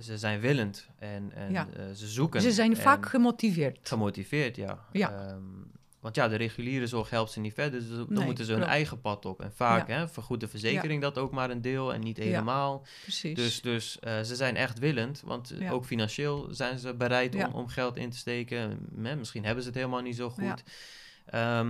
ze 0.00 0.18
zijn 0.18 0.40
willend 0.40 0.88
en, 0.98 1.32
en 1.34 1.52
Ja. 1.52 1.68
eh, 1.76 1.84
ze 1.94 2.06
zoeken. 2.06 2.40
Ze 2.40 2.52
zijn 2.52 2.76
vaak 2.76 3.06
gemotiveerd. 3.06 3.78
gemotiveerd, 3.88 4.56
ja. 4.56 4.84
Ja. 4.92 5.10
Ehm, 5.28 5.42
want 6.00 6.16
ja, 6.16 6.28
de 6.28 6.36
reguliere 6.36 6.86
zorg 6.86 7.10
helpt 7.10 7.30
ze 7.30 7.40
niet 7.40 7.54
verder, 7.54 7.80
dus 7.80 7.88
dan 7.88 8.06
Nee, 8.08 8.24
moeten 8.24 8.44
ze 8.44 8.50
hun 8.50 8.60
klopt. 8.60 8.74
eigen 8.76 9.00
pad 9.00 9.24
op. 9.24 9.42
En 9.42 9.52
vaak 9.52 9.88
hè, 9.88 10.08
vergoedt 10.08 10.40
de 10.40 10.48
verzekering 10.48 11.02
dat 11.02 11.18
ook 11.18 11.32
maar 11.32 11.50
een 11.50 11.60
deel 11.62 11.94
en 11.94 12.00
niet 12.00 12.16
Ja. 12.16 12.22
helemaal. 12.22 12.86
Precies. 13.02 13.34
Dus, 13.36 13.60
dus 13.60 13.98
eh, 14.00 14.20
ze 14.20 14.36
zijn 14.36 14.56
echt 14.56 14.78
willend, 14.78 15.22
want 15.24 15.50
eh, 15.50 15.60
Ja. 15.60 15.70
ook 15.70 15.84
financieel 15.84 16.48
zijn 16.50 16.78
ze 16.78 16.94
bereid 16.94 17.34
Ja. 17.34 17.46
om, 17.46 17.52
om 17.52 17.68
geld 17.68 17.96
in 17.96 18.10
te 18.10 18.16
steken. 18.16 18.78
Misschien 19.18 19.44
hebben 19.44 19.62
ze 19.62 19.68
het 19.68 19.78
helemaal 19.78 20.00
niet 20.02 20.16
zo 20.16 20.30
goed. 20.30 20.62
Ja. 21.32 21.64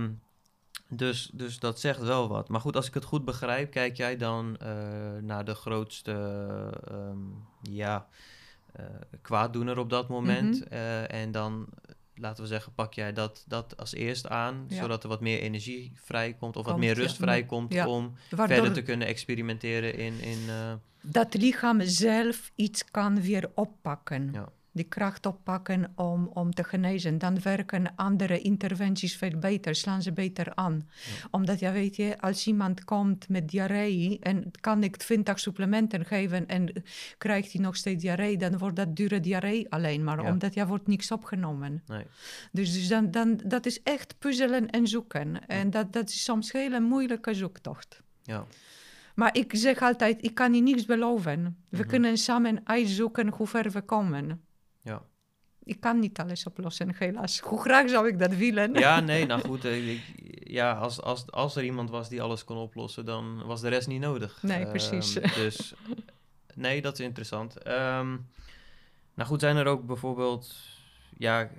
Dus, 0.89 1.29
dus 1.33 1.59
dat 1.59 1.79
zegt 1.79 1.99
wel 1.99 2.27
wat. 2.27 2.49
Maar 2.49 2.61
goed, 2.61 2.75
als 2.75 2.87
ik 2.87 2.93
het 2.93 3.03
goed 3.03 3.25
begrijp, 3.25 3.71
kijk 3.71 3.97
jij 3.97 4.17
dan 4.17 4.57
eh, 4.57 4.67
naar 5.21 5.45
de 5.45 5.55
grootste, 5.55 6.11
ehm, 6.87 7.17
ja, 7.61 8.07
kwaaddoener 9.21 9.77
op 9.77 9.89
dat 9.89 10.07
moment. 10.07 10.67
en 11.07 11.31
dan 11.31 11.67
laten 12.15 12.43
we 12.43 12.49
zeggen, 12.49 12.73
pak 12.73 12.93
jij 12.93 13.13
dat, 13.13 13.43
dat 13.47 13.77
als 13.77 13.93
eerst 13.93 14.27
aan, 14.27 14.65
zodat 14.69 15.03
er 15.03 15.09
wat 15.09 15.21
meer 15.21 15.39
energie 15.39 15.91
vrijkomt 15.95 16.55
of 16.55 16.65
wat 16.65 16.77
meer 16.77 16.93
rust 16.93 17.15
vrijkomt 17.15 17.85
om 17.85 18.13
verder 18.29 18.73
te 18.73 18.81
kunnen 18.81 19.07
experimenteren 19.07 19.97
in. 19.97 20.19
in 20.19 20.39
Dat 21.01 21.33
lichaam 21.33 21.81
zelf 21.81 22.51
iets 22.55 22.85
kan 22.91 23.21
weer 23.21 23.51
oppakken. 23.53 24.29
Ja 24.33 24.51
die 24.75 24.85
kracht 24.85 25.25
oppakken 25.25 25.91
om, 25.95 26.27
om 26.33 26.53
te 26.53 26.63
genezen. 26.63 27.17
Dan 27.17 27.41
werken 27.41 27.95
andere 27.95 28.41
interventies 28.41 29.15
veel 29.15 29.37
beter, 29.37 29.75
slaan 29.75 30.01
ze 30.01 30.11
beter 30.11 30.55
aan. 30.55 30.89
Omdat, 31.31 31.59
ja, 31.59 31.71
weet 31.71 31.95
je, 31.95 32.19
als 32.19 32.47
iemand 32.47 32.83
komt 32.83 33.29
met 33.29 33.49
diarree 33.49 34.19
en 34.19 34.51
kan 34.59 34.83
ik 34.83 34.97
20 34.97 35.39
supplementen 35.39 36.05
geven 36.05 36.47
en 36.47 36.83
krijgt 37.17 37.51
hij 37.51 37.61
nog 37.61 37.75
steeds 37.75 38.01
diarree, 38.01 38.37
dan 38.37 38.57
wordt 38.57 38.75
dat 38.75 38.95
dure 38.95 39.19
diarree 39.19 39.71
alleen 39.71 40.03
maar, 40.03 40.19
omdat 40.19 40.53
ja, 40.53 40.67
wordt 40.67 40.87
niks 40.87 41.11
opgenomen. 41.11 41.83
Nee. 41.87 42.05
Dus, 42.51 42.73
dus 42.73 42.87
dan, 42.87 43.11
dan, 43.11 43.39
dat 43.45 43.65
is 43.65 43.83
echt 43.83 44.15
puzzelen 44.19 44.69
en 44.69 44.87
zoeken. 44.87 45.47
En 45.47 45.69
dat, 45.69 45.93
dat 45.93 46.09
is 46.09 46.23
soms 46.23 46.53
een 46.53 46.59
hele 46.59 46.79
moeilijke 46.79 47.33
zoektocht. 47.33 48.01
Ja. 48.23 48.45
Maar 49.15 49.37
ik 49.37 49.51
zeg 49.55 49.81
altijd, 49.81 50.23
ik 50.23 50.35
kan 50.35 50.53
je 50.53 50.61
niets 50.61 50.85
beloven. 50.85 51.57
We 51.69 51.77
mhm. 51.77 51.87
kunnen 51.87 52.17
samen 52.17 52.61
uitzoeken 52.63 53.27
hoe 53.27 53.47
ver 53.47 53.71
we 53.71 53.81
komen. 53.81 54.45
Ja. 54.85 55.01
Ik 55.63 55.79
kan 55.79 55.99
niet 55.99 56.19
alles 56.19 56.45
oplossen, 56.45 56.95
helaas. 56.97 57.39
Hoe 57.39 57.61
graag 57.61 57.89
zou 57.89 58.07
ik 58.07 58.19
dat 58.19 58.35
willen? 58.35 58.73
Ja, 58.73 58.99
nee, 59.11 59.25
nou 59.25 59.41
goed. 59.41 59.65
Eh, 59.65 59.99
ja, 60.43 60.73
als, 60.73 61.01
als, 61.01 61.31
als 61.31 61.55
er 61.55 61.63
iemand 61.63 61.89
was 61.89 62.09
die 62.09 62.21
alles 62.21 62.43
kon 62.43 62.57
oplossen, 62.57 63.05
dan 63.05 63.45
was 63.45 63.61
de 63.61 63.67
rest 63.67 63.87
niet 63.87 64.01
nodig. 64.01 64.37
Nee, 64.41 64.61
ehm, 64.61 64.69
precies. 64.69 65.13
Dus 65.43 65.73
nee, 66.53 66.81
dat 66.81 66.99
is 66.99 67.05
interessant. 67.05 67.57
Ehm, 67.57 68.17
nou 69.13 69.29
goed, 69.29 69.39
zijn 69.39 69.55
er 69.55 69.65
ook 69.67 69.85
bijvoorbeeld 69.85 70.55
ja, 71.17 71.49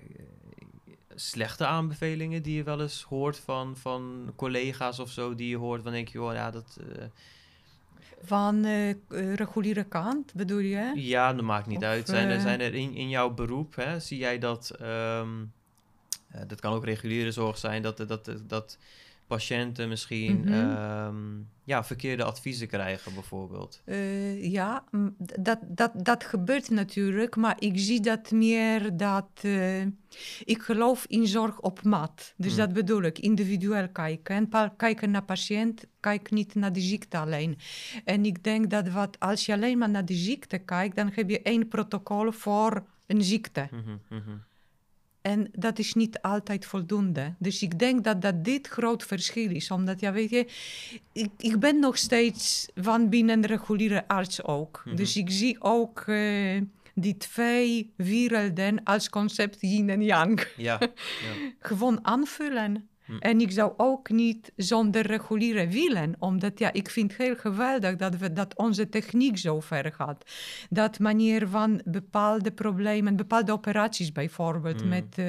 slechte 1.14 1.66
aanbevelingen 1.66 2.42
die 2.42 2.56
je 2.56 2.62
wel 2.62 2.80
eens 2.80 3.02
hoort 3.02 3.38
van, 3.38 3.76
van 3.76 4.32
collega's 4.36 4.98
of 4.98 5.10
zo, 5.10 5.34
die 5.34 5.48
je 5.48 5.56
hoort, 5.56 5.82
van 5.82 5.92
denk 5.92 6.08
je, 6.08 6.22
oh 6.22 6.32
ja, 6.32 6.50
dat... 6.50 6.78
Uh, 6.80 7.04
van 8.22 8.64
uh, 8.64 8.94
reguliere 9.34 9.84
kant, 9.84 10.34
bedoel 10.34 10.58
je? 10.58 10.92
Ja, 10.94 11.34
dat 11.34 11.44
maakt 11.44 11.66
niet 11.66 11.84
uit. 11.84 12.08
Zijn 12.08 12.28
er, 12.28 12.36
eh, 12.36 12.42
zijn 12.42 12.60
er 12.60 12.74
in, 12.74 12.94
in 12.94 13.08
jouw 13.08 13.30
beroep, 13.30 13.74
hè, 13.74 14.00
zie 14.00 14.18
jij 14.18 14.38
dat, 14.38 14.76
um, 14.82 15.52
dat 16.46 16.60
kan 16.60 16.72
ook 16.72 16.84
reguliere 16.84 17.32
zorg 17.32 17.58
zijn, 17.58 17.82
dat, 17.82 17.96
dat, 17.96 18.08
dat, 18.08 18.30
dat 18.46 18.78
patiënten 19.26 19.88
misschien 19.88 20.40
mhm. 20.40 20.52
ehm, 20.52 21.16
ja, 21.64 21.84
verkeerde 21.84 22.24
adviezen 22.24 22.68
krijgen, 22.68 23.14
bijvoorbeeld? 23.14 23.82
Uh, 23.86 24.52
ja, 24.52 24.84
dat, 25.40 25.58
dat, 25.62 25.92
dat 25.94 26.24
gebeurt 26.24 26.70
natuurlijk, 26.70 27.36
maar 27.36 27.56
ik 27.58 27.78
zie 27.78 28.00
dat 28.00 28.30
meer 28.30 28.96
dat. 28.96 29.28
Uh, 29.42 29.82
ik 30.44 30.62
geloof 30.62 31.04
in 31.06 31.26
zorg 31.26 31.60
op 31.60 31.82
maat. 31.82 32.34
Dus 32.36 32.50
mm. 32.50 32.58
dat 32.58 32.72
bedoel 32.72 33.02
ik, 33.02 33.18
individueel 33.18 33.88
kijken. 33.88 34.50
En 34.52 34.76
kijken 34.76 35.10
naar 35.10 35.24
patiënt, 35.24 35.84
kijk 36.00 36.30
niet 36.30 36.54
naar 36.54 36.72
de 36.72 36.80
ziekte 36.80 37.18
alleen. 37.18 37.58
En 38.04 38.24
ik 38.24 38.44
denk 38.44 38.70
dat 38.70 38.88
wat, 38.88 39.20
als 39.20 39.46
je 39.46 39.52
alleen 39.52 39.78
maar 39.78 39.90
naar 39.90 40.04
de 40.04 40.14
ziekte 40.14 40.58
kijkt, 40.58 40.96
dan 40.96 41.10
heb 41.14 41.30
je 41.30 41.42
één 41.42 41.68
protocol 41.68 42.32
voor 42.32 42.86
een 43.06 43.22
ziekte. 43.22 43.68
Mm 43.70 44.00
-hmm, 44.08 44.42
en 45.26 45.48
dat 45.52 45.78
is 45.78 45.94
niet 45.94 46.20
altijd 46.20 46.66
voldoende. 46.66 47.34
Dus 47.38 47.62
ik 47.62 47.78
denk 47.78 48.04
dat, 48.04 48.22
dat 48.22 48.44
dit 48.44 48.66
groot 48.66 49.02
verschil 49.02 49.50
is. 49.50 49.70
Omdat, 49.70 50.00
ja, 50.00 50.12
weet 50.12 50.30
je, 50.30 50.46
ik, 51.12 51.30
ik 51.38 51.58
ben 51.58 51.78
nog 51.78 51.98
steeds 51.98 52.68
van 52.74 53.08
binnen 53.08 53.46
reguliere 53.46 54.08
arts 54.08 54.44
ook. 54.44 54.82
Mhm. 54.84 54.96
Dus 54.96 55.16
ik 55.16 55.30
zie 55.30 55.56
ook 55.60 56.06
uh, 56.06 56.60
die 56.94 57.16
twee 57.16 57.92
werelden 57.96 58.84
als 58.84 59.08
concept 59.08 59.56
yin 59.60 59.90
en 59.90 60.02
yang. 60.02 60.46
Ja, 60.56 60.78
ja. 60.80 60.88
Gewoon 61.68 61.98
aanvullen. 62.02 62.88
Hm. 63.06 63.16
En 63.18 63.40
ik 63.40 63.50
zou 63.50 63.72
ook 63.76 64.10
niet 64.10 64.52
zonder 64.56 65.06
reguliere 65.06 65.68
willen, 65.68 66.14
omdat 66.18 66.58
ja, 66.58 66.72
ik 66.72 66.90
vind 66.90 67.16
heel 67.16 67.36
geweldig 67.36 67.96
dat, 67.96 68.16
we, 68.16 68.32
dat 68.32 68.56
onze 68.56 68.88
techniek 68.88 69.38
zo 69.38 69.60
ver 69.60 69.92
gaat. 69.92 70.24
Dat 70.70 70.98
manier 70.98 71.48
van 71.48 71.80
bepaalde 71.84 72.50
problemen, 72.50 73.16
bepaalde 73.16 73.52
operaties 73.52 74.12
bijvoorbeeld, 74.12 74.80
hm. 74.80 74.88
met 74.88 75.18
uh, 75.18 75.26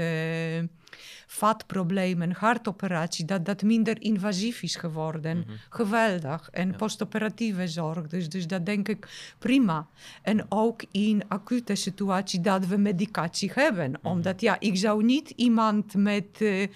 vatproblemen, 1.27 2.31
hartoperatie, 2.31 3.25
dat 3.25 3.45
dat 3.45 3.61
minder 3.61 4.01
invasief 4.01 4.61
is 4.61 4.75
geworden. 4.75 5.37
Mhm. 5.37 5.51
Geweldig. 5.69 6.49
En 6.51 6.75
postoperatieve 6.75 7.67
zorg, 7.67 8.07
dus, 8.07 8.29
dus 8.29 8.47
dat 8.47 8.65
denk 8.65 8.87
ik 8.87 9.07
prima. 9.37 9.87
En 10.21 10.45
ook 10.49 10.83
in 10.91 11.23
acute 11.27 11.75
situaties 11.75 12.39
dat 12.39 12.65
we 12.65 12.77
medicatie 12.77 13.51
hebben. 13.53 13.91
Mhm. 13.91 14.07
Omdat 14.07 14.41
ja, 14.41 14.59
ik 14.59 14.77
zou 14.77 15.03
niet 15.03 15.29
iemand 15.29 15.93
met... 15.95 16.41
Uh, 16.41 16.67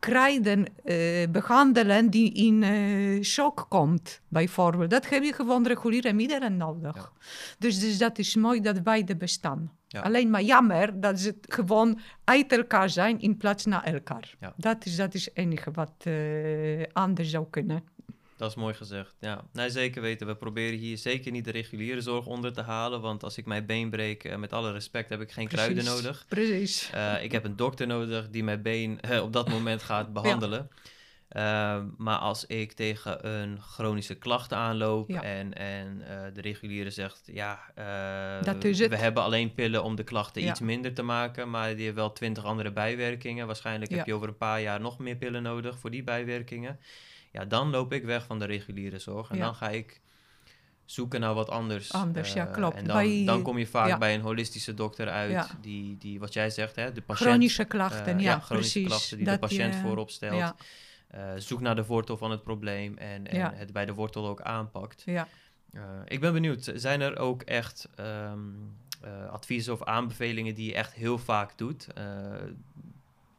krijden 0.00 0.66
uh, 0.84 1.28
behandelen 1.30 2.10
die 2.10 2.32
in 2.32 2.62
uh, 2.62 3.22
shock 3.22 3.66
komt, 3.68 4.20
bijvoorbeeld. 4.28 4.90
Dat 4.90 5.08
heb 5.08 5.22
je 5.22 5.32
gewoon 5.32 5.66
reguliere 5.66 6.12
middelen 6.12 6.56
nodig. 6.56 7.12
Dus, 7.58 7.80
dus 7.80 7.98
dat 7.98 8.18
is 8.18 8.36
mooi 8.36 8.60
dat 8.60 8.82
beide 8.82 9.16
bestaan. 9.16 9.72
Alleen 9.90 10.30
maar 10.30 10.42
jammer 10.42 11.00
dat 11.00 11.20
ze 11.20 11.34
gewoon 11.40 11.98
uit 12.24 12.52
elkaar 12.52 12.90
zijn 12.90 13.20
in 13.20 13.36
plaats 13.36 13.64
naar 13.64 13.84
elkaar. 13.84 14.36
Dat, 14.56 14.86
is, 14.86 14.96
dat 14.96 15.14
is 15.14 15.24
het 15.24 15.36
enige 15.36 15.70
wat 15.70 15.92
uh, 16.04 16.82
anders 16.92 17.30
zou 17.30 17.46
kunnen. 17.50 17.84
Dat 18.40 18.50
is 18.50 18.54
mooi 18.54 18.74
gezegd. 18.74 19.14
Ja, 19.18 19.44
nee, 19.52 19.70
zeker 19.70 20.02
weten. 20.02 20.26
We 20.26 20.36
proberen 20.36 20.78
hier 20.78 20.98
zeker 20.98 21.32
niet 21.32 21.44
de 21.44 21.50
reguliere 21.50 22.00
zorg 22.00 22.26
onder 22.26 22.52
te 22.52 22.60
halen. 22.60 23.00
Want 23.00 23.22
als 23.22 23.38
ik 23.38 23.46
mijn 23.46 23.66
been 23.66 23.90
breek, 23.90 24.24
uh, 24.24 24.36
met 24.36 24.52
alle 24.52 24.72
respect, 24.72 25.08
heb 25.08 25.20
ik 25.20 25.32
geen 25.32 25.48
kruiden 25.48 25.84
nodig. 25.84 26.24
Precies. 26.28 26.90
Uh, 26.94 27.22
ik 27.22 27.32
heb 27.32 27.44
een 27.44 27.56
dokter 27.56 27.86
nodig 27.86 28.30
die 28.30 28.44
mijn 28.44 28.62
been 28.62 28.98
uh, 29.10 29.22
op 29.22 29.32
dat 29.32 29.48
moment 29.48 29.82
gaat 29.82 30.12
behandelen. 30.22 30.70
Ja. 31.28 31.86
maar 31.96 32.18
als 32.18 32.46
ik 32.46 32.72
tegen 32.72 33.28
een 33.28 33.60
chronische 33.60 34.14
klacht 34.14 34.52
aanloop 34.52 35.08
ja. 35.08 35.22
en, 35.22 35.54
en 35.54 36.02
de 36.34 36.40
reguliere 36.40 36.90
zegt, 36.90 37.22
ja, 37.32 37.60
we 37.74 38.96
hebben 38.96 39.22
alleen 39.22 39.54
pillen 39.54 39.82
om 39.82 39.96
de 39.96 40.04
klachten 40.04 40.48
iets 40.48 40.60
minder 40.60 40.94
te 40.94 41.02
maken, 41.02 41.50
maar 41.50 41.76
die 41.76 41.84
hebben 41.84 42.02
wel 42.02 42.12
twintig 42.12 42.44
andere 42.44 42.72
bijwerkingen. 42.72 43.46
Waarschijnlijk 43.46 43.90
heb 43.90 44.06
je 44.06 44.14
over 44.14 44.28
een 44.28 44.36
paar 44.36 44.60
jaar 44.60 44.80
nog 44.80 44.98
meer 44.98 45.16
pillen 45.16 45.42
nodig 45.42 45.78
voor 45.78 45.90
die 45.90 46.02
bijwerkingen 46.02 46.78
ja, 47.30 47.44
dan 47.44 47.70
loop 47.70 47.92
ik 47.92 48.04
weg 48.04 48.24
van 48.24 48.38
de 48.38 48.44
reguliere 48.44 48.98
zorg. 48.98 49.30
En 49.30 49.38
dan 49.38 49.54
ga 49.54 49.68
ik 49.68 50.00
zoeken 50.84 51.20
naar 51.20 51.34
wat 51.34 51.48
anders. 51.48 51.92
Anders, 51.92 52.32
ja, 52.32 52.46
eh, 52.46 52.52
klopt. 52.52 52.76
En 52.76 52.84
dan, 52.84 53.24
dan 53.24 53.42
kom 53.42 53.58
je 53.58 53.66
vaak 53.66 53.98
bij 53.98 54.14
een 54.14 54.20
holistische 54.20 54.74
dokter 54.74 55.08
uit, 55.08 55.50
die, 55.60 55.98
die, 55.98 56.18
wat 56.18 56.32
jij 56.32 56.50
zegt, 56.50 56.76
hè, 56.76 56.92
de 56.92 57.02
patiënt... 57.02 57.28
Chronische 57.28 57.64
klachten, 57.64 58.16
uh, 58.16 58.22
ja, 58.22 58.40
chronische 58.40 58.80
precies. 58.80 58.88
klachten 58.88 59.16
die 59.16 59.26
de 59.26 59.38
patiënt 59.38 59.74
voorop 59.74 60.10
stelt. 60.10 60.54
Uh, 61.14 61.32
zoek 61.36 61.60
naar 61.60 61.76
de 61.76 61.84
wortel 61.84 62.16
van 62.16 62.30
het 62.30 62.42
probleem 62.42 62.96
en, 62.96 63.26
en 63.26 63.54
het 63.54 63.72
bij 63.72 63.86
de 63.86 63.94
wortel 63.94 64.26
ook 64.26 64.40
aanpakt. 64.40 65.02
Ja. 65.06 65.28
ik 66.04 66.20
ben 66.20 66.32
benieuwd, 66.32 66.72
zijn 66.74 67.00
er 67.00 67.18
ook 67.18 67.42
echt 67.42 67.88
um, 68.00 68.76
adviezen 69.30 69.72
of 69.72 69.82
aanbevelingen 69.82 70.54
die 70.54 70.66
je 70.66 70.74
echt 70.74 70.92
heel 70.92 71.18
vaak 71.18 71.58
doet? 71.58 71.86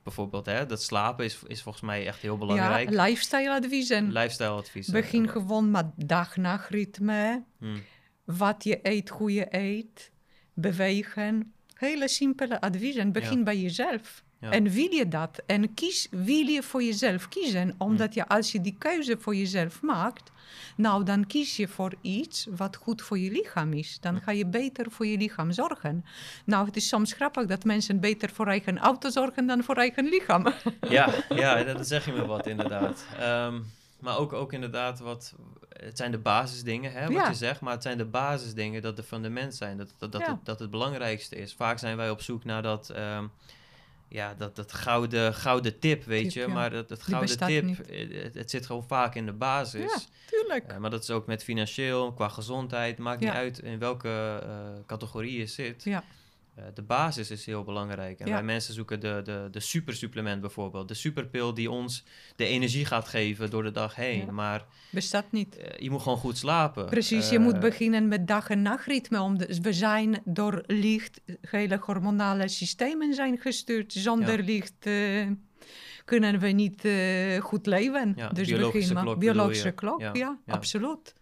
Bijvoorbeeld, 0.03 0.45
hè, 0.45 0.65
dat 0.65 0.81
slapen 0.81 1.25
is, 1.25 1.39
is 1.47 1.61
volgens 1.61 1.83
mij 1.83 2.07
echt 2.07 2.21
heel 2.21 2.37
belangrijk. 2.37 2.89
Ja, 2.89 3.03
lifestyle-adviezen. 3.03 4.11
Lifestyle-adviezen. 4.11 4.93
Begin 4.93 5.29
gewoon 5.29 5.71
met 5.71 5.85
dag-nachtritme. 5.95 7.43
Hmm. 7.57 7.81
Wat 8.25 8.63
je 8.63 8.79
eet, 8.81 9.09
hoe 9.09 9.33
je 9.33 9.47
eet. 9.49 10.11
Bewegen. 10.53 11.53
Hele 11.73 12.07
simpele 12.07 12.61
adviezen. 12.61 13.11
Begin 13.11 13.43
bij 13.43 13.57
jezelf. 13.57 14.23
En 14.49 14.69
wil 14.69 14.91
je 14.91 15.07
dat? 15.07 15.41
En 15.45 15.73
kies, 15.73 16.07
wil 16.11 16.47
je 16.47 16.63
voor 16.63 16.83
jezelf 16.83 17.27
kiezen? 17.27 17.75
Omdat 17.77 18.13
je, 18.13 18.27
als 18.27 18.51
je 18.51 18.61
die 18.61 18.75
keuze 18.77 19.17
voor 19.19 19.35
jezelf 19.35 19.81
maakt, 19.81 20.31
nou 20.75 21.03
dan 21.03 21.27
kies 21.27 21.55
je 21.55 21.67
voor 21.67 21.93
iets 22.01 22.47
wat 22.55 22.75
goed 22.75 23.01
voor 23.01 23.19
je 23.19 23.31
lichaam 23.31 23.73
is. 23.73 23.97
Dan 23.99 24.21
ga 24.21 24.31
je 24.31 24.45
beter 24.45 24.91
voor 24.91 25.05
je 25.05 25.17
lichaam 25.17 25.51
zorgen. 25.51 26.05
Nou, 26.45 26.65
het 26.65 26.75
is 26.75 26.87
soms 26.87 27.13
grappig 27.13 27.45
dat 27.45 27.63
mensen 27.63 27.99
beter 27.99 28.29
voor 28.29 28.47
eigen 28.47 28.77
auto 28.77 29.09
zorgen 29.09 29.47
dan 29.47 29.63
voor 29.63 29.75
eigen 29.75 30.05
lichaam. 30.05 30.53
Ja, 30.89 31.09
ja 31.29 31.63
dat 31.73 31.87
zeg 31.87 32.05
je 32.05 32.11
me 32.11 32.25
wat 32.25 32.47
inderdaad. 32.47 33.05
Ehm, 33.19 33.59
maar 33.99 34.17
ook, 34.17 34.33
ook 34.33 34.53
inderdaad 34.53 34.99
wat, 34.99 35.33
het 35.69 35.97
zijn 35.97 36.11
de 36.11 36.17
basisdingen, 36.17 36.91
hè, 36.91 37.11
wat 37.11 37.27
je 37.27 37.33
zegt, 37.33 37.61
maar 37.61 37.73
het 37.73 37.83
zijn 37.83 37.97
de 37.97 38.05
basisdingen 38.05 38.81
dat 38.81 38.95
de 38.95 39.03
fundament 39.03 39.55
zijn, 39.55 39.77
dat, 39.77 39.93
dat, 39.97 40.11
dat, 40.11 40.25
het, 40.25 40.45
dat 40.45 40.59
het 40.59 40.71
belangrijkste 40.71 41.35
is. 41.35 41.53
Vaak 41.53 41.79
zijn 41.79 41.97
wij 41.97 42.09
op 42.09 42.21
zoek 42.21 42.43
naar 42.43 42.61
dat, 42.61 42.89
ehm, 42.89 43.25
ja, 44.11 44.33
dat, 44.37 44.55
dat 44.55 44.73
gouden, 44.73 45.33
gouden 45.33 45.79
tip, 45.79 46.03
weet 46.03 46.33
je. 46.33 46.47
Maar 46.47 46.69
dat, 46.69 46.89
dat 46.89 47.03
gouden 47.03 47.37
tip, 47.37 47.79
eh, 47.79 48.23
het, 48.23 48.35
het, 48.35 48.49
zit 48.49 48.65
gewoon 48.65 48.87
vaak 48.87 49.15
in 49.15 49.25
de 49.25 49.33
basis. 49.33 49.93
Ja, 49.93 49.99
tuurlijk. 50.25 50.71
Uh, 50.71 50.77
maar 50.77 50.89
dat 50.89 51.03
is 51.03 51.09
ook 51.09 51.25
met 51.25 51.43
financieel, 51.43 52.13
qua 52.13 52.27
gezondheid. 52.27 52.97
Maakt 52.97 53.19
niet 53.19 53.29
uit 53.29 53.59
in 53.59 53.79
welke 53.79 54.43
uh, 54.45 54.51
categorie 54.85 55.37
je 55.37 55.45
zit. 55.45 55.83
Ja. 55.83 56.03
Eh, 56.55 56.63
de 56.73 56.81
basis 56.81 57.31
is 57.31 57.45
heel 57.45 57.63
belangrijk. 57.63 58.19
En 58.19 58.29
wij 58.29 58.43
mensen 58.43 58.73
zoeken 58.73 58.99
de, 58.99 59.21
de, 59.23 59.47
de 59.51 59.59
supersupplement 59.59 60.41
bijvoorbeeld. 60.41 60.87
De 60.87 60.93
superpil 60.93 61.53
die 61.53 61.71
ons 61.71 62.05
de 62.35 62.45
energie 62.45 62.85
gaat 62.85 63.07
geven 63.07 63.49
door 63.49 63.63
de 63.63 63.71
dag 63.71 63.95
heen. 63.95 64.33
Maar 64.33 64.65
bestaat 64.89 65.31
niet. 65.31 65.57
Uh, 65.57 65.65
je 65.79 65.89
moet 65.89 66.01
gewoon 66.01 66.17
goed 66.17 66.37
slapen. 66.37 66.85
Precies, 66.85 67.29
je 67.29 67.39
moet 67.39 67.59
beginnen 67.59 68.07
met 68.07 68.27
dag- 68.27 68.49
en 68.49 68.61
nachtritme. 68.61 69.21
Om 69.21 69.37
we 69.37 69.73
zijn 69.73 70.21
door 70.25 70.63
licht, 70.67 71.21
hele 71.41 71.77
hormonale 71.81 72.47
systemen 72.47 73.13
zijn 73.13 73.37
gestuurd. 73.37 73.93
Zonder 73.93 74.43
licht 74.43 74.89
kunnen 76.05 76.39
we 76.39 76.47
niet 76.47 76.87
goed 77.39 77.65
leven. 77.65 78.15
dus 78.33 78.47
biologische 78.47 78.93
klok. 78.93 79.19
Biologische 79.19 79.71
klok, 79.71 80.15
ja, 80.15 80.39
absoluut. 80.47 81.13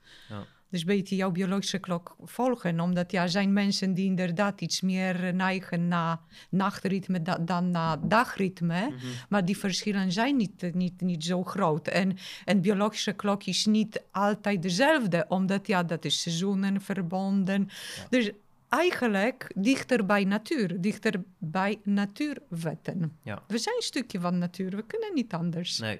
Dus 0.69 0.83
beter 0.83 1.17
jouw 1.17 1.31
biologische 1.31 1.77
klok 1.77 2.15
volgen. 2.23 2.79
Omdat 2.79 3.11
ja, 3.11 3.27
zijn 3.27 3.53
mensen 3.53 3.93
die 3.93 4.05
inderdaad 4.05 4.61
iets 4.61 4.81
meer 4.81 5.33
neigen 5.33 5.87
naar 5.87 6.19
nachtritme 6.49 7.21
dan 7.41 7.71
naar 7.71 8.07
dagritme. 8.07 8.81
Mhm. 8.89 9.05
Maar 9.29 9.45
die 9.45 9.57
verschillen 9.57 10.11
zijn 10.11 10.37
niet, 10.37 10.73
niet, 10.73 11.01
niet 11.01 11.23
zo 11.23 11.43
groot. 11.43 11.87
En 11.87 12.17
een 12.45 12.61
biologische 12.61 13.13
klok 13.13 13.43
is 13.43 13.65
niet 13.65 14.03
altijd 14.11 14.61
dezelfde. 14.61 15.25
Omdat 15.27 15.67
ja, 15.67 15.83
dat 15.83 16.05
is 16.05 16.21
seizoenen 16.21 16.81
verbonden. 16.81 17.69
Dus 18.09 18.31
eigenlijk 18.69 19.51
dichter 19.55 20.05
bij 20.05 20.23
natuur, 20.23 20.81
dichter 20.81 21.23
bij 21.37 21.79
natuurwetten. 21.83 23.17
Ja. 23.23 23.43
We 23.47 23.57
zijn 23.57 23.75
een 23.75 23.81
stukje 23.81 24.19
van 24.19 24.37
natuur, 24.37 24.75
we 24.75 24.85
kunnen 24.85 25.13
niet 25.13 25.33
anders. 25.33 25.79
Nee, 25.79 25.99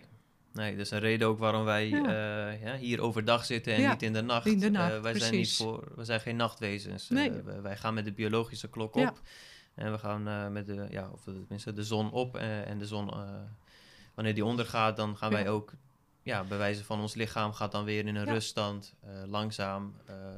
Nee, 0.53 0.71
dat 0.71 0.85
is 0.85 0.91
een 0.91 0.99
reden 0.99 1.27
ook 1.27 1.39
waarom 1.39 1.63
wij 1.63 1.91
eh, 1.91 2.61
ja, 2.63 2.77
hier 2.77 3.01
overdag 3.01 3.45
zitten 3.45 3.73
en 3.73 3.89
niet 3.89 4.01
in 4.01 4.13
de 4.13 4.21
nacht. 4.21 4.45
In 4.45 4.59
de 4.59 4.69
nacht 4.69 4.93
uh, 4.93 5.01
wij 5.01 5.19
zijn 5.19 5.33
niet 5.33 5.55
voor, 5.55 5.91
we 5.95 6.03
zijn 6.03 6.19
geen 6.19 6.35
nachtwezens. 6.35 7.09
Nee. 7.09 7.31
Uh, 7.31 7.59
wij 7.61 7.77
gaan 7.77 7.93
met 7.93 8.05
de 8.05 8.11
biologische 8.11 8.69
klok 8.69 8.95
op. 8.95 9.21
En 9.75 9.91
we 9.91 9.97
gaan 9.97 10.51
met 10.53 10.65
de, 10.65 10.87
ja, 10.89 11.09
of 11.13 11.23
tenminste 11.23 11.73
de 11.73 11.83
zon 11.83 12.11
op 12.11 12.37
en 12.37 12.77
de 12.77 12.85
zon, 12.85 13.11
wanneer 14.15 14.33
die 14.33 14.45
ondergaat, 14.45 14.97
dan 14.97 15.17
gaan 15.17 15.31
wij 15.31 15.49
ook 15.49 15.73
ja, 16.29 16.43
bewijzen 16.43 16.85
van 16.85 16.99
ons 16.99 17.15
lichaam 17.15 17.53
gaat 17.53 17.71
dan 17.71 17.83
weer 17.83 18.05
in 18.05 18.15
een 18.15 18.25
ruststand, 18.25 18.93
uh, 19.03 19.09
langzaam. 19.27 19.93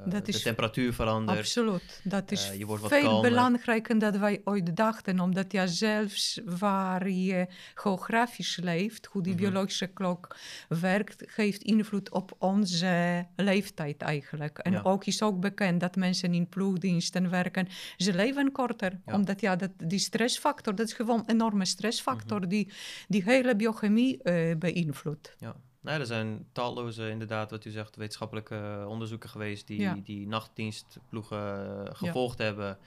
Uh, 0.06 0.24
de 0.24 0.42
temperatuur 0.42 0.94
verandert. 0.94 1.38
Absoluut. 1.38 2.02
Dat 2.04 2.32
is 2.32 2.52
uh, 2.56 2.66
wat 2.66 2.88
veel 2.88 3.22
belangrijker 3.22 4.00
dan 4.00 4.20
wij 4.20 4.42
ooit 4.44 4.76
dachten. 4.76 5.20
Omdat 5.20 5.52
ja, 5.52 5.68
zelfs 5.68 6.40
waar 6.46 7.10
je 7.10 7.48
geografisch 7.74 8.56
leeft, 8.56 9.06
hoe 9.06 9.24
die 9.24 9.34
mhm. 9.34 9.42
biologische 9.42 9.88
klok 9.88 10.36
werkt, 10.68 11.24
geeft 11.26 11.62
invloed 11.62 12.12
op 12.12 12.36
onze 12.38 13.26
leeftijd 13.36 14.02
eigenlijk. 14.02 14.58
En 14.58 14.84
ook 14.84 15.06
is 15.06 15.22
ook 15.22 15.40
bekend 15.40 15.80
dat 15.80 15.96
mensen 15.96 16.34
in 16.34 16.48
ploegdiensten 16.48 17.30
werken, 17.30 17.68
ze 17.98 18.14
leven 18.14 18.52
korter. 18.52 19.00
Omdat 19.06 19.42
ja, 19.42 19.56
dat, 19.56 19.72
die 19.78 20.00
stressfactor, 20.00 20.76
dat 20.76 20.88
is 20.88 20.94
gewoon 20.94 21.20
een 21.20 21.30
enorme 21.30 21.66
stressfactor 21.66 22.40
mhm. 22.40 22.50
die 22.50 22.72
die 23.08 23.24
hele 23.24 23.56
biochemie 23.56 24.20
beïnvloedt. 24.58 25.36
Ja. 25.40 25.56
Nou, 25.82 26.00
er 26.00 26.06
zijn 26.06 26.46
talloze, 26.52 27.10
inderdaad, 27.10 27.52
wat 27.52 27.66
u 27.66 27.70
zegt, 27.70 27.96
wetenschappelijke 27.96 28.56
eh, 28.56 28.88
onderzoeken 28.88 29.30
geweest 29.30 29.68
die 29.68 30.02
die 30.02 30.28
nachtdienstploegen 30.28 31.66
uh, 31.66 31.94
gevolgd 31.94 32.38
hebben. 32.38 32.78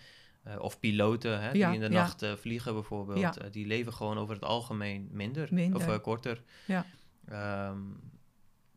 Uh, 0.47 0.55
of 0.59 0.79
piloten 0.79 1.41
hè, 1.41 1.53
die 1.53 1.65
in 1.65 1.81
de 1.81 1.89
nacht 1.89 2.27
vliegen 2.37 2.73
bijvoorbeeld. 2.75 3.53
die 3.53 3.67
leven 3.67 3.93
gewoon 3.93 4.19
over 4.19 4.35
het 4.35 4.45
algemeen 4.45 5.09
minder, 5.13 5.75
of 5.75 6.01
korter. 6.01 6.43
Ja. 6.67 6.87
Um, 7.69 8.13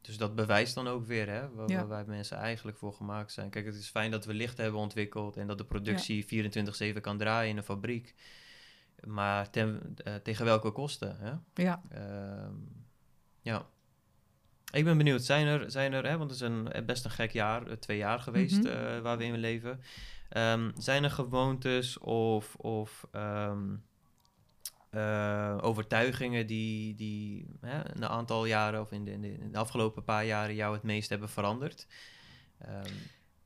dus 0.02 0.18
dat 0.18 0.36
bewijst 0.36 0.76
dan 0.76 0.88
ook 0.88 1.06
weer 1.06 1.30
hè, 1.30 1.50
waar, 1.54 1.68
waar, 1.68 1.88
wij 1.88 2.06
mensen 2.06 2.38
eigenlijk 2.38 2.78
voor 2.78 2.94
gemaakt 2.94 3.32
zijn. 3.32 3.50
Kijk, 3.50 3.66
het 3.66 3.76
is 3.76 3.90
fijn 3.90 4.12
dat 4.12 4.26
we 4.26 4.34
licht 4.34 4.58
hebben 4.58 4.80
ontwikkeld 4.80 5.38
en 5.38 5.48
dat 5.48 5.58
de 5.58 5.66
productie 5.66 6.52
24-7 6.96 7.02
kan 7.02 7.18
draaien 7.18 7.50
in 7.50 7.58
een 7.58 7.64
fabriek. 7.64 8.16
Maar 9.04 9.50
ten, 9.50 9.96
tegen 10.24 10.46
welke 10.46 10.72
kosten? 10.72 11.18
Hè? 11.20 11.64
Ja. 11.64 11.82
Uh, 11.94 12.50
ja. 13.42 13.66
Ik 14.72 14.84
ben 14.84 14.98
benieuwd, 14.98 15.24
zijn 15.24 15.48
er, 15.48 15.72
zijn 15.72 15.94
er 15.94 16.06
hè, 16.06 16.18
want 16.18 16.30
het 16.30 16.40
is 16.42 16.48
een, 16.48 16.72
eh, 16.72 16.86
best 16.86 17.06
een 17.06 17.12
gek 17.12 17.32
jaar, 17.32 17.68
eh, 17.68 17.74
twee 17.74 17.98
jaar 17.98 18.20
geweest 18.20 18.64
mhm. 18.64 18.68
eh, 18.68 19.00
waar 19.00 19.18
we 19.18 19.24
in 19.24 19.38
leven. 19.38 19.80
Um, 20.38 20.72
zijn 20.78 21.04
er 21.04 21.10
gewoontes 21.10 21.98
of, 21.98 22.56
of 22.56 23.08
um, 23.16 23.84
uh, 24.92 25.58
overtuigingen 25.62 26.48
die, 26.48 26.96
die 26.96 27.48
hè, 27.62 27.96
een 27.96 28.06
aantal 28.06 28.46
jaren 28.46 28.82
of 28.82 28.92
in 28.92 29.06
de, 29.06 29.12
in, 29.12 29.22
de, 29.22 29.38
in 29.38 29.52
de, 29.52 29.58
afgelopen 29.58 30.04
paar 30.04 30.26
jaren 30.26 30.56
jou 30.56 30.74
het 30.74 30.84
meest 30.84 31.10
hebben 31.10 31.30
veranderd? 31.30 31.88
Um. 32.62 32.94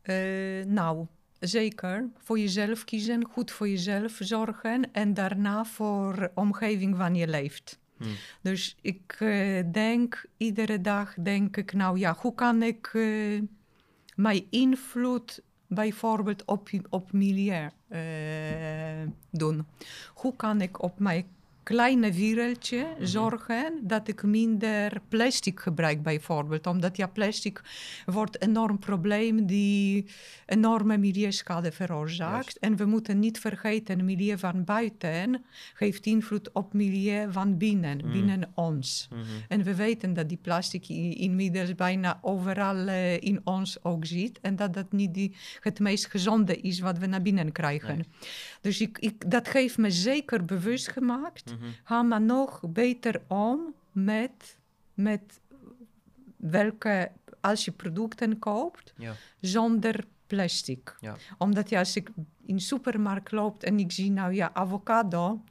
Uh, 0.04 0.66
nou, 0.66 1.08
zeker. 1.40 2.10
Voor 2.18 2.40
jezelf 2.40 2.84
kiezen, 2.84 3.26
goed 3.26 3.52
voor 3.52 3.70
jezelf 3.70 4.18
zorgen 4.20 4.94
en 4.94 5.14
daarna 5.14 5.66
voor 5.66 6.16
de 6.16 6.32
omgeving 6.36 6.98
waar 6.98 7.14
je 7.14 7.28
leeft. 7.28 7.81
Hmm. 8.02 8.16
Dus 8.42 8.76
ik 8.82 9.18
uh, 9.20 9.64
denk, 9.72 10.26
iedere 10.38 10.82
dag 10.82 11.14
denk 11.14 11.58
ik, 11.58 11.74
nou 11.74 12.00
ja, 12.00 12.16
hoe 12.20 12.36
kan 12.36 12.64
ik 12.64 12.92
uh, 12.94 13.42
mijn 14.16 14.46
invloed 14.50 15.42
bijvoorbeeld 15.68 16.46
op, 16.46 16.70
op 16.90 17.12
milieu 17.12 17.70
uh, 17.90 19.10
doen? 19.32 19.66
Hoe 20.14 20.36
kan 20.36 20.62
ik 20.62 20.82
op 20.82 21.00
mijn 21.00 21.26
kleine 21.72 22.12
wereldje 22.12 22.78
mhm. 22.78 23.06
zorgen 23.06 23.80
dat 23.82 24.08
ik 24.08 24.24
minder 24.24 25.02
plastic 25.10 25.60
gebruik 25.60 26.04
bijvoorbeeld. 26.04 26.68
Omdat 26.68 26.98
ja, 26.98 27.08
plastic 27.08 27.62
wordt 28.06 28.44
een 28.44 28.50
enorm 28.50 28.80
probleem 28.80 29.46
die 29.46 30.06
enorme 30.46 30.98
milieuschade 30.98 31.72
veroorzaakt. 31.72 32.60
En 32.60 32.76
we 32.76 32.86
moeten 32.86 33.20
niet 33.20 33.40
vergeten, 33.40 34.06
milieu 34.06 34.38
van 34.38 34.64
buiten 34.64 35.44
geeft 35.74 36.06
invloed 36.06 36.52
op 36.52 36.74
milieu 36.74 37.32
van 37.32 37.58
binnen, 37.58 37.98
mhm. 37.98 38.12
binnen 38.12 38.52
ons. 38.56 39.08
Mhm. 39.10 39.22
En 39.48 39.64
we 39.64 39.76
weten 39.76 40.14
dat 40.14 40.30
die 40.30 40.40
plastic 40.42 40.88
inmiddels 41.18 41.76
bijna 41.76 42.20
overal 42.22 42.88
uh, 42.88 43.14
in 43.14 43.42
ons 43.44 43.84
ook 43.84 44.06
zit. 44.06 44.40
En 44.42 44.56
dat 44.56 44.74
dat 44.74 44.92
niet 44.92 45.14
die, 45.14 45.36
het 45.60 45.80
meest 45.80 46.06
gezonde 46.06 46.56
is 46.56 46.80
wat 46.80 46.98
we 46.98 47.06
naar 47.06 47.22
binnen 47.22 47.52
krijgen. 47.52 48.06
Dus 48.62 48.82
ik, 48.82 48.98
ik, 49.00 49.32
dat 49.32 49.50
heeft 49.50 49.78
me 49.78 49.92
zeker 49.92 50.46
bewust 50.46 50.92
gemaakt 50.92 51.52
mm 51.52 51.61
Ga 51.84 52.02
maar 52.02 52.22
nog 52.22 52.62
beter 52.70 53.22
om 53.28 53.74
met, 53.92 54.58
met 54.94 55.40
welke, 56.36 57.12
als 57.42 57.66
je 57.66 57.72
producten 57.72 58.40
koopt, 58.40 58.94
zonder 59.40 60.06
plastic. 60.28 60.98
Ja. 61.00 61.16
Omdat 61.38 61.70
ja, 61.70 61.80
als 61.80 61.96
ik 61.96 62.10
in 62.46 62.56
de 62.56 62.62
supermarkt 62.62 63.32
loop 63.32 63.64
en 63.64 63.80
ik 63.80 63.92
zie 63.92 64.12
nou 64.12 64.34
ja, 64.34 64.50
avocado 64.54 65.42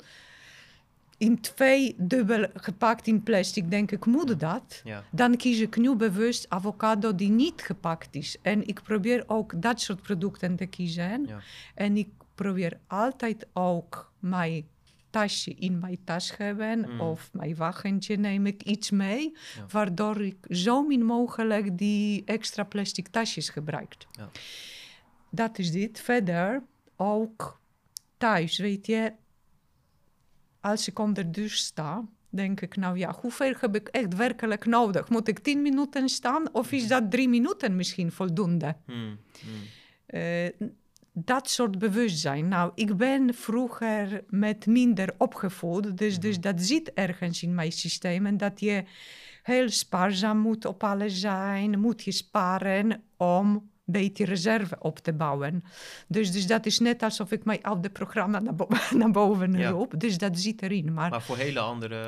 in 1.21 1.41
twee 1.41 1.95
dubbel 1.99 2.47
gepakt 2.55 3.07
in 3.07 3.23
plastic, 3.23 3.71
denk 3.71 3.91
ik, 3.91 4.07
moet 4.07 4.41
dat? 4.41 4.83
Dan 5.11 5.37
kies 5.37 5.61
ik 5.61 5.77
nu 5.77 5.95
bewust 5.95 6.49
avocado 6.49 7.15
die 7.15 7.31
niet 7.31 7.63
gepakt 7.63 8.15
is. 8.15 8.37
En 8.43 8.67
ik 8.67 8.83
probeer 8.83 9.25
ook 9.27 9.63
dat 9.63 9.81
soort 9.81 10.03
producten 10.03 10.57
te 10.57 10.67
kiezen. 10.67 11.29
En 11.75 11.97
ik 11.97 12.09
probeer 12.35 12.79
altijd 12.87 13.47
ook 13.53 14.13
mijn 14.19 14.67
tasje 15.11 15.55
in 15.55 15.79
mijn 15.79 15.99
tas 16.05 16.37
hebben 16.37 16.79
mm. 16.79 17.01
of 17.01 17.31
mijn 17.33 17.57
wagentje 17.57 18.17
neem 18.17 18.47
ik 18.47 18.63
iets 18.63 18.91
mee, 18.91 19.37
waardoor 19.71 20.21
ik 20.21 20.37
zo 20.49 20.83
min 20.83 21.05
mogelijk 21.05 21.79
die 21.79 22.23
extra 22.25 22.65
plastic 22.65 23.09
tasjes 23.09 23.49
gebruik. 23.49 23.97
Ja. 24.11 24.31
Dat 25.31 25.59
is 25.59 25.71
dit. 25.71 26.01
Verder 26.01 26.63
ook 26.97 27.61
thuis, 28.17 28.59
weet 28.59 28.87
je, 28.87 29.13
als 30.61 30.89
ik 30.89 30.99
onder 30.99 31.25
de 31.25 31.31
douche 31.31 31.57
sta, 31.57 32.05
denk 32.29 32.61
ik, 32.61 32.77
nou 32.77 32.99
ja, 32.99 33.15
hoeveel 33.21 33.55
heb 33.61 33.75
ik 33.75 33.89
echt 33.89 34.17
werkelijk 34.17 34.67
nodig? 34.67 35.09
Moet 35.09 35.29
ik 35.29 35.39
tien 35.39 35.63
minuten 35.63 36.09
staan 36.09 36.55
of 36.55 36.73
is 36.73 36.83
mm. 36.83 36.89
dat 36.89 37.11
drie 37.11 37.29
minuten 37.29 37.77
misschien 37.77 38.13
voldoende? 38.13 38.77
Mm. 38.87 39.19
Uh, 40.07 40.49
dat 41.13 41.51
soort 41.51 41.79
bewustzijn. 41.79 42.49
Nou, 42.49 42.73
ik 42.75 42.97
ben 42.97 43.35
vroeger 43.35 44.25
met 44.29 44.67
minder 44.67 45.15
opgevoed, 45.19 45.99
dus, 45.99 46.19
dus 46.19 46.39
mhm. 46.39 46.43
dat 46.43 46.61
zit 46.61 46.93
ergens 46.93 47.43
in 47.43 47.55
mijn 47.55 47.73
systeem. 47.73 48.27
En 48.27 48.37
dat 48.37 48.61
je 48.61 48.85
heel 49.43 49.69
spaarzaam 49.69 50.39
moet 50.39 50.65
op 50.65 50.85
alles 50.85 51.21
zijn, 51.21 51.81
moet 51.81 52.03
je 52.03 52.13
sparen 52.13 53.03
om 53.17 53.55
een 53.55 54.01
beetje 54.01 54.25
reserve 54.25 54.77
op 54.79 54.99
te 54.99 55.13
bouwen. 55.13 55.65
Dus, 56.09 56.33
dus 56.33 56.47
dat 56.47 56.67
is 56.67 56.79
net 56.79 57.03
alsof 57.03 57.33
ik 57.33 57.45
mijn 57.45 57.63
oude 57.63 57.91
programma 57.91 58.39
naar, 58.39 58.55
naar 59.01 59.11
boven 59.11 59.53
ja. 59.53 59.71
roep. 59.71 60.01
Dus 60.01 60.19
dat 60.19 60.39
zit 60.39 60.63
erin. 60.63 60.93
Maar, 60.93 61.11
maar 61.11 61.23
voor 61.23 61.37
hele 61.37 61.61
andere 61.61 62.03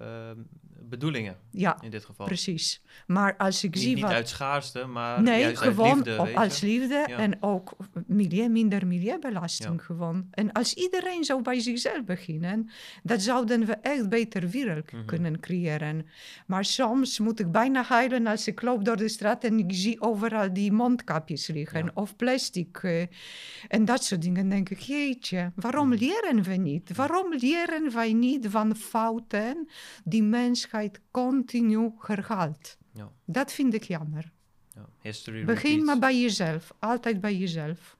uh, 0.00 0.42
bedoelingen. 0.88 1.36
Ja, 1.50 1.78
in 1.82 1.90
dit 1.90 2.04
geval. 2.04 2.26
precies. 2.26 2.82
Maar 3.06 3.36
als 3.36 3.64
ik 3.64 3.74
niet, 3.74 3.82
zie 3.82 3.94
niet 3.94 4.02
wat... 4.04 4.12
uit 4.12 4.28
schaarste, 4.28 4.84
maar 4.86 5.22
Nee, 5.22 5.40
juist 5.40 5.58
gewoon 5.58 5.88
uit 5.96 6.06
liefde. 6.06 6.36
als 6.36 6.60
liefde 6.60 7.04
Ja. 7.08 7.16
en 7.18 7.42
ook 7.42 7.76
milieu, 8.06 8.48
minder 8.48 8.86
milieubelasting 8.86 9.78
Ja. 9.78 9.84
gewoon. 9.84 10.26
En 10.30 10.52
als 10.52 10.74
iedereen 10.74 11.24
zou 11.24 11.42
bij 11.42 11.60
zichzelf 11.60 12.04
beginnen, 12.04 12.70
dan 13.02 13.20
zouden 13.20 13.66
we 13.66 13.72
echt 13.72 14.08
beter 14.08 14.48
wereld 14.48 14.92
Mhm. 14.92 15.04
kunnen 15.04 15.40
creëren. 15.40 16.06
Maar 16.46 16.64
soms 16.64 17.18
moet 17.18 17.40
ik 17.40 17.50
bijna 17.52 17.82
huilen 17.82 18.26
als 18.26 18.46
ik 18.46 18.62
loop 18.62 18.84
door 18.84 18.96
de 18.96 19.08
straat 19.08 19.44
en 19.44 19.58
ik 19.58 19.72
zie 19.74 20.00
overal 20.00 20.52
die 20.52 20.72
mondkapjes 20.72 21.46
liggen 21.46 21.84
Ja. 21.84 21.90
of 21.94 22.16
plastic. 22.16 22.78
eh, 22.82 23.02
en 23.68 23.84
dat 23.84 24.04
soort 24.04 24.22
dingen. 24.22 24.48
denk 24.48 24.68
ik, 24.70 24.78
jeetje, 24.80 25.52
waarom 25.54 25.88
Mhm. 25.88 25.98
leren 25.98 26.42
we 26.42 26.54
niet? 26.54 26.96
Waarom 26.96 27.34
leren 27.38 27.92
wij 27.94 28.12
niet 28.12 28.46
van 28.48 28.76
fouten 28.76 29.68
die 30.04 30.22
mensheid 30.76 31.00
continu 31.10 31.92
herhaalt? 31.98 32.76
Ja. 32.92 33.10
Dat 33.24 33.52
vind 33.52 33.74
ik 33.74 33.82
jammer. 33.82 34.32
Ja, 34.74 34.86
History 35.02 35.44
Begin 35.44 35.84
maar 35.84 35.98
bij 35.98 36.20
jezelf. 36.20 36.72
Altijd 36.78 37.20
bij 37.20 37.36
jezelf. 37.36 37.96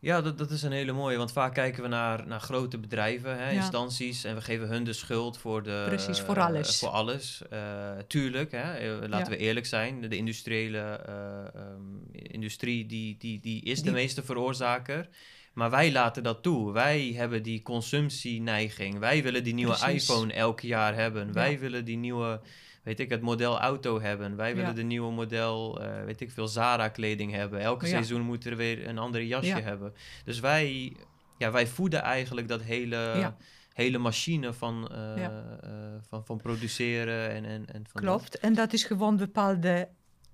Ja, 0.00 0.20
dat, 0.20 0.38
dat 0.38 0.50
is 0.50 0.62
een 0.62 0.72
hele 0.72 0.92
mooie. 0.92 1.16
Want 1.16 1.32
vaak 1.32 1.54
kijken 1.54 1.82
we 1.82 1.88
naar, 1.88 2.26
naar 2.26 2.40
grote 2.40 2.78
bedrijven, 2.78 3.38
hè, 3.38 3.50
Ja. 3.50 3.56
instanties. 3.60 4.24
En 4.24 4.34
we 4.34 4.40
geven 4.40 4.68
hun 4.68 4.84
de 4.84 4.92
schuld 4.92 5.38
voor 5.38 5.62
de... 5.62 5.84
Precies, 5.88 6.20
voor 6.20 6.40
alles. 6.40 6.78
voor 6.78 6.88
alles. 6.88 7.42
Eh, 7.50 7.98
tuurlijk, 8.06 8.50
hè, 8.52 8.74
eh, 8.74 9.08
laten 9.08 9.32
Ja. 9.32 9.38
we 9.38 9.44
eerlijk 9.44 9.66
zijn. 9.66 10.00
De, 10.00 10.08
de 10.08 10.16
industriële 10.16 10.78
eh, 10.78 11.54
ehm, 11.54 11.82
industrie 12.12 12.86
die, 12.86 13.16
die, 13.18 13.40
die 13.40 13.62
is 13.62 13.82
de 13.82 13.90
meeste 13.90 14.22
veroorzaker. 14.22 15.08
Maar 15.58 15.70
wij 15.70 15.92
laten 15.92 16.22
dat 16.22 16.42
toe. 16.42 16.72
Wij 16.72 17.12
hebben 17.16 17.42
die 17.42 17.62
consumptieneiging. 17.62 18.98
Wij 18.98 19.22
willen 19.22 19.44
die 19.44 19.54
nieuwe 19.54 19.76
Precies. 19.78 20.08
iPhone 20.08 20.32
elk 20.32 20.60
jaar 20.60 20.94
hebben. 20.94 21.26
Ja. 21.26 21.32
Wij 21.32 21.58
willen 21.58 21.84
die 21.84 21.96
nieuwe, 21.96 22.40
weet 22.82 23.00
ik, 23.00 23.10
het 23.10 23.20
model 23.20 23.60
auto 23.60 24.00
hebben. 24.00 24.36
Wij 24.36 24.54
willen 24.54 24.70
Ja. 24.70 24.76
de 24.76 24.82
nieuwe 24.82 25.12
model, 25.12 25.82
eh, 25.82 26.04
weet 26.04 26.20
ik 26.20 26.30
veel, 26.30 26.48
Zara-kleding 26.48 27.32
hebben. 27.32 27.60
Elke 27.60 27.84
Ja. 27.84 27.90
seizoen 27.90 28.20
moet 28.20 28.44
er 28.44 28.56
weer 28.56 28.88
een 28.88 28.98
andere 28.98 29.26
jasje 29.26 29.46
Ja. 29.56 29.60
hebben. 29.60 29.92
Dus 30.24 30.40
wij, 30.40 30.96
ja, 31.38 31.50
wij 31.50 31.66
voeden 31.66 32.02
eigenlijk 32.02 32.48
dat 32.48 32.62
hele, 32.62 33.32
hele 33.72 33.98
machine 33.98 34.52
van, 34.52 34.88
eh, 34.92 34.98
Ja. 35.16 35.58
eh, 35.62 35.70
van, 36.08 36.24
van 36.26 36.36
produceren 36.36 37.30
en, 37.30 37.44
en, 37.44 37.64
en 37.72 37.84
van 37.90 38.00
Klopt. 38.00 38.38
En 38.38 38.54
dat 38.54 38.72
is 38.72 38.84
gewoon 38.84 39.16
bepaalde 39.16 39.88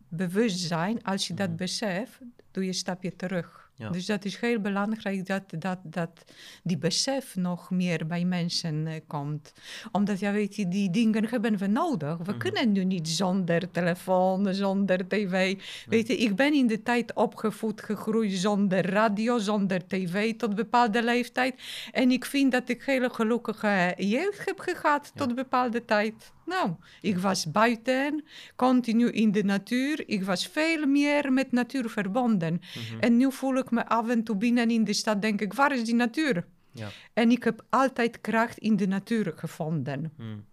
bewustzijn. 0.09 1.03
Als 1.03 1.27
je 1.27 1.35
dat 1.35 1.49
Mhm. 1.49 1.57
beseft, 1.57 2.19
doe 2.51 2.63
je 2.63 2.69
een 2.69 2.75
stapje 2.75 3.17
terug. 3.17 3.63
Ja. 3.77 3.91
Dus 3.91 4.07
dat 4.07 4.25
is 4.25 4.37
heel 4.41 4.61
belangrijk 4.61 5.27
dat, 5.27 5.43
dat, 5.59 5.79
dat 5.83 6.25
die 6.63 6.79
besef 6.79 7.37
nog 7.37 7.71
meer 7.71 8.07
bij 8.07 8.25
mensen 8.25 8.87
eh, 8.87 9.01
komt. 9.07 9.53
Omdat, 9.93 10.19
ja, 10.21 10.33
weet 10.33 10.57
je, 10.57 10.69
die 10.69 10.91
dingen 10.91 11.29
hebben 11.29 11.57
we 11.59 11.67
nodig. 11.67 12.17
We 12.17 12.25
Mhm. 12.31 12.39
kunnen 12.39 12.73
nu 12.73 12.85
niet 12.85 13.09
zonder 13.09 13.71
telefoon, 13.71 14.55
zonder 14.55 15.09
tv. 15.09 15.59
Weet 15.87 16.07
je, 16.09 16.17
ik 16.17 16.37
ben 16.37 16.53
in 16.55 16.67
de 16.67 16.83
tijd 16.83 17.15
opgevoed, 17.15 17.83
gegroeid 17.83 18.33
zonder 18.33 18.91
radio, 18.91 19.39
zonder 19.39 19.87
tv 19.87 20.37
tot 20.37 20.55
bepaalde 20.55 21.03
leeftijd. 21.03 21.55
En 21.93 22.11
ik 22.11 22.25
vind 22.25 22.53
dat 22.53 22.69
ik 22.69 22.83
hele 22.83 23.11
gelukkige 23.11 23.95
jeugd 23.97 24.45
heb 24.45 24.59
gehad 24.59 25.11
Ja. 25.15 25.25
tot 25.27 25.35
bepaalde 25.35 25.85
tijd. 25.85 26.33
Nou, 26.47 26.71
ik 27.01 27.19
was 27.19 27.51
buiten, 27.51 28.25
continu 28.57 29.11
in 29.11 29.33
de 29.33 29.45
natuur. 29.45 30.09
Ik 30.09 30.25
was 30.25 30.47
veel 30.47 30.87
meer 30.87 31.33
met 31.33 31.53
natuur 31.53 31.91
verbonden. 31.91 32.61
Mhm. 32.75 33.01
En 33.01 33.17
nu 33.17 33.33
voel 33.33 33.57
ik 33.57 33.71
me 33.71 33.87
af 33.87 34.09
en 34.09 34.25
toe 34.25 34.37
binnen 34.37 34.71
in 34.71 34.85
de 34.85 34.93
stad, 34.93 35.23
denk 35.23 35.41
ik, 35.41 35.53
waar 35.53 35.73
is 35.75 35.85
die 35.85 35.95
natuur? 35.95 36.45
Ja. 36.71 36.89
En 37.13 37.31
ik 37.31 37.45
heb 37.45 37.65
altijd 37.71 38.21
kracht 38.21 38.59
in 38.59 38.77
de 38.77 38.87
natuur 38.87 39.33
gevonden. 39.37 40.13
Mm. 40.17 40.45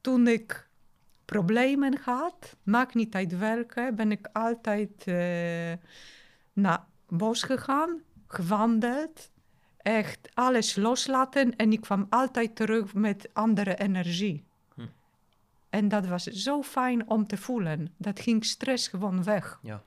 Toen 0.00 0.26
ik 0.26 0.68
problemen 1.24 1.98
had, 2.02 2.56
maakt 2.62 2.94
niet 2.94 3.14
uit 3.14 3.38
welke, 3.38 3.92
ben 3.94 4.10
ik 4.10 4.28
altijd 4.32 5.04
eh, 5.04 5.72
naar 6.52 6.84
bos 7.08 7.42
gegaan, 7.42 8.02
gewandeld, 8.26 9.30
echt 9.76 10.28
alles 10.34 10.76
loslaten 10.76 11.56
en 11.56 11.72
ik 11.72 11.80
kwam 11.80 12.06
altijd 12.08 12.56
terug 12.56 12.94
met 12.94 13.28
andere 13.32 13.78
energie. 13.78 14.44
En 15.70 15.88
dat 15.88 16.06
was 16.06 16.22
zo 16.24 16.62
fijn 16.62 17.08
om 17.10 17.26
te 17.26 17.36
voelen. 17.36 17.94
Dat 17.96 18.20
ging 18.20 18.44
stress 18.44 18.88
gewoon 18.88 19.22
weg. 19.24 19.58
Ja, 19.62 19.82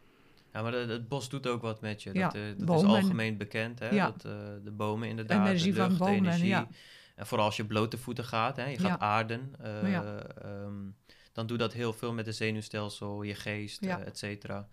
maar 0.62 0.72
de- 0.72 0.78
het 0.78 1.08
bos 1.08 1.30
doet 1.30 1.48
ook 1.48 1.62
wat 1.62 1.82
met 1.82 2.04
je. 2.04 2.10
Ja, 2.14 2.26
dat 2.26 2.36
eh, 2.36 2.42
dat 2.58 2.82
is 2.82 2.88
algemeen 2.88 3.38
bekend, 3.38 3.80
hè? 3.80 3.90
Ja. 3.90 4.06
Dat, 4.06 4.26
eh, 4.26 4.32
de 4.64 4.72
bomen 4.72 5.08
inderdaad, 5.10 5.48
Energie 5.48 5.72
de 5.74 5.78
van 5.80 5.88
lucht, 5.88 6.00
de 6.00 6.06
bomen, 6.06 6.18
energie. 6.20 6.48
ja. 6.48 6.68
En 7.16 7.28
vooral 7.28 7.46
als 7.46 7.58
je 7.58 7.66
blote 7.66 7.98
voeten 7.98 8.24
gaat, 8.26 8.56
hè? 8.56 8.66
je 8.66 8.78
gaat 8.78 8.88
Ja. 8.90 9.00
aarden, 9.00 9.54
eh, 9.62 9.92
Ja. 9.92 10.18
ehm, 10.42 10.74
dan 11.32 11.48
doet 11.48 11.60
dat 11.60 11.74
heel 11.74 11.94
veel 11.94 12.14
met 12.14 12.26
het 12.26 12.36
zenuwstelsel, 12.36 13.24
je 13.24 13.36
geest, 13.36 13.84
Ja. 13.86 14.00
et 14.00 14.18
cetera. 14.18 14.68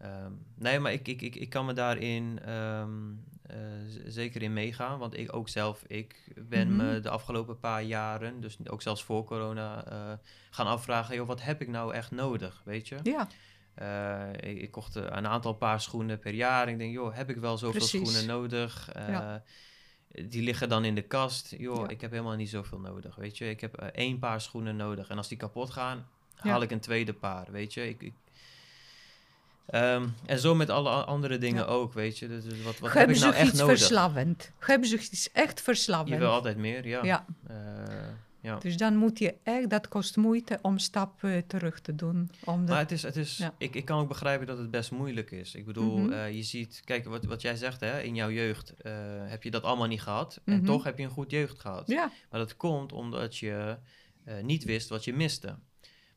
Ehm, 0.00 0.32
nee, 0.58 0.78
maar 0.78 0.92
ik, 0.92 1.08
ik, 1.08 1.22
ik, 1.22 1.36
ik 1.36 1.48
kan 1.50 1.66
me 1.66 1.72
daarin 1.72 2.38
ehm, 2.44 2.90
eh, 3.42 3.56
zeker 4.06 4.42
in 4.42 4.52
meegaan. 4.52 4.98
Want 4.98 5.16
ik 5.18 5.34
ook 5.36 5.48
zelf, 5.48 5.82
ik 5.86 6.32
ben 6.48 6.68
Mhm. 6.68 6.76
me 6.76 7.00
de 7.00 7.10
afgelopen 7.10 7.58
paar 7.58 7.82
jaren, 7.82 8.40
dus 8.40 8.56
ook 8.68 8.82
zelfs 8.82 9.04
voor 9.04 9.24
corona, 9.24 9.84
eh, 9.84 10.12
gaan 10.50 10.66
afvragen, 10.66 11.14
joh, 11.16 11.26
wat 11.26 11.42
heb 11.42 11.60
ik 11.60 11.68
nou 11.68 11.94
echt 11.94 12.10
nodig, 12.10 12.62
weet 12.64 12.88
je? 12.88 12.96
Ja, 13.02 13.28
Eh, 13.74 14.28
ik, 14.32 14.60
ik 14.60 14.70
kocht 14.70 14.94
een 14.94 15.26
aantal 15.26 15.52
paar 15.54 15.80
schoenen 15.80 16.18
per 16.18 16.34
jaar. 16.34 16.68
Ik 16.68 16.78
denk, 16.78 16.92
joh, 16.92 17.14
heb 17.16 17.30
ik 17.30 17.36
wel 17.36 17.58
zoveel 17.58 17.78
Precies. 17.80 18.00
schoenen 18.10 18.26
nodig? 18.36 18.90
Ja. 18.94 19.42
Die 20.10 20.42
liggen 20.42 20.68
dan 20.68 20.84
in 20.84 20.94
de 20.94 21.02
kast. 21.02 21.54
Joh, 21.58 21.76
Ja. 21.76 21.88
ik 21.88 22.00
heb 22.00 22.10
helemaal 22.10 22.36
niet 22.36 22.48
zoveel 22.50 22.78
nodig, 22.80 23.14
weet 23.16 23.38
je. 23.38 23.48
Ik 23.50 23.60
heb 23.60 23.74
één 23.76 24.18
paar 24.18 24.40
schoenen 24.40 24.76
nodig. 24.76 25.08
En 25.08 25.16
als 25.16 25.28
die 25.28 25.36
kapot 25.38 25.70
gaan, 25.70 26.06
Ja. 26.42 26.50
haal 26.50 26.62
ik 26.62 26.70
een 26.70 26.80
tweede 26.80 27.12
paar, 27.12 27.46
weet 27.50 27.74
je. 27.74 27.88
Ik, 27.88 28.02
ik, 28.02 28.14
Ehm, 29.70 30.06
en 30.26 30.38
zo 30.38 30.54
met 30.54 30.70
alle 30.70 30.90
andere 30.90 31.38
dingen 31.38 31.64
Ja. 31.64 31.70
ook, 31.70 31.92
weet 31.92 32.18
je. 32.18 32.28
Dus, 32.28 32.44
dus 32.44 32.62
wat 32.62 32.78
wat 32.78 32.92
heb 32.92 33.10
ik 33.10 33.18
nou 33.20 33.34
echt 33.34 33.48
iets 33.48 33.58
nodig? 33.58 33.78
verslavend. 33.78 34.52
Hebben 34.58 34.88
ze 34.88 34.96
iets 34.98 35.32
echt 35.32 35.60
verslavend. 35.60 36.08
Je 36.08 36.18
wil 36.18 36.30
altijd 36.30 36.56
meer, 36.56 36.86
ja. 36.86 37.04
Ja, 37.04 37.24
Eh, 37.46 37.54
ja. 38.40 38.58
dus 38.58 38.76
dan 38.76 38.96
moet 38.96 39.18
je 39.18 39.34
echt, 39.42 39.70
dat 39.70 39.88
kost 39.88 40.16
moeite 40.16 40.58
om 40.62 40.78
stappen 40.78 41.46
terug 41.46 41.80
te 41.80 41.94
doen. 41.94 42.30
Omdat, 42.44 42.68
Maar 42.68 42.78
het 42.78 42.92
is, 42.92 43.02
het 43.02 43.16
is, 43.16 43.36
Ja. 43.36 43.54
ik, 43.58 43.74
ik 43.74 43.84
kan 43.84 44.00
ook 44.00 44.08
begrijpen 44.08 44.46
dat 44.46 44.58
het 44.58 44.70
best 44.70 44.90
moeilijk 44.90 45.30
is. 45.30 45.54
Ik 45.54 45.64
bedoel, 45.66 45.98
Mhm. 45.98 46.12
eh, 46.12 46.32
je 46.32 46.42
ziet, 46.42 46.80
kijk 46.84 47.04
wat, 47.04 47.24
wat 47.24 47.42
jij 47.42 47.56
zegt, 47.56 47.80
hè, 47.80 48.00
in 48.00 48.14
jouw 48.14 48.30
jeugd 48.30 48.74
eh, 48.82 48.92
heb 49.24 49.42
je 49.42 49.50
dat 49.50 49.62
allemaal 49.62 49.86
niet 49.86 50.02
gehad. 50.02 50.40
En 50.44 50.56
Mhm. 50.56 50.64
toch 50.66 50.84
heb 50.84 50.98
je 50.98 51.04
een 51.04 51.10
goed 51.10 51.30
jeugd 51.30 51.58
gehad. 51.60 51.86
ja, 51.88 52.10
Maar 52.30 52.40
dat 52.40 52.56
komt 52.56 52.92
omdat 52.92 53.36
je 53.36 53.76
niet 54.42 54.64
wist 54.64 54.88
wat 54.88 55.04
je 55.04 55.12
miste. 55.14 55.56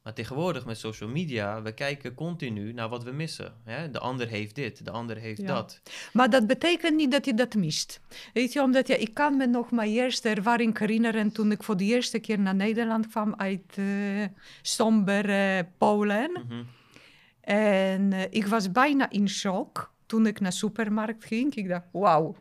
Maar 0.04 0.14
tegenwoordig 0.14 0.66
met 0.66 0.78
social 0.78 1.10
media, 1.10 1.62
we 1.62 1.74
kijken 1.74 2.14
continu 2.14 2.74
naar 2.74 2.90
wat 2.90 3.04
we 3.04 3.12
missen. 3.12 3.54
Hè? 3.64 3.90
De 3.90 4.00
ander 4.00 4.28
heeft 4.28 4.56
dit, 4.56 4.86
de 4.86 4.92
ander 4.92 5.18
heeft 5.18 5.42
Ja. 5.42 5.48
dat. 5.48 5.82
maar 6.14 6.30
dat 6.30 6.48
betekent 6.48 6.96
niet 6.96 7.12
dat 7.12 7.26
je 7.26 7.34
dat 7.34 7.56
mist. 7.56 8.02
Weet 8.34 8.54
je, 8.54 8.62
omdat 8.62 8.88
ja, 8.88 8.96
ik 8.96 9.14
kan 9.14 9.38
me 9.38 9.46
nog 9.46 9.72
mijn 9.72 9.90
eerste 9.90 10.30
ervaring 10.30 10.78
herinneren 10.78 11.32
toen 11.32 11.52
ik 11.52 11.64
voor 11.64 11.78
de 11.78 11.84
eerste 11.84 12.20
keer 12.20 12.40
naar 12.40 12.56
Nederland 12.56 13.08
kwam 13.08 13.34
uit 13.38 13.78
somber 14.62 15.30
eh, 15.30 15.64
Polen. 15.78 16.32
Mhm. 16.32 16.64
En 17.42 18.14
eh, 18.14 18.22
ik 18.30 18.48
was 18.48 18.72
bijna 18.72 19.10
in 19.10 19.30
shock 19.30 19.94
toen 20.06 20.28
ik 20.28 20.40
naar 20.40 20.50
de 20.52 20.58
supermarkt 20.58 21.26
ging. 21.26 21.56
Ik 21.56 21.68
dacht, 21.68 21.86
wauw. 21.92 22.36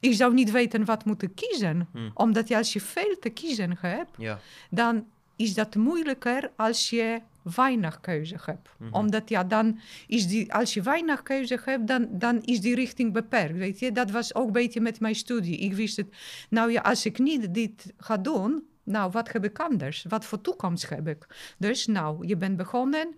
Ik 0.00 0.14
zou 0.14 0.34
niet 0.34 0.50
weten 0.50 0.84
wat 0.84 1.04
moeten 1.04 1.34
kiezen. 1.34 1.88
Hm. 1.92 2.10
Omdat 2.14 2.48
je, 2.48 2.56
als 2.56 2.72
je 2.72 2.80
veel 2.80 3.16
te 3.20 3.30
kiezen 3.30 3.76
hebt, 3.80 4.10
Ja, 4.18 4.38
dan 4.70 5.06
is 5.36 5.54
dat 5.54 5.74
moeilijker 5.74 6.50
als 6.56 6.90
je 6.90 7.20
weinig 7.54 8.00
keuze 8.00 8.36
hebt. 8.44 8.68
Mhm. 8.78 8.94
Omdat 8.94 9.28
ja, 9.28 9.44
dan 9.44 9.78
is 10.06 10.26
die, 10.26 10.54
als 10.54 10.74
je 10.74 10.82
weinig 10.82 11.22
keuze 11.22 11.60
hebt, 11.64 11.86
dan, 11.86 12.08
dan 12.10 12.42
is 12.42 12.60
die 12.60 12.74
richting 12.74 13.12
beperkt. 13.12 13.56
Weet 13.56 13.78
je? 13.78 13.92
Dat 13.92 14.10
was 14.10 14.34
ook 14.34 14.46
een 14.46 14.52
beetje 14.52 14.80
met 14.80 15.00
mijn 15.00 15.14
studie. 15.14 15.58
Ik 15.58 15.74
wist 15.74 15.96
het, 15.96 16.16
nou 16.50 16.72
ja, 16.72 16.80
als 16.80 17.06
ik 17.06 17.18
niet 17.18 17.54
dit 17.54 17.92
ga 17.98 18.16
doen, 18.16 18.64
nou, 18.82 19.10
wat 19.10 19.32
heb 19.32 19.44
ik 19.44 19.58
anders? 19.58 20.04
Wat 20.08 20.24
voor 20.24 20.40
toekomst 20.40 20.88
heb 20.88 21.08
ik? 21.08 21.26
Dus 21.58 21.86
nou, 21.86 22.26
je 22.26 22.36
bent 22.36 22.56
begonnen, 22.56 23.14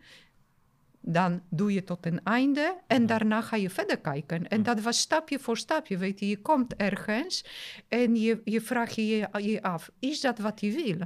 dan 1.00 1.42
doe 1.48 1.72
je 1.72 1.84
tot 1.84 2.06
een 2.06 2.20
einde 2.24 2.76
en 2.86 3.06
daarna 3.06 3.40
ga 3.40 3.56
je 3.56 3.70
verder 3.70 3.98
kijken. 3.98 4.48
En 4.48 4.62
dat 4.62 4.80
was 4.80 4.98
stapje 4.98 5.38
voor 5.38 5.56
stapje, 5.56 5.98
weet 5.98 6.20
je. 6.20 6.28
Je 6.28 6.40
komt 6.40 6.76
ergens 6.76 7.44
en 7.88 8.16
je, 8.16 8.40
je 8.44 8.60
vraagt 8.60 8.94
je, 8.94 9.28
je 9.32 9.62
af, 9.62 9.90
is 9.98 10.20
dat 10.20 10.38
wat 10.38 10.60
je 10.60 10.72
wil? 10.72 10.98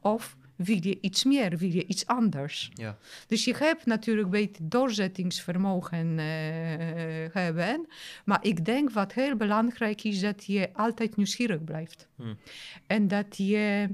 Of 0.00 0.36
wil 0.64 0.78
je 0.80 0.98
iets 1.00 1.24
meer, 1.24 1.56
wil 1.56 1.70
je 1.70 1.86
iets 1.86 2.06
anders? 2.06 2.70
ja. 2.74 2.98
Dus 3.26 3.44
je 3.44 3.54
hebt 3.58 3.86
natuurlijk 3.86 4.30
beetje 4.30 4.68
doorzettingsvermogen 4.68 6.18
eh, 6.18 6.24
hebben. 7.32 7.86
Maar 8.24 8.38
ik 8.42 8.64
denk 8.64 8.90
wat 8.90 9.12
heel 9.12 9.36
belangrijk 9.36 10.04
is, 10.04 10.20
dat 10.20 10.44
je 10.44 10.70
altijd 10.72 11.16
nieuwsgierig 11.16 11.64
blijft. 11.64 12.08
Hm. 12.16 12.34
En 12.86 13.08
dat 13.08 13.36
je 13.36 13.88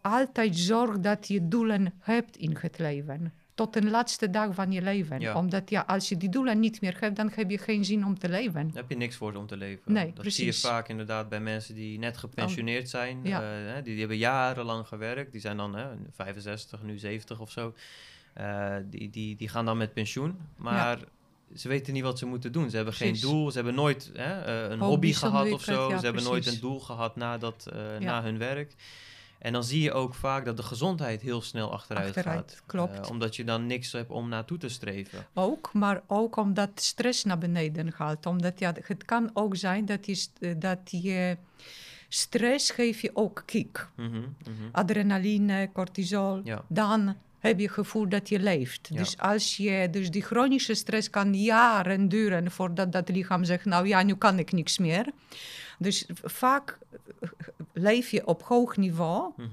altijd 0.00 0.56
zorgt 0.56 1.02
dat 1.02 1.28
je 1.28 1.48
doelen 1.48 1.92
hebt 1.98 2.36
in 2.36 2.56
het 2.60 2.78
leven. 2.78 3.32
Tot 3.54 3.72
de 3.72 3.84
laatste 3.84 4.30
dag 4.30 4.54
van 4.54 4.72
je 4.72 4.82
leven. 4.82 5.20
Ja. 5.20 5.36
Omdat 5.36 5.70
ja, 5.70 5.84
als 5.86 6.08
je 6.08 6.16
die 6.16 6.28
doelen 6.28 6.60
niet 6.60 6.80
meer 6.80 6.96
hebt, 7.00 7.16
dan 7.16 7.30
heb 7.34 7.50
je 7.50 7.58
geen 7.58 7.84
zin 7.84 8.04
om 8.04 8.18
te 8.18 8.28
leven. 8.28 8.70
Heb 8.74 8.88
je 8.90 8.96
niks 8.96 9.16
voor 9.16 9.34
om 9.34 9.46
te 9.46 9.56
leven. 9.56 9.92
Nee, 9.92 10.12
dat 10.14 10.32
zie 10.32 10.44
je 10.44 10.52
vaak 10.52 10.88
inderdaad 10.88 11.28
bij 11.28 11.40
mensen 11.40 11.74
die 11.74 11.98
net 11.98 12.16
gepensioneerd 12.16 12.88
zijn. 12.88 13.20
Ja. 13.22 13.42
eh, 13.42 13.74
die, 13.74 13.82
die 13.82 13.98
hebben 13.98 14.16
jarenlang 14.16 14.86
gewerkt. 14.86 15.32
Die 15.32 15.40
zijn 15.40 15.56
dan 15.56 15.74
hè, 15.76 15.86
65, 16.12 16.82
nu 16.82 16.98
70 16.98 17.40
of 17.40 17.50
zo. 17.50 17.74
Eh, 18.32 18.76
die, 18.84 19.10
die, 19.10 19.36
die 19.36 19.48
gaan 19.48 19.64
dan 19.64 19.76
met 19.76 19.92
pensioen. 19.92 20.38
Maar 20.56 20.98
ze 21.56 21.68
weten 21.68 21.92
niet 21.92 22.02
wat 22.02 22.18
ze 22.18 22.26
moeten 22.26 22.52
doen. 22.52 22.70
Ze 22.70 22.76
hebben 22.76 22.94
Precies. 22.94 23.20
geen 23.20 23.30
doel. 23.30 23.50
Ze 23.50 23.56
hebben 23.56 23.74
nooit 23.74 24.10
hè, 24.14 24.40
eh, 24.64 24.70
een 24.70 24.80
hobby 24.80 25.12
gehad 25.12 25.52
of 25.52 25.62
zo. 25.62 25.88
ja, 25.90 25.98
ze 25.98 26.04
hebben 26.04 26.22
nooit 26.24 26.46
een 26.46 26.60
doel 26.60 26.80
gehad 26.80 27.16
na, 27.16 27.38
dat, 27.38 27.66
Ja. 27.72 27.98
na 27.98 28.22
hun 28.22 28.38
werk. 28.38 28.74
En 29.44 29.52
dan 29.52 29.64
zie 29.64 29.82
je 29.82 29.92
ook 29.92 30.14
vaak 30.14 30.44
dat 30.44 30.56
de 30.56 30.62
gezondheid 30.62 31.22
heel 31.22 31.42
snel 31.42 31.72
achteruit, 31.72 32.06
Achteruit, 32.06 32.50
gaat. 32.50 32.62
klopt. 32.66 33.00
Eh, 33.00 33.10
omdat 33.10 33.36
je 33.36 33.44
dan 33.44 33.66
niks 33.66 33.92
hebt 33.92 34.10
om 34.10 34.28
naartoe 34.28 34.58
te 34.58 34.68
streven. 34.68 35.26
Ook, 35.34 35.72
maar 35.72 36.02
ook 36.06 36.36
omdat 36.36 36.70
stress 36.74 37.24
naar 37.24 37.38
beneden 37.38 37.92
gaat. 37.92 38.26
Omdat 38.26 38.58
ja, 38.58 38.72
het 38.82 39.04
kan 39.04 39.30
ook 39.34 39.56
zijn 39.56 39.84
dat 39.84 40.06
je, 40.06 40.26
eh, 40.40 40.54
dat 40.58 40.78
je 40.90 41.36
stress 42.08 42.70
geeft 42.70 43.00
je 43.00 43.10
ook 43.14 43.42
kick. 43.46 43.88
Mhm, 43.96 44.08
mhm. 44.08 44.24
Adrenaline, 44.72 45.70
cortisol. 45.72 46.40
Ja. 46.44 46.64
Dan 46.68 47.16
heb 47.38 47.58
je 47.58 47.64
het 47.64 47.74
gevoel 47.74 48.08
dat 48.08 48.28
je 48.28 48.38
leeft. 48.38 48.88
Ja. 48.90 48.96
Dus 48.96 49.18
als 49.18 49.56
je, 49.56 49.88
dus 49.90 50.10
die 50.10 50.22
chronische 50.22 50.74
stress 50.74 51.10
kan 51.10 51.34
jaren 51.34 52.08
duren 52.08 52.50
voordat 52.50 52.92
dat 52.92 53.08
lichaam 53.08 53.44
zegt, 53.44 53.64
nou 53.64 53.86
ja, 53.86 54.02
nu 54.02 54.14
kan 54.14 54.38
ik 54.38 54.52
niks 54.52 54.78
meer. 54.78 55.06
Dus 55.84 56.06
vaak 56.22 56.78
eh, 57.20 57.28
leef 57.72 58.10
je 58.10 58.26
op 58.26 58.42
hoog 58.42 58.76
niveau. 58.76 59.32
Mhm. 59.36 59.48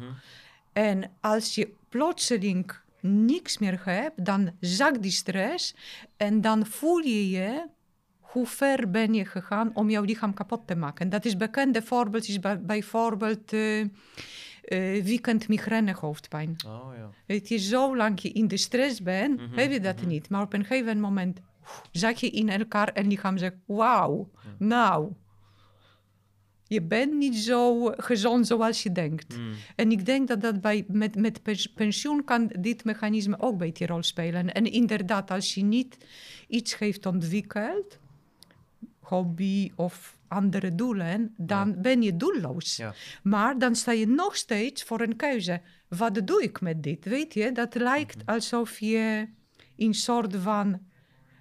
En 0.73 1.11
als 1.21 1.55
je 1.55 1.73
plotseling 1.89 2.71
niks 2.99 3.57
meer 3.57 3.79
hebt, 3.83 4.25
dan 4.25 4.51
zakt 4.59 5.01
die 5.01 5.11
stress 5.11 5.75
en 6.17 6.41
dan 6.41 6.65
voel 6.65 6.97
je 6.97 7.29
je 7.29 7.65
hoe 8.19 8.45
ver 8.47 8.91
ben 8.91 9.13
je 9.13 9.25
gegaan 9.25 9.71
om 9.75 9.89
jouw 9.89 10.03
lichaam 10.03 10.33
kapot 10.33 10.67
te 10.67 10.75
maken. 10.75 11.09
Dat 11.09 11.25
is 11.25 11.37
bekende 11.37 11.81
voorbeeld 11.81 12.27
is 12.27 12.39
bij- 12.39 12.61
bijvoorbeeld 12.61 13.53
eh 13.53 13.79
eh, 14.61 15.03
weekend 15.03 15.47
migraine 15.47 15.93
hoofdpijn. 15.99 16.55
Oh 16.67 16.91
ja. 16.97 17.09
Weet 17.25 17.47
je, 17.47 17.59
zolang 17.59 18.21
je 18.21 18.29
in 18.31 18.47
de 18.47 18.57
stress 18.57 19.01
bent, 19.01 19.41
Mhm, 19.41 19.57
heb 19.59 19.71
je 19.71 19.79
dat 19.79 19.95
mhm. 19.97 20.07
niet. 20.07 20.29
Maar 20.29 20.41
op 20.41 20.53
een 20.53 20.65
gegeven 20.65 20.99
moment 20.99 21.39
zak 21.91 22.15
je 22.15 22.29
in 22.29 22.49
elkaar 22.49 22.87
en 22.87 23.07
lichaam 23.07 23.37
zegt, 23.37 23.55
wauw, 23.65 24.29
nou, 24.57 25.11
je 26.73 26.81
bent 26.81 27.13
niet 27.13 27.35
zo 27.35 27.85
gezond 27.97 28.47
zoals 28.47 28.83
je 28.83 28.91
denkt. 28.91 29.37
Mm. 29.37 29.51
En 29.75 29.91
ik 29.91 30.05
denk 30.05 30.27
dat 30.27 30.41
dat 30.41 30.61
bij, 30.61 30.85
met, 30.87 31.15
met 31.15 31.41
pens- 31.43 31.67
pensioen 31.67 32.23
kan 32.23 32.51
dit 32.59 32.83
mechanisme 32.83 33.39
ook 33.39 33.51
een 33.51 33.57
beetje 33.57 33.85
rol 33.85 34.03
spelen. 34.03 34.53
En 34.53 34.65
inderdaad, 34.71 35.31
als 35.31 35.53
je 35.53 35.63
niet 35.63 35.97
iets 36.47 36.77
heeft 36.77 37.05
ontwikkeld, 37.05 37.99
hobby 38.99 39.71
of 39.75 40.17
andere 40.27 40.75
doelen, 40.75 41.33
dan 41.37 41.81
ben 41.81 42.01
je 42.01 42.17
doelloos. 42.17 42.75
Ja. 42.75 42.93
Maar 43.23 43.57
dan 43.59 43.75
sta 43.75 43.91
je 43.91 44.07
nog 44.07 44.35
steeds 44.35 44.83
voor 44.83 45.01
een 45.01 45.15
keuze. 45.15 45.61
Wat 45.87 46.21
doe 46.27 46.43
ik 46.43 46.61
met 46.61 46.83
dit? 46.83 47.05
Weet 47.05 47.33
je, 47.33 47.51
dat 47.51 47.75
lijkt 47.75 48.17
Mhm. 48.17 48.29
alsof 48.33 48.79
je 48.79 49.27
in 49.75 49.87
een 49.87 49.93
soort 49.93 50.35
van 50.35 50.79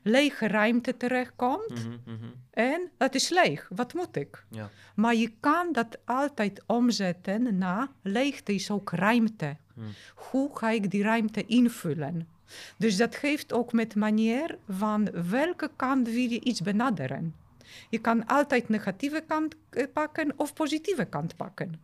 lege 0.02 0.46
ruimte 0.46 0.96
terechtkomt. 0.96 1.88
Mhm. 2.04 2.16
En 2.50 2.90
het 2.98 3.14
is 3.14 3.28
leeg. 3.28 3.68
Wat 3.74 3.94
moet 3.94 4.16
ik? 4.16 4.44
Ja. 4.50 4.70
Maar 4.94 5.14
je 5.14 5.32
kan 5.40 5.72
dat 5.72 5.98
altijd 6.04 6.62
omzetten 6.66 7.58
naar 7.58 7.88
leegte 8.02 8.54
is 8.54 8.70
ook 8.70 8.90
ruimte. 8.90 9.56
Hmm. 9.74 9.84
Hoe 10.14 10.56
ga 10.56 10.70
ik 10.70 10.90
die 10.90 11.02
ruimte 11.02 11.46
invullen? 11.46 12.28
Dus 12.76 12.96
dat 12.96 13.14
geeft 13.14 13.52
ook 13.52 13.72
met 13.72 13.94
manier 13.94 14.58
van 14.68 15.10
welke 15.30 15.70
kant 15.76 16.08
wil 16.08 16.30
je 16.30 16.40
iets 16.40 16.60
benaderen. 16.60 17.34
Je 17.88 17.98
kan 17.98 18.26
altijd 18.26 18.68
negatieve 18.68 19.24
kant 19.26 19.54
eh, 19.70 19.84
pakken 19.92 20.32
of 20.36 20.52
positieve 20.52 21.04
kant 21.04 21.36
pakken. 21.36 21.80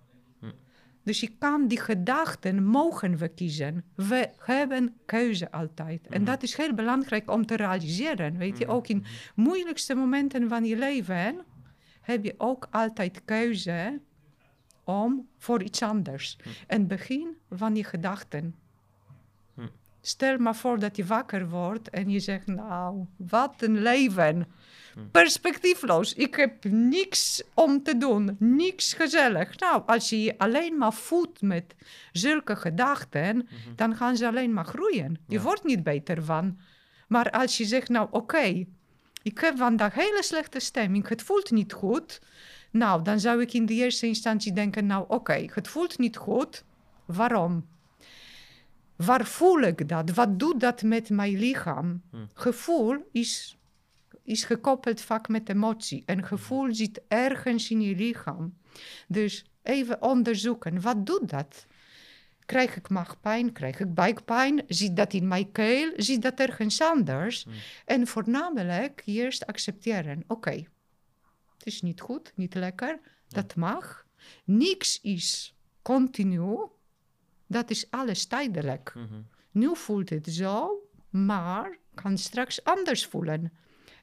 Dus 1.07 1.21
je 1.21 1.37
kan 1.39 1.69
die 1.69 1.81
gedachten 1.81 2.65
mogen 2.65 3.17
we 3.17 3.29
kiezen. 3.29 3.85
We 3.95 4.29
hebben 4.39 4.97
keuze 5.05 5.51
altijd. 5.53 6.07
En 6.07 6.25
dat 6.25 6.43
is 6.43 6.57
heel 6.57 6.75
belangrijk 6.75 7.31
om 7.31 7.47
te 7.47 7.57
realiseren. 7.57 8.39
Weet 8.39 8.59
je, 8.59 8.67
ook 8.67 8.89
in 8.89 9.05
moeilijkste 9.35 9.95
momenten 9.95 10.49
van 10.49 10.65
je 10.65 10.77
leven 10.77 11.45
heb 12.01 12.25
je 12.25 12.35
ook 12.39 12.69
altijd 12.71 13.25
keuze 13.25 14.01
om 14.85 15.29
voor 15.39 15.63
iets 15.63 15.83
anders. 15.83 16.39
En 16.67 16.87
begin 16.87 17.37
van 17.51 17.77
je 17.77 17.85
gedachten. 17.85 18.55
Stel 20.07 20.39
maar 20.39 20.57
voor 20.57 20.79
dat 20.79 20.97
je 20.97 21.05
wakker 21.05 21.49
wordt 21.49 21.91
en 21.91 22.11
je 22.11 22.21
zegt, 22.21 22.47
nou, 22.47 23.05
wat 23.17 23.55
een 23.59 23.83
leven. 23.83 24.47
Hm. 24.95 25.01
Perspectiefloos. 25.11 26.15
Ik 26.15 26.35
heb 26.35 26.65
niks 26.65 27.43
om 27.55 27.83
te 27.83 27.97
doen. 27.99 28.37
Niks 28.39 28.93
gezellig. 28.93 29.59
Nou, 29.59 29.83
als 29.87 30.09
je 30.09 30.23
je 30.23 30.39
alleen 30.39 30.79
maar 30.79 30.93
voedt 30.93 31.43
met 31.43 31.75
zulke 32.13 32.57
gedachten, 32.57 33.49
dan 33.77 33.97
gaan 33.97 34.17
ze 34.17 34.27
alleen 34.27 34.53
maar 34.53 34.65
groeien. 34.65 35.13
Je 35.13 35.19
Mhm. 35.27 35.33
Ja. 35.35 35.41
wordt 35.41 35.65
niet 35.65 35.83
beter 35.83 36.25
van. 36.25 36.59
Maar 37.09 37.31
als 37.31 37.57
je 37.57 37.65
zegt, 37.65 37.89
nou 37.89 38.09
oké, 38.11 38.65
ik 39.23 39.39
heb 39.39 39.57
vandaag 39.57 39.95
hele 39.95 40.23
slechte 40.23 40.61
stemming, 40.61 41.09
het 41.09 41.23
voelt 41.23 41.51
niet 41.51 41.73
goed. 41.73 42.21
Nou, 42.71 43.03
dan 43.03 43.21
zou 43.21 43.41
ik 43.41 43.53
in 43.53 43.67
de 43.67 43.75
eerste 43.75 44.07
instantie 44.07 44.53
denken, 44.53 44.87
nou 44.87 45.05
oké, 45.09 45.47
het 45.55 45.69
voelt 45.69 45.99
niet 45.99 46.17
goed. 46.17 46.65
Waarom? 47.07 47.67
Waar 48.97 49.27
voel 49.27 49.61
ik 49.61 49.89
dat? 49.89 50.11
Wat 50.11 50.39
doet 50.39 50.61
dat 50.61 50.83
met 50.83 51.11
mijn 51.11 51.39
lichaam? 51.39 52.03
Hmm. 52.11 52.29
Gevoel 52.35 52.97
is, 53.13 53.59
is 54.23 54.45
gekoppeld 54.45 55.01
vaak 55.01 55.29
met 55.29 55.49
emotie. 55.49 56.03
En 56.07 56.25
gevoel 56.25 56.75
zit 56.75 57.01
ergens 57.09 57.71
in 57.71 57.81
je 57.81 57.97
lichaam. 57.97 58.57
Dus 59.09 59.45
even 59.63 60.03
onderzoeken, 60.03 60.81
wat 60.81 61.07
doet 61.07 61.29
dat? 61.29 61.67
Krijg 62.47 62.77
ik 62.77 62.89
maagpijn? 62.89 63.53
Krijg 63.53 63.81
ik 63.81 63.95
buikpijn? 63.95 64.63
Zit 64.67 64.97
dat 64.97 65.13
in 65.13 65.29
mijn 65.29 65.53
keel? 65.53 65.93
Zit 65.97 66.23
dat 66.23 66.41
ergens 66.41 66.81
anders? 66.81 67.45
Hmm. 67.45 67.53
En 67.85 68.07
voornamelijk 68.07 69.03
eerst 69.05 69.47
accepteren. 69.47 70.25
Oké, 70.27 70.51
het 71.59 71.67
is 71.67 71.83
niet 71.83 72.01
goed, 72.01 72.33
niet 72.35 72.55
lekker. 72.55 73.01
Dat 73.29 73.57
mag. 73.57 74.07
Niks 74.45 75.01
is 75.03 75.55
continu. 75.83 76.69
Dat 77.47 77.71
is 77.71 77.91
alles 77.91 78.27
tijdelijk. 78.27 78.93
Mhm. 78.95 79.21
Nu 79.51 79.77
voelt 79.77 80.11
het 80.11 80.27
zo, 80.27 80.71
maar 81.11 81.79
kan 81.95 82.19
straks 82.19 82.65
anders 82.65 83.07
voelen. 83.07 83.53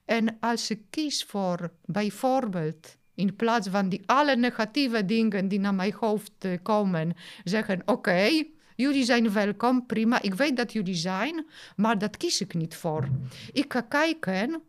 En 0.06 0.38
als 0.40 0.70
ik 0.70 0.82
kies 0.90 1.24
voor 1.24 1.72
bijvoorbeeld, 1.86 2.98
in 3.16 3.36
plaats 3.36 3.68
van 3.68 3.90
die 3.90 4.02
alle 4.06 4.36
negatieve 4.36 5.06
dingen 5.06 5.48
die 5.48 5.60
naar 5.60 5.74
mijn 5.74 5.94
hoofd 5.94 6.32
eh, 6.40 6.58
komen, 6.62 7.14
zeggen: 7.44 7.82
Oké, 7.86 8.44
jullie 8.76 9.04
zijn 9.04 9.34
welkom, 9.34 9.86
prima, 9.86 10.22
ik 10.22 10.34
weet 10.34 10.58
dat 10.58 10.74
jullie 10.74 10.96
zijn, 10.96 11.46
maar 11.76 11.98
dat 11.98 12.18
kies 12.18 12.42
ik 12.42 12.54
niet 12.54 12.76
voor. 12.76 13.08
Ik 13.52 13.74
ga 13.74 13.82
kijken. 13.82 14.62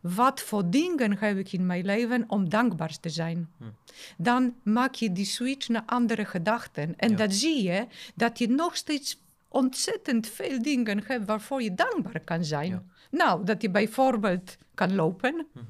Wat 0.00 0.40
voor 0.40 0.70
dingen 0.70 1.18
heb 1.18 1.36
ik 1.38 1.52
in 1.52 1.66
mijn 1.66 1.84
leven 1.84 2.24
om 2.28 2.48
dankbaar 2.48 3.00
te 3.00 3.08
zijn? 3.08 3.48
Dan 4.16 4.54
maak 4.62 4.94
je 4.94 5.12
die 5.12 5.24
switch 5.24 5.68
naar 5.68 5.82
andere 5.86 6.24
gedachten. 6.24 6.94
En 6.98 7.10
Ja. 7.10 7.16
dan 7.16 7.32
zie 7.32 7.62
je 7.62 7.86
dat 8.14 8.38
je 8.38 8.48
nog 8.48 8.76
steeds 8.76 9.20
ontzettend 9.48 10.26
veel 10.26 10.62
dingen 10.62 11.02
hebt 11.06 11.24
waarvoor 11.26 11.62
je 11.62 11.74
dankbaar 11.74 12.20
kan 12.20 12.44
zijn. 12.44 12.70
Ja. 12.70 12.82
Nou, 13.10 13.44
dat 13.44 13.62
je 13.62 13.70
bijvoorbeeld 13.70 14.56
kan 14.74 14.94
lopen, 14.94 15.46
Mhm. 15.52 15.64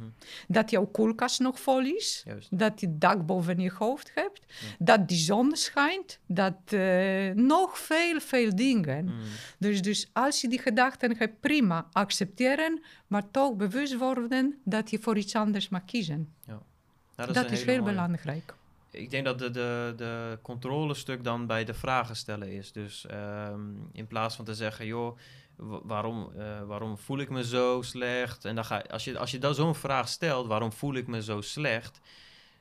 dat 0.49 0.71
jouw 0.71 0.87
koelkast 0.87 1.41
nog 1.41 1.61
vol 1.61 1.81
is, 1.85 2.23
Juist. 2.27 2.59
dat 2.59 2.81
je 2.81 2.99
dak 2.99 3.27
boven 3.27 3.61
je 3.61 3.71
hoofd 3.75 4.11
hebt, 4.15 4.41
dat 4.79 5.09
die 5.09 5.19
zon 5.19 5.57
schijnt, 5.57 6.19
dat 6.27 6.55
eh, 6.67 7.31
nog 7.35 7.79
veel, 7.79 8.21
veel 8.21 8.57
dingen. 8.57 9.05
Mhm. 9.05 9.15
Dus, 9.59 9.83
dus 9.83 10.11
als 10.13 10.41
je 10.41 10.49
die 10.49 10.59
gedachten 10.59 11.17
hebt, 11.17 11.41
prima, 11.41 11.87
accepteren, 11.93 12.83
maar 13.07 13.31
toch 13.31 13.55
bewust 13.57 13.97
worden 13.97 14.61
dat 14.65 14.91
je 14.91 14.99
voor 14.99 15.17
iets 15.19 15.35
anders 15.35 15.69
mag 15.69 15.85
kiezen. 15.85 16.35
Ja. 16.47 16.63
Dat, 17.15 17.37
een 17.37 17.51
is 17.51 17.65
heel 17.65 17.81
mooie. 17.81 17.91
belangrijk. 17.91 18.55
Ik 18.99 19.11
denk 19.11 19.25
dat 19.25 19.39
de, 19.39 19.51
de, 19.51 19.93
de 19.97 20.39
controlestuk 20.43 21.25
dan 21.25 21.47
bij 21.47 21.65
de 21.65 21.75
vragen 21.75 22.17
stellen 22.17 22.49
is. 22.53 22.73
Dus 22.73 23.07
ehm, 23.07 23.61
in 23.93 24.07
plaats 24.07 24.37
van 24.37 24.45
te 24.45 24.55
zeggen, 24.55 24.87
joh, 24.87 25.19
wa- 25.57 25.81
waarom, 25.85 26.33
eh, 26.37 26.63
waarom 26.63 26.99
voel 26.99 27.19
ik 27.19 27.31
me 27.31 27.45
zo 27.45 27.83
slecht? 27.83 28.45
En 28.45 28.55
dan 28.55 28.65
ga, 28.65 28.79
als 28.91 29.05
je, 29.05 29.19
als 29.19 29.31
je 29.31 29.39
dan 29.39 29.55
zo'n 29.55 29.75
vraag 29.75 30.09
stelt, 30.09 30.47
waarom 30.47 30.73
voel 30.73 30.95
ik 30.95 31.07
me 31.07 31.23
zo 31.23 31.41
slecht? 31.41 32.01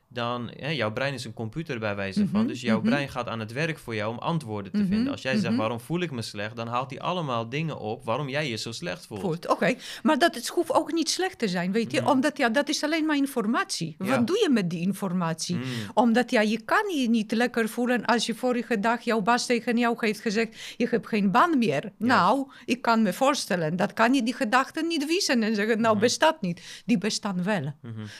Dan, 0.10 0.50
hè, 0.56 0.70
jouw 0.70 0.92
brein 0.92 1.14
is 1.14 1.26
een 1.26 1.34
computer 1.34 1.80
bij 1.80 1.96
wijze 1.96 2.28
van, 2.28 2.40
Mhm, 2.40 2.48
dus 2.48 2.62
jouw 2.62 2.78
mhm. 2.80 2.86
brein 2.90 3.10
gaat 3.10 3.28
aan 3.28 3.40
het 3.40 3.52
werk 3.52 3.78
voor 3.80 3.96
jou 3.96 4.12
om 4.12 4.18
antwoorden 4.20 4.72
te 4.72 4.78
Mhm, 4.78 4.88
vinden. 4.88 5.12
Als 5.12 5.22
jij 5.22 5.38
zegt, 5.38 5.56
waarom 5.56 5.80
voel 5.80 6.00
ik 6.02 6.12
me 6.12 6.22
slecht, 6.22 6.56
dan 6.56 6.68
haalt 6.68 6.90
hij 6.90 7.00
allemaal 7.00 7.50
dingen 7.50 7.80
op 7.80 8.06
waarom 8.06 8.30
jij 8.30 8.50
je 8.50 8.56
zo 8.56 8.72
slecht 8.72 9.06
voelt. 9.06 9.22
Voelt, 9.22 9.48
oké. 9.48 9.76
Maar 10.04 10.18
dat, 10.20 10.36
het 10.36 10.48
hoeft 10.48 10.74
ook 10.74 10.92
niet 10.92 11.10
slecht 11.10 11.40
te 11.40 11.48
zijn, 11.48 11.72
weet 11.72 11.92
je. 11.92 12.06
Omdat 12.10 12.38
ja, 12.38 12.50
dat 12.50 12.70
is 12.70 12.84
alleen 12.84 13.06
maar 13.06 13.16
informatie. 13.18 13.96
Ja. 14.00 14.06
Wat 14.06 14.28
doe 14.28 14.38
je 14.38 14.50
met 14.50 14.70
die 14.70 14.82
informatie? 14.82 15.56
Mm, 15.56 15.64
Omdat 15.94 16.32
ja, 16.32 16.42
je 16.42 16.62
kan 16.62 16.96
je 16.96 17.10
niet 17.10 17.32
lekker 17.32 17.70
voelen 17.70 18.06
als 18.06 18.26
je 18.26 18.36
vorige 18.36 18.80
dag 18.80 19.02
jouw 19.02 19.22
baas 19.22 19.46
tegen 19.46 19.78
jou 19.78 19.96
heeft 20.00 20.20
gezegd, 20.20 20.74
je 20.78 20.88
hebt 20.90 21.08
geen 21.08 21.32
baan 21.32 21.58
meer. 21.58 21.92
Nou, 21.98 22.52
ik 22.66 22.82
kan 22.82 23.02
me 23.02 23.14
voorstellen, 23.14 23.76
dat 23.76 23.94
kan 23.94 24.14
je 24.14 24.24
die 24.24 24.34
gedachten 24.34 24.88
niet 24.88 25.06
wiezen 25.06 25.44
en 25.44 25.56
zeggen, 25.56 25.82
nou, 25.82 26.00
bestaat 26.00 26.42
niet. 26.42 26.82
Die 26.86 26.98
bestaan 26.98 27.44
wel. 27.44 27.74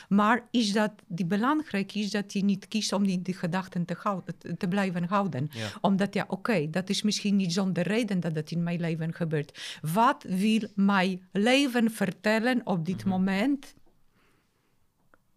Maar 0.08 0.48
is 0.50 0.72
dat, 0.72 0.92
die 1.06 1.26
belangrijk 1.78 1.94
is 2.06 2.10
dat 2.10 2.32
je 2.32 2.44
niet 2.44 2.68
kiest 2.68 2.92
om 2.92 3.06
die, 3.06 3.22
die 3.22 3.34
gedachten 3.34 3.84
te, 3.84 3.96
houden, 3.98 4.34
te 4.58 4.68
blijven 4.68 5.04
houden. 5.04 5.48
Ja. 5.52 5.68
Omdat 5.80 6.14
ja, 6.14 6.24
oké, 6.28 6.70
dat 6.70 6.88
is 6.88 7.02
misschien 7.02 7.36
niet 7.36 7.52
zonder 7.52 7.82
reden 7.86 8.20
dat 8.20 8.34
het 8.34 8.50
in 8.50 8.62
mijn 8.62 8.80
leven 8.80 9.14
gebeurt. 9.14 9.78
Wat 9.92 10.22
wil 10.28 10.68
mijn 10.74 11.28
leven 11.32 11.90
vertellen 11.90 12.60
op 12.66 12.84
dit 12.86 12.98
Mhm. 13.04 13.08
moment? 13.08 13.74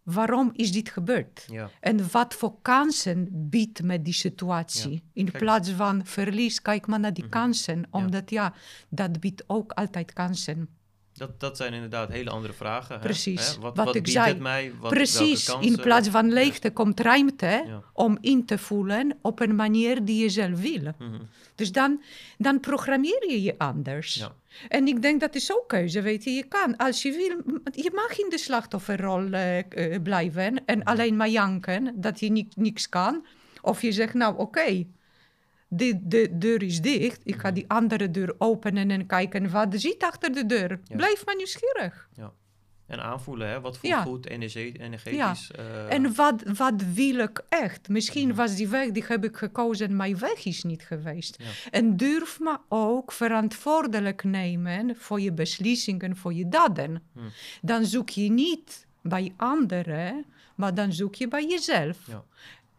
Waarom 0.04 0.50
is 0.56 0.72
dit 0.72 0.90
gebeurd? 0.90 1.46
Ja. 1.52 1.70
En 1.80 2.12
wat 2.12 2.34
voor 2.34 2.56
kansen 2.62 3.28
biedt 3.32 3.84
met 3.84 4.06
die 4.06 4.14
situatie? 4.14 4.92
Ja. 4.92 5.00
In 5.14 5.26
Kijk. 5.26 5.38
plaats 5.44 5.70
van 5.70 6.06
verlies, 6.06 6.62
kijk 6.62 6.88
maar 6.88 7.00
naar 7.00 7.14
die 7.14 7.24
Mhm. 7.24 7.32
kansen. 7.34 7.84
Omdat 7.90 8.30
ja, 8.30 8.54
dat 8.90 9.20
biedt 9.20 9.44
ook 9.48 9.72
altijd 9.72 10.14
kansen. 10.14 10.70
Dat, 11.22 11.40
dat 11.40 11.58
zijn 11.58 11.74
inderdaad 11.74 12.10
hele 12.10 12.30
andere 12.30 12.54
vragen. 12.54 12.96
Hè? 12.96 13.02
Precies, 13.02 13.56
Hè? 13.56 13.62
Wat, 13.62 13.76
wat 13.76 13.86
wat 13.86 13.96
ik 13.96 14.04
biedt 14.04 14.16
zei. 14.16 14.28
het 14.30 14.40
mij? 14.40 14.74
Wat, 14.80 14.92
Precies, 14.92 15.50
in 15.60 15.76
plaats 15.76 16.10
van 16.10 16.34
leegte 16.34 16.72
komt 16.72 17.00
ruimte 17.00 17.46
Ja. 17.68 17.82
om 17.94 18.18
in 18.22 18.46
te 18.46 18.58
voelen 18.58 19.18
op 19.22 19.40
een 19.40 19.56
manier 19.56 20.06
die 20.06 20.22
je 20.22 20.30
zelf 20.30 20.60
wil. 20.62 20.82
Mhm. 21.00 21.20
Dus 21.56 21.72
dan, 21.72 22.02
dan 22.38 22.60
programmeer 22.60 23.30
je 23.30 23.42
je 23.42 23.56
anders. 23.58 24.14
Ja. 24.16 24.32
En 24.70 24.88
ik 24.88 25.02
denk 25.02 25.20
dat 25.20 25.36
is 25.36 25.54
ook 25.54 25.68
keuze, 25.68 26.02
weet 26.02 26.24
je. 26.24 26.30
Je 26.32 26.44
kan, 26.44 26.78
als 26.78 27.02
je 27.02 27.12
wil, 27.12 27.60
je 27.84 27.92
mag 27.94 28.20
in 28.20 28.30
de 28.30 28.38
slachtofferrol 28.38 29.32
eh, 29.32 29.58
eh, 29.60 30.02
blijven 30.02 30.66
en 30.66 30.84
alleen 30.84 31.16
maar 31.16 31.30
janken 31.30 31.94
dat 31.96 32.20
je 32.20 32.30
ni- 32.32 32.48
niks 32.56 32.90
kan. 32.90 33.26
Of 33.62 33.82
je 33.82 33.92
zegt, 33.92 34.14
nou 34.14 34.38
oké, 34.38 34.86
de, 35.74 36.00
de 36.08 36.30
deur 36.38 36.64
is 36.64 36.82
dicht. 36.82 37.22
Ik 37.24 37.36
ga 37.40 37.52
die 37.52 37.66
andere 37.68 38.12
deur 38.12 38.36
openen 38.38 38.92
en 38.92 39.06
kijken 39.06 39.50
wat 39.52 39.74
er 39.74 39.80
zit 39.80 40.04
achter 40.04 40.34
de 40.34 40.46
deur. 40.46 40.80
Ja. 40.84 40.96
Blijf 40.96 41.26
maar 41.26 41.36
nieuwsgierig. 41.36 42.10
En 42.88 43.04
aanvoelen, 43.04 43.48
hè? 43.50 43.62
wat 43.62 43.78
voelt 43.78 43.94
Ja. 43.94 44.02
goed, 44.02 44.28
energie, 44.28 44.80
energetisch. 44.80 45.52
eh, 45.52 45.94
En 45.94 46.16
wat, 46.16 46.44
wat 46.58 46.74
wil 46.94 47.16
ik 47.20 47.42
echt? 47.50 47.90
Misschien 47.90 48.28
Mhm. 48.28 48.38
was 48.38 48.56
die 48.56 48.68
weg, 48.68 48.92
die 48.92 49.04
heb 49.08 49.24
ik 49.24 49.38
gekozen, 49.38 49.96
mijn 49.96 50.18
weg 50.20 50.46
is 50.46 50.64
niet 50.64 50.84
geweest. 50.84 51.36
Ja. 51.40 51.46
En 51.72 51.98
durf 51.98 52.40
maar 52.40 52.60
ook 52.70 53.12
verantwoordelijk 53.12 54.24
nemen 54.24 54.96
voor 54.96 55.22
je 55.22 55.32
beslissingen, 55.34 56.16
voor 56.18 56.34
je 56.34 56.50
daden. 56.50 57.02
Hmm. 57.14 57.30
Dan 57.62 57.86
zoek 57.86 58.10
je 58.10 58.32
niet 58.32 58.86
bij 59.02 59.34
anderen, 59.38 60.26
maar 60.56 60.74
dan 60.74 60.94
zoek 60.94 61.16
je 61.16 61.28
bij 61.28 61.48
jezelf. 61.48 61.98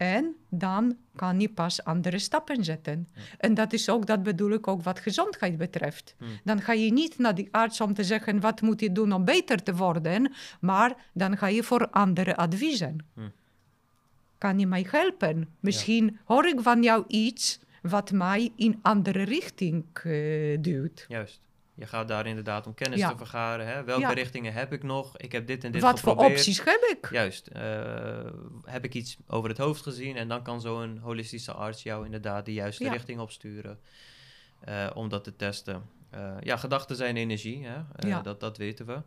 En 0.03 0.37
dan 0.49 0.97
kan 1.17 1.41
je 1.41 1.49
pas 1.49 1.85
andere 1.85 2.19
stappen 2.19 2.65
zetten. 2.65 3.09
Ja. 3.15 3.21
En 3.39 3.55
dat 3.55 3.73
is 3.73 3.89
ook, 3.89 4.07
dat 4.07 4.23
bedoel 4.23 4.51
ik 4.51 4.69
ook 4.69 4.83
wat 4.83 5.01
gezondheid 5.01 5.57
betreft. 5.57 6.17
Dan 6.45 6.61
ga 6.61 6.73
je 6.73 6.93
niet 6.93 7.19
naar 7.19 7.35
die 7.35 7.49
arts 7.51 7.81
om 7.81 7.95
te 7.95 8.05
zeggen 8.05 8.41
wat 8.41 8.61
moet 8.61 8.81
je 8.81 8.93
doen 8.93 9.13
om 9.13 9.25
beter 9.25 9.63
te 9.63 9.75
worden, 9.75 10.33
maar 10.61 10.97
dan 11.13 11.37
ga 11.37 11.47
je 11.47 11.63
voor 11.63 11.89
andere 11.91 12.37
adviezen. 12.37 13.07
Kan 14.39 14.59
je 14.59 14.67
mij 14.67 14.87
helpen? 14.91 15.49
Misschien 15.61 16.19
hoor 16.25 16.47
ik 16.47 16.61
van 16.61 16.83
jou 16.83 17.05
iets 17.07 17.61
wat 17.83 18.13
mij 18.13 18.53
in 18.57 18.79
andere 18.83 19.23
richting 19.23 19.85
eh, 19.93 20.59
duwt. 20.61 21.05
Juist. 21.09 21.41
Je 21.75 21.87
gaat 21.87 22.09
daar 22.09 22.27
inderdaad 22.27 22.67
om 22.67 22.75
kennis 22.75 22.99
Ja. 22.99 23.11
te 23.11 23.17
vergaren. 23.17 23.67
Hè? 23.67 23.85
Welke 23.85 24.01
Ja. 24.03 24.13
richtingen 24.13 24.53
heb 24.53 24.73
ik 24.73 24.83
nog? 24.83 25.17
Ik 25.17 25.33
heb 25.33 25.47
dit 25.47 25.65
en 25.65 25.73
dit 25.73 25.83
Wat 25.83 26.01
voor 26.01 26.17
opties 26.17 26.65
heb 26.65 26.97
ik? 26.99 27.09
Juist. 27.11 27.47
eh, 27.47 27.63
heb 28.65 28.85
ik 28.85 28.95
iets 28.95 29.17
over 29.27 29.49
het 29.49 29.59
hoofd 29.59 29.83
gezien? 29.83 30.17
En 30.17 30.29
dan 30.29 30.43
kan 30.43 30.61
zo'n 30.61 30.99
holistische 30.99 31.53
arts 31.53 31.83
jou 31.83 32.05
inderdaad 32.05 32.45
de 32.45 32.53
juiste 32.53 32.85
Ja. 32.85 32.93
richting 32.93 33.21
opsturen. 33.21 33.79
eh, 34.61 34.91
om 34.95 35.09
dat 35.09 35.25
te 35.25 35.37
testen. 35.37 35.83
Eh, 36.11 36.35
ja, 36.41 36.57
gedachten 36.57 36.97
zijn 36.97 37.17
energie. 37.17 37.67
Hè? 37.67 38.09
Ja. 38.09 38.21
dat, 38.21 38.41
dat 38.41 38.57
weten 38.57 38.87
we. 38.87 39.03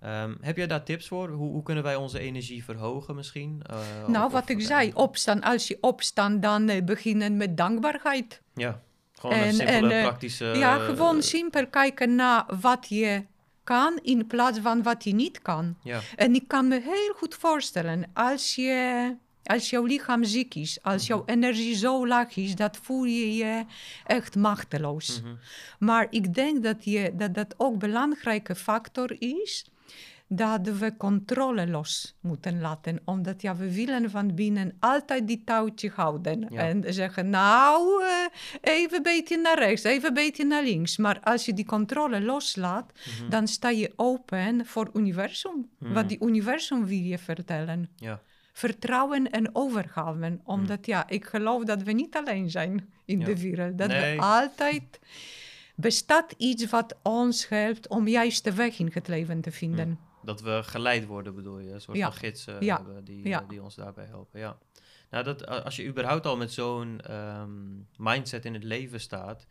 Ehm, 0.00 0.34
heb 0.40 0.56
jij 0.56 0.66
daar 0.66 0.84
tips 0.84 1.08
voor? 1.08 1.28
Hoe, 1.28 1.50
hoe 1.50 1.62
kunnen 1.62 1.84
wij 1.84 1.96
onze 1.96 2.18
energie 2.18 2.64
verhogen 2.64 3.14
misschien? 3.14 3.62
Nou, 4.06 4.26
of- 4.26 4.32
wat 4.32 4.42
of- 4.42 4.48
ik 4.48 4.60
zei, 4.62 4.90
opstaan. 4.94 5.42
Als 5.42 5.68
je 5.68 5.78
opstaat, 5.80 6.42
dan 6.42 6.82
beginnen 6.84 7.36
met 7.36 7.56
dankbaarheid. 7.56 8.42
Ja, 8.54 8.82
gewoon 9.18 9.36
een 9.36 9.42
En- 9.42 9.54
simpele, 9.54 9.76
en, 9.76 9.90
eh, 9.90 10.02
praktische... 10.02 10.44
ja, 10.44 10.78
gewoon 10.78 11.22
simpel 11.22 11.66
kijken 11.66 12.14
naar 12.14 12.44
wat 12.60 12.86
je 12.88 13.24
kan 13.64 13.98
in 14.02 14.26
plaats 14.26 14.58
van 14.58 14.82
wat 14.82 15.04
je 15.04 15.14
niet 15.14 15.42
kan. 15.42 15.76
Ja, 15.82 16.00
En 16.16 16.34
ik 16.34 16.48
kan 16.48 16.68
me 16.68 16.80
heel 16.80 17.12
goed 17.16 17.34
voorstellen, 17.34 18.10
als, 18.14 18.54
je, 18.54 19.14
als 19.44 19.70
jouw 19.70 19.84
lichaam 19.84 20.24
ziek 20.24 20.54
is, 20.54 20.78
als 20.82 21.06
jouw 21.06 21.22
energie 21.26 21.76
zo 21.76 22.06
laag 22.06 22.36
is, 22.36 22.54
dat 22.54 22.78
voel 22.82 23.04
je 23.04 23.34
je 23.34 23.64
echt 24.06 24.36
machteloos. 24.36 25.20
mhm. 25.22 25.34
Maar 25.78 26.06
ik 26.10 26.34
denk 26.34 26.62
dat, 26.62 26.84
je, 26.84 27.12
dat 27.16 27.34
dat 27.34 27.54
ook 27.56 27.72
een 27.72 27.78
belangrijke 27.78 28.54
factor 28.54 29.16
is, 29.18 29.66
dat 30.30 30.68
we 30.68 30.96
controle 30.96 31.66
los 31.68 32.16
moeten 32.20 32.60
laten. 32.60 33.00
Omdat 33.04 33.42
ja, 33.42 33.56
we 33.56 33.74
willen 33.74 34.10
van 34.10 34.34
binnen 34.34 34.76
altijd 34.80 35.26
die 35.26 35.42
touwtje 35.44 35.90
houden. 35.94 36.46
Ja. 36.50 36.60
En 36.68 36.84
zeggen, 36.94 37.30
nou, 37.30 38.02
eh, 38.04 38.08
even 38.74 38.96
een 38.96 39.02
beetje 39.02 39.36
naar 39.36 39.58
rechts, 39.58 39.82
even 39.82 40.08
een 40.08 40.14
beetje 40.14 40.44
naar 40.44 40.62
links. 40.62 40.96
Maar 40.96 41.20
als 41.20 41.44
je 41.44 41.54
die 41.54 41.64
controle 41.66 42.20
loslaat, 42.20 42.92
Mhm. 43.20 43.30
dan 43.30 43.46
sta 43.46 43.68
je 43.70 43.92
open 43.96 44.66
voor 44.66 44.90
universum. 44.94 45.68
Mhm. 45.78 45.92
Wat 45.92 46.08
die 46.08 46.18
universum 46.20 46.86
wil 46.86 46.98
je 46.98 47.18
vertellen. 47.18 47.88
ja. 47.96 48.20
Vertrouwen 48.52 49.30
en 49.30 49.54
overgave. 49.54 50.38
Omdat 50.44 50.86
ja, 50.86 51.08
ik 51.08 51.24
geloof 51.24 51.64
dat 51.64 51.82
we 51.82 51.92
niet 51.92 52.16
alleen 52.16 52.50
zijn 52.50 52.88
in 53.04 53.18
Ja. 53.20 53.24
de 53.26 53.40
wereld. 53.40 53.78
Dat 53.78 53.88
Nee. 53.88 54.16
we 54.16 54.22
altijd 54.22 54.98
bestaat 55.74 56.34
iets 56.36 56.66
wat 56.70 56.94
ons 57.02 57.48
helpt 57.48 57.88
om 57.88 58.08
juist 58.08 58.44
de 58.44 58.54
weg 58.54 58.78
in 58.78 58.90
het 58.92 59.08
leven 59.08 59.40
te 59.40 59.50
vinden. 59.50 59.98
Dat 60.28 60.40
we 60.40 60.60
geleid 60.62 61.06
worden, 61.06 61.34
bedoel 61.34 61.58
je? 61.58 61.72
Een 61.72 61.80
soort 61.80 61.96
Ja. 61.96 62.10
van 62.10 62.18
gidsen 62.18 62.64
Ja. 62.64 62.76
hebben 62.76 63.04
die, 63.04 63.28
Ja. 63.28 63.42
eh, 63.42 63.48
die 63.48 63.62
ons 63.62 63.74
daarbij 63.74 64.04
helpen. 64.04 64.40
Ja. 64.40 64.58
Nou, 65.10 65.24
dat, 65.24 65.46
als 65.46 65.76
je 65.76 65.86
überhaupt 65.86 66.26
al 66.26 66.36
met 66.36 66.52
zo'n 66.52 67.00
ehm, 67.00 67.50
mindset 67.96 68.44
in 68.44 68.54
het 68.54 68.64
leven 68.64 69.00
staat, 69.00 69.46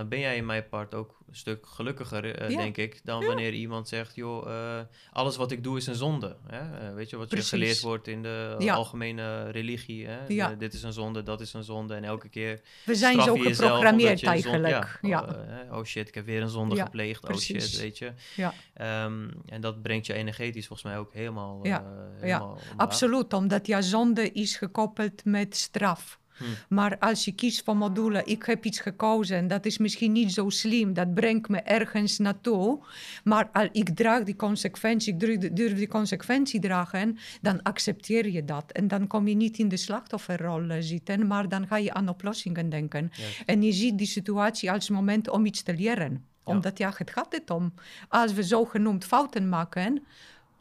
dan 0.00 0.08
ben 0.08 0.18
jij 0.20 0.36
in 0.36 0.46
mijn 0.46 0.68
part 0.68 0.94
ook 0.94 1.18
een 1.28 1.36
stuk 1.36 1.66
gelukkiger, 1.66 2.34
eh, 2.34 2.50
Ja. 2.50 2.56
denk 2.56 2.76
ik, 2.76 3.00
dan 3.04 3.20
Ja. 3.20 3.26
wanneer 3.26 3.52
iemand 3.52 3.88
zegt, 3.88 4.14
joh, 4.14 4.50
eh, 4.50 4.80
alles 5.12 5.36
wat 5.36 5.50
ik 5.50 5.62
doe 5.64 5.76
is 5.76 5.86
een 5.86 5.94
zonde. 5.94 6.36
Hè? 6.46 6.88
Eh, 6.88 6.94
weet 6.94 7.10
je, 7.10 7.16
wat 7.16 7.28
Precies. 7.28 7.50
je 7.50 7.56
geleerd 7.56 7.80
wordt 7.80 8.08
in 8.08 8.22
de 8.22 8.54
Ja. 8.58 8.74
algemene 8.74 9.50
religie. 9.50 10.06
Hè? 10.06 10.56
Dit 10.56 10.72
is 10.74 10.82
een 10.82 10.92
zonde, 10.92 11.22
dat 11.22 11.40
is 11.40 11.52
een 11.52 11.64
zonde. 11.64 11.94
En 11.94 12.04
elke 12.04 12.28
keer 12.28 12.60
We 12.84 12.94
zijn 12.94 13.22
zo 13.22 13.34
geprogrammeerd 13.36 14.18
zonde- 14.18 14.34
eigenlijk. 14.34 14.98
ja, 15.02 15.08
Ja, 15.10 15.22
oh, 15.70 15.78
oh 15.78 15.84
shit, 15.84 16.08
ik 16.08 16.14
heb 16.14 16.24
weer 16.26 16.42
een 16.42 16.48
zonde 16.48 16.76
gepleegd. 16.76 17.28
Oh 17.28 17.36
shit, 17.36 17.76
weet 17.76 17.98
je. 17.98 18.12
Ja. 18.36 18.52
Ehm, 18.74 19.28
en 19.46 19.60
dat 19.60 19.82
brengt 19.82 20.06
je 20.06 20.12
energetisch 20.14 20.66
volgens 20.66 20.88
mij 20.88 20.98
ook 20.98 21.12
helemaal, 21.12 21.60
Ja, 21.66 21.84
helemaal 22.20 22.58
absoluut. 22.76 23.32
Omdat 23.32 23.66
ja, 23.66 23.80
zonde 23.80 24.32
is 24.32 24.56
gekoppeld 24.56 25.24
met 25.24 25.56
straf. 25.56 26.18
Hm. 26.40 26.74
Maar 26.74 26.98
als 26.98 27.24
je 27.24 27.32
kiest 27.32 27.64
voor 27.64 27.76
module, 27.76 28.24
ik 28.24 28.42
heb 28.44 28.64
iets 28.64 28.80
gekozen, 28.80 29.48
dat 29.48 29.66
is 29.66 29.78
misschien 29.78 30.12
niet 30.12 30.32
zo 30.32 30.48
slim, 30.48 30.92
dat 30.94 31.14
brengt 31.14 31.48
me 31.48 31.58
ergens 31.60 32.18
naartoe. 32.18 32.78
Maar 33.24 33.48
als 33.52 33.68
ik 33.72 33.88
draag 33.88 34.24
die 34.24 34.36
consequentie, 34.36 35.12
ik 35.14 35.56
durf, 35.56 35.74
die 35.74 35.88
consequentie 35.88 36.60
dragen, 36.60 37.18
dan 37.40 37.62
accepteer 37.62 38.30
je 38.30 38.44
dat. 38.44 38.72
En 38.72 38.88
dan 38.88 39.06
kom 39.06 39.28
je 39.28 39.34
niet 39.34 39.58
in 39.58 39.68
de 39.68 39.76
slachtofferrol 39.76 40.82
zitten, 40.82 41.26
maar 41.26 41.48
dan 41.48 41.66
ga 41.66 41.76
je 41.76 41.92
aan 41.94 42.08
oplossingen 42.08 42.68
denken. 42.68 43.10
En 43.46 43.62
je 43.62 43.72
ziet 43.72 43.98
die 43.98 44.06
situatie 44.06 44.70
als 44.70 44.88
moment 44.90 45.28
om 45.28 45.46
iets 45.46 45.62
te 45.62 45.74
leren. 45.74 46.24
Omdat 46.44 46.78
ja, 46.78 46.92
het 46.96 47.10
gaat 47.10 47.32
het 47.32 47.50
om. 47.50 47.72
Als 48.08 48.32
we 48.32 48.42
zogenoemd 48.42 49.04
fouten 49.04 49.48
maken, 49.48 50.02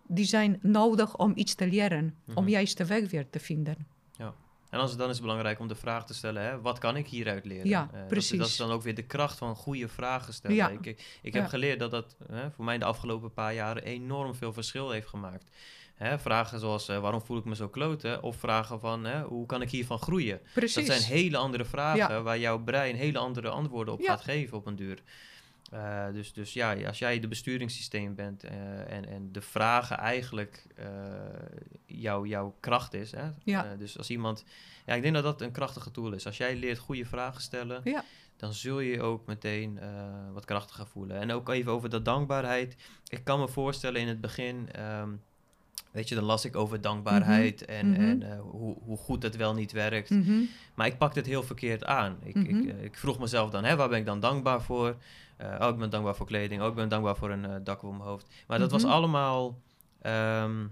die 0.08 0.26
zijn 0.26 0.60
nodig 0.62 1.18
om 1.18 1.32
iets 1.36 1.56
te 1.56 1.68
leren, 1.68 2.16
om 2.34 2.44
Mhm. 2.44 2.52
juist 2.52 2.78
de 2.78 2.86
weg 2.86 3.10
weer 3.10 3.30
te 3.30 3.40
vinden. 3.40 3.76
En 4.70 4.80
als, 4.80 4.98
dan 4.98 5.08
is 5.08 5.14
het 5.14 5.22
belangrijk 5.22 5.60
om 5.60 5.68
de 5.68 5.76
vraag 5.76 6.06
te 6.06 6.14
stellen, 6.14 6.44
hè, 6.44 6.62
wat 6.62 6.78
kan 6.78 6.96
ik 6.96 7.08
hieruit 7.08 7.46
leren? 7.46 7.68
Ja, 7.68 7.82
Eh, 7.82 7.88
dat 7.88 7.94
is- 7.94 8.00
Dat, 8.00 8.08
precies. 8.08 8.40
is 8.40 8.58
dan 8.58 8.72
ook 8.72 8.82
weer 8.82 8.96
de 8.96 9.02
kracht 9.06 9.38
van 9.38 9.56
goede 9.56 9.88
vragen 9.88 10.34
stellen. 10.34 10.56
Ja. 10.58 10.70
Ik, 10.70 10.86
ik, 10.86 11.18
ik 11.22 11.34
heb 11.34 11.48
geleerd 11.48 11.80
dat 11.80 11.92
dat 11.92 12.16
hè, 12.32 12.52
voor 12.52 12.66
mij 12.66 12.78
de 12.78 12.86
afgelopen 12.86 13.34
paar 13.34 13.54
jaren 13.54 13.84
enorm 13.84 14.36
veel 14.36 14.54
verschil 14.54 14.90
heeft 14.92 15.08
gemaakt. 15.08 15.46
Hè, 15.96 16.20
vragen 16.20 16.60
zoals, 16.60 16.88
eh, 16.88 17.00
waarom 17.00 17.22
voel 17.22 17.38
ik 17.38 17.46
me 17.46 17.56
zo 17.56 17.68
kloten? 17.70 18.24
Of 18.24 18.36
vragen 18.36 18.80
van, 18.80 19.04
hè, 19.06 19.22
hoe 19.22 19.46
kan 19.46 19.62
ik 19.62 19.70
hiervan 19.70 20.00
groeien? 20.00 20.42
Precies. 20.54 20.88
Dat 20.88 20.96
zijn 20.96 21.12
hele 21.12 21.38
andere 21.38 21.66
vragen 21.66 21.98
Ja. 22.16 22.22
waar 22.22 22.40
jouw 22.40 22.60
brein 22.64 22.96
hele 22.96 23.18
andere 23.18 23.50
antwoorden 23.50 23.94
op 23.94 24.02
gaat 24.02 24.22
geven 24.22 24.58
op 24.58 24.66
een 24.66 24.76
duur. 24.76 25.02
Eh, 25.72 26.06
dus, 26.14 26.34
dus 26.34 26.54
ja, 26.54 26.76
als 26.88 27.00
jij 27.00 27.20
de 27.20 27.28
besturingssysteem 27.28 28.16
bent 28.16 28.44
eh, 28.44 28.92
en, 28.92 29.08
en 29.10 29.32
de 29.32 29.42
vragen 29.42 29.98
eigenlijk 29.98 30.66
uh, 30.80 30.86
jouw 31.86 32.26
jouw 32.26 32.56
kracht 32.60 32.94
is. 32.94 33.12
Hè? 33.12 33.30
Ja. 33.44 33.76
dus 33.76 33.98
als 33.98 34.10
iemand, 34.10 34.44
ja, 34.86 34.94
ik 34.94 35.02
denk 35.02 35.14
dat 35.14 35.24
dat 35.24 35.42
een 35.42 35.52
krachtige 35.52 35.92
tool 35.92 36.14
is. 36.14 36.26
Als 36.26 36.38
jij 36.38 36.56
leert 36.56 36.78
goede 36.78 37.06
vragen 37.06 37.42
stellen, 37.42 37.82
Ja. 37.84 38.04
dan 38.38 38.54
zul 38.54 38.80
je 38.80 39.02
ook 39.02 39.26
meteen 39.26 39.80
wat 40.34 40.46
krachtiger 40.46 40.88
voelen. 40.88 41.20
En 41.20 41.32
ook 41.32 41.50
even 41.50 41.72
over 41.72 41.90
de 41.90 42.02
dankbaarheid. 42.02 42.76
Ik 43.08 43.24
kan 43.24 43.40
me 43.40 43.48
voorstellen 43.48 44.02
in 44.02 44.08
het 44.08 44.22
begin. 44.22 44.70
ehm, 44.72 45.10
Weet 45.92 46.10
je, 46.10 46.16
dan 46.16 46.24
las 46.24 46.46
ik 46.46 46.56
over 46.56 46.82
dankbaarheid 46.82 47.62
Mhm, 47.62 47.70
en, 47.72 47.90
mhm. 47.92 48.02
en 48.02 48.38
hoe, 48.38 48.78
hoe 48.84 48.98
goed 48.98 49.24
het 49.24 49.36
wel 49.36 49.54
niet 49.54 49.72
werkt. 49.72 50.10
Mhm. 50.10 50.40
Maar 50.76 50.88
ik 50.88 50.98
pakte 50.98 51.20
het 51.20 51.28
heel 51.28 51.44
verkeerd 51.44 51.86
aan. 51.86 52.18
Ik, 52.24 52.36
ik, 52.36 52.74
ik 52.82 52.98
vroeg 52.98 53.20
mezelf 53.20 53.50
dan, 53.50 53.64
hè, 53.64 53.76
waar 53.76 53.90
ben 53.90 54.00
ik 54.00 54.06
dan 54.06 54.20
dankbaar 54.20 54.62
voor? 54.62 54.96
Eh, 55.40 55.56
oh, 55.62 55.68
ik 55.70 55.78
ben 55.78 55.90
dankbaar 55.90 56.16
voor 56.16 56.26
kleding. 56.26 56.62
Oh, 56.62 56.68
ik 56.68 56.74
ben 56.76 56.90
dankbaar 56.90 57.16
voor 57.16 57.30
een 57.32 57.46
eh, 57.46 57.56
dak 57.64 57.84
over 57.84 57.98
mijn 57.98 58.10
hoofd. 58.10 58.28
Maar 58.48 58.60
dat 58.60 58.72
was 58.72 58.84
Mhm. 58.84 58.92
allemaal 58.92 59.60
ehm, 60.02 60.66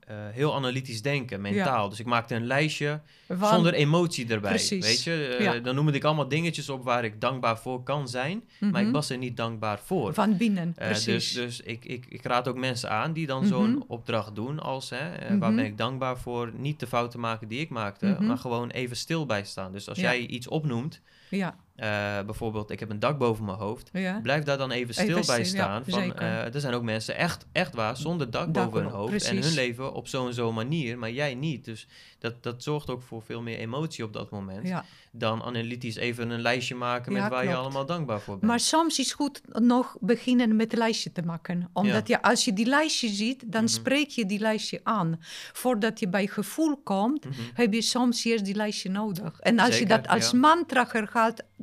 eh, 0.00 0.16
heel 0.30 0.54
analytisch 0.54 1.02
denken, 1.02 1.40
mentaal. 1.40 1.88
Dus 1.88 2.00
ik 2.00 2.06
maakte 2.06 2.34
een 2.34 2.46
lijstje 2.46 3.00
zonder 3.40 3.74
emotie 3.74 4.28
erbij. 4.28 4.50
Precies. 4.50 4.84
Weet 4.86 5.02
je, 5.02 5.36
Eh, 5.38 5.44
Ja. 5.44 5.58
dan 5.58 5.74
noemde 5.74 5.92
ik 5.92 6.04
allemaal 6.04 6.28
dingetjes 6.28 6.68
op 6.68 6.84
waar 6.84 7.04
ik 7.04 7.20
dankbaar 7.20 7.58
voor 7.58 7.82
kan 7.82 8.08
zijn. 8.08 8.42
Maar 8.60 8.80
ik 8.80 8.86
Mhm. 8.86 8.92
was 8.94 9.10
er 9.10 9.18
niet 9.18 9.36
dankbaar 9.36 9.78
voor. 9.78 10.14
Van 10.14 10.36
binnen, 10.36 10.72
Eh, 10.76 10.86
precies. 10.86 11.04
dus 11.04 11.32
dus 11.32 11.60
ik, 11.60 11.84
ik, 11.84 12.06
ik 12.08 12.22
raad 12.24 12.48
ook 12.48 12.56
mensen 12.56 12.90
aan 12.90 13.12
die 13.12 13.26
dan 13.26 13.38
Mhm. 13.40 13.48
zo'n 13.48 13.84
opdracht 13.86 14.34
doen 14.34 14.58
als, 14.60 14.90
hè, 14.90 15.12
eh, 15.14 15.28
waar 15.28 15.48
Mhm. 15.48 15.56
ben 15.56 15.64
ik 15.64 15.78
dankbaar 15.78 16.18
voor, 16.18 16.52
niet 16.56 16.80
de 16.80 16.86
fouten 16.86 17.20
maken 17.20 17.48
die 17.48 17.60
ik 17.60 17.68
maakte, 17.68 18.06
Mhm. 18.06 18.26
maar 18.26 18.38
gewoon 18.38 18.70
even 18.70 18.96
stil 18.96 19.26
bij 19.26 19.44
staan. 19.44 19.72
Dus 19.72 19.88
als 19.88 19.98
Ja. 19.98 20.02
jij 20.02 20.18
iets 20.26 20.48
opnoemt, 20.48 21.00
ja, 21.30 21.56
eh, 21.76 21.86
bijvoorbeeld 22.26 22.70
ik 22.70 22.80
heb 22.80 22.90
een 22.90 22.98
dak 23.00 23.18
boven 23.18 23.44
mijn 23.44 23.58
hoofd, 23.58 23.90
ja. 23.92 24.20
blijf 24.22 24.44
daar 24.44 24.58
dan 24.58 24.70
even 24.70 24.94
stil 24.94 25.04
Even 25.18 25.26
bij 25.26 25.38
ja, 25.38 25.44
staan. 25.44 25.84
van, 25.86 26.14
eh, 26.14 26.54
er 26.54 26.60
zijn 26.60 26.74
ook 26.74 26.82
mensen 26.82 27.16
echt, 27.16 27.46
echt 27.52 27.74
waar, 27.74 27.96
zonder 27.96 28.30
dak 28.30 28.54
Dak 28.54 28.64
boven 28.64 28.82
hun 28.82 28.92
hoofd 28.92 29.24
en 29.28 29.36
hun 29.42 29.52
leven 29.54 29.92
op 29.92 30.08
zo'n 30.08 30.32
zo'n 30.32 30.54
manier, 30.54 30.98
maar 30.98 31.10
jij 31.10 31.34
niet. 31.34 31.64
Dus 31.64 31.86
dat, 32.18 32.42
dat 32.42 32.62
zorgt 32.62 32.90
ook 32.90 33.02
voor 33.02 33.22
veel 33.22 33.42
meer 33.42 33.58
emotie 33.58 34.04
op 34.04 34.12
dat 34.12 34.30
moment, 34.30 34.68
ja. 34.68 34.84
dan 35.12 35.42
analytisch 35.42 35.96
even 35.96 36.30
een 36.30 36.40
lijstje 36.40 36.74
maken 36.74 37.12
met 37.12 37.28
waar 37.28 37.44
je 37.44 37.54
allemaal 37.54 37.86
dankbaar 37.86 38.20
voor 38.20 38.34
bent. 38.38 38.50
Maar 38.50 38.60
soms 38.60 38.98
is 38.98 39.12
goed 39.12 39.40
nog 39.52 39.96
beginnen 40.00 40.56
met 40.56 40.72
een 40.72 40.78
lijstje 40.78 41.12
te 41.12 41.22
maken. 41.22 41.68
Omdat 41.72 42.08
je, 42.08 42.22
als 42.22 42.44
je 42.44 42.52
die 42.52 42.66
lijstje 42.66 43.08
ziet, 43.08 43.52
dan 43.52 43.62
Mhm. 43.62 43.70
spreek 43.72 44.08
je 44.08 44.26
die 44.26 44.38
lijstje 44.38 44.80
aan. 44.82 45.18
Voordat 45.52 46.00
je 46.00 46.08
bij 46.08 46.26
gevoel 46.26 46.76
komt, 46.76 47.24
Mhm. 47.24 47.34
heb 47.54 47.72
je 47.72 47.82
soms 47.82 48.24
eerst 48.24 48.44
die 48.44 48.54
lijstje 48.54 48.90
nodig. 48.90 49.40
En 49.40 49.58
als 49.58 49.78
je 49.78 49.86
dat 49.86 50.08
als 50.08 50.32
mantra 50.32 50.84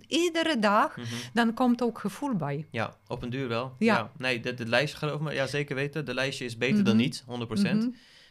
iedere 0.08 0.60
dag, 0.60 0.98
Mhm. 0.98 1.06
dan 1.34 1.54
komt 1.54 1.82
ook 1.84 2.00
gevoel 2.00 2.34
bij. 2.36 2.68
Ja, 2.72 2.94
op 3.08 3.22
een 3.24 3.30
duur 3.30 3.48
wel. 3.48 3.76
Ja. 3.80 3.96
Ja. 3.98 4.12
Nee, 4.18 4.40
de, 4.40 4.54
de 4.54 4.66
lijstje, 4.68 4.98
geloof 4.98 5.20
me, 5.22 5.34
ja 5.34 5.48
zeker 5.48 5.76
weten. 5.76 6.06
De 6.06 6.14
lijstje 6.14 6.46
is 6.46 6.58
beter 6.58 6.84
dan 6.84 6.94
Mhm. 6.96 7.04
niets, 7.04 7.24
100%. 7.26 7.82
Mhm. 7.82 7.90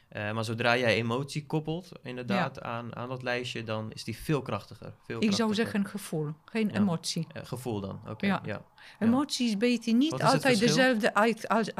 Eh, 0.08 0.32
maar 0.32 0.44
zodra 0.44 0.76
jij 0.76 0.94
emotie 0.94 1.46
koppelt, 1.46 1.92
inderdaad, 2.02 2.60
aan, 2.62 2.96
aan 2.96 3.08
dat 3.08 3.22
lijstje, 3.22 3.64
dan 3.64 3.90
is 3.94 4.04
die 4.04 4.16
veel 4.16 4.42
krachtiger. 4.42 4.86
Veel 5.04 5.16
Ik 5.22 5.32
zou 5.32 5.34
krachtiger. 5.34 5.54
zeggen 5.54 5.86
gevoel, 5.86 6.32
geen 6.44 6.68
Ja. 6.68 6.74
emotie. 6.74 7.26
Eh, 7.32 7.42
gevoel 7.44 7.80
dan, 7.80 8.00
oké. 8.08 8.26
Ja. 8.26 8.42
ja. 8.44 8.62
Emotie 8.98 9.48
is 9.48 9.56
beter 9.56 9.94
niet 9.94 10.12
is 10.12 10.20
altijd 10.20 10.58
dezelfde 10.58 11.14
als, 11.14 11.48
als, 11.48 11.70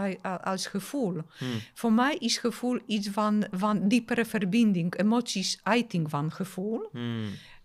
als 0.42 0.66
gevoel. 0.66 1.12
Hm, 1.38 1.44
Voor 1.74 1.92
mij 1.92 2.16
is 2.18 2.38
gevoel 2.38 2.80
iets 2.86 3.08
van, 3.08 3.46
van 3.50 3.88
diepere 3.88 4.24
verbinding. 4.24 4.98
Emotie 5.00 5.40
is 5.40 5.60
uiting 5.62 6.10
van 6.10 6.30
gevoel. 6.32 6.88
hm, 6.92 7.00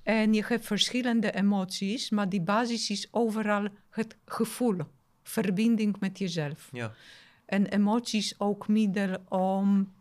En 0.08 0.34
je 0.34 0.44
hebt 0.48 0.66
verschillende 0.66 1.32
emoties, 1.32 2.10
maar 2.10 2.30
die 2.30 2.42
basis 2.42 2.90
is 2.90 3.08
overal 3.12 3.68
het 3.90 4.16
gevoel. 4.26 4.78
Verbinding 5.24 6.00
met 6.00 6.18
jezelf. 6.18 6.70
ja. 6.72 6.92
En 7.46 7.66
emotie 7.66 8.20
is 8.20 8.40
ook 8.40 8.68
middel 8.68 9.18
om 9.30 9.94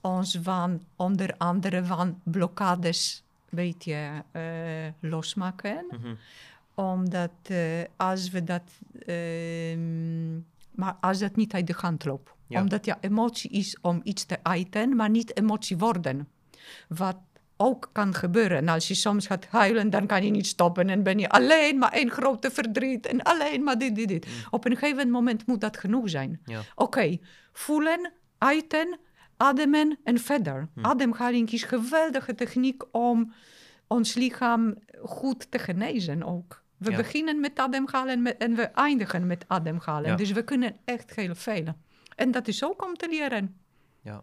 ons 0.00 0.38
van 0.42 0.82
onder 0.96 1.34
andere 1.36 1.84
van 1.84 2.20
blokkades 2.24 3.22
een 3.50 3.56
beetje 3.56 4.24
eh, 4.32 5.10
losmaken. 5.10 5.86
mhm, 5.90 6.14
Omdat 6.74 7.32
eh, 7.42 7.82
als 7.96 8.30
we 8.30 8.44
dat... 8.44 8.62
ehm, 9.06 10.34
maar 10.70 10.96
als 11.00 11.18
dat 11.18 11.36
niet 11.36 11.52
uit 11.52 11.66
de 11.66 11.74
hand 11.76 12.04
loopt. 12.04 12.30
Ja. 12.46 12.60
Omdat 12.60 12.84
ja, 12.84 12.98
emotie 13.00 13.50
is 13.50 13.78
om 13.80 14.00
iets 14.04 14.24
te 14.24 14.38
uiten, 14.42 14.96
maar 14.96 15.10
niet 15.10 15.36
emotie 15.36 15.78
worden. 15.78 16.28
Wat 16.88 17.16
ook 17.60 17.88
kan 17.92 18.14
gebeuren. 18.14 18.56
En 18.58 18.68
als 18.68 18.88
je 18.88 18.94
soms 18.94 19.26
gaat 19.26 19.46
huilen, 19.46 19.90
dan 19.90 20.06
kan 20.06 20.24
je 20.24 20.30
niet 20.30 20.46
stoppen. 20.46 20.88
En 20.88 21.02
ben 21.02 21.18
je 21.18 21.28
alleen 21.28 21.78
maar 21.78 21.92
één 21.92 22.10
grote 22.10 22.50
verdriet. 22.50 23.06
En 23.06 23.22
alleen 23.22 23.62
maar 23.62 23.78
dit, 23.78 23.94
dit, 23.94 24.08
dit. 24.08 24.26
Op 24.50 24.64
een 24.64 24.76
gegeven 24.76 25.10
moment 25.10 25.46
moet 25.46 25.60
dat 25.60 25.76
genoeg 25.76 26.10
zijn. 26.10 26.40
ja. 26.44 26.60
Oké, 26.74 27.18
voelen, 27.52 28.12
uiten, 28.38 28.98
ademen 29.36 29.98
en 30.04 30.18
verder. 30.18 30.68
Hm. 30.74 30.84
Ademhaling 30.86 31.50
is 31.52 31.62
een 31.62 31.68
geweldige 31.68 32.34
techniek 32.34 32.82
om 32.90 33.32
ons 33.86 34.14
lichaam 34.14 34.74
goed 35.02 35.50
te 35.50 35.58
genezen 35.58 36.22
ook. 36.22 36.62
We 36.76 36.90
Ja. 36.90 36.96
beginnen 36.96 37.40
met 37.40 37.58
ademhalen 37.58 38.38
en 38.38 38.54
we 38.54 38.62
eindigen 38.62 39.26
met 39.26 39.44
ademhalen. 39.48 40.10
Ja. 40.10 40.16
Dus 40.16 40.32
we 40.32 40.42
kunnen 40.44 40.76
echt 40.84 41.14
heel 41.14 41.34
veel. 41.34 41.64
En 42.16 42.30
dat 42.30 42.48
is 42.48 42.64
ook 42.64 42.84
om 42.86 42.94
te 42.94 43.08
leren. 43.08 43.56
ja. 44.02 44.22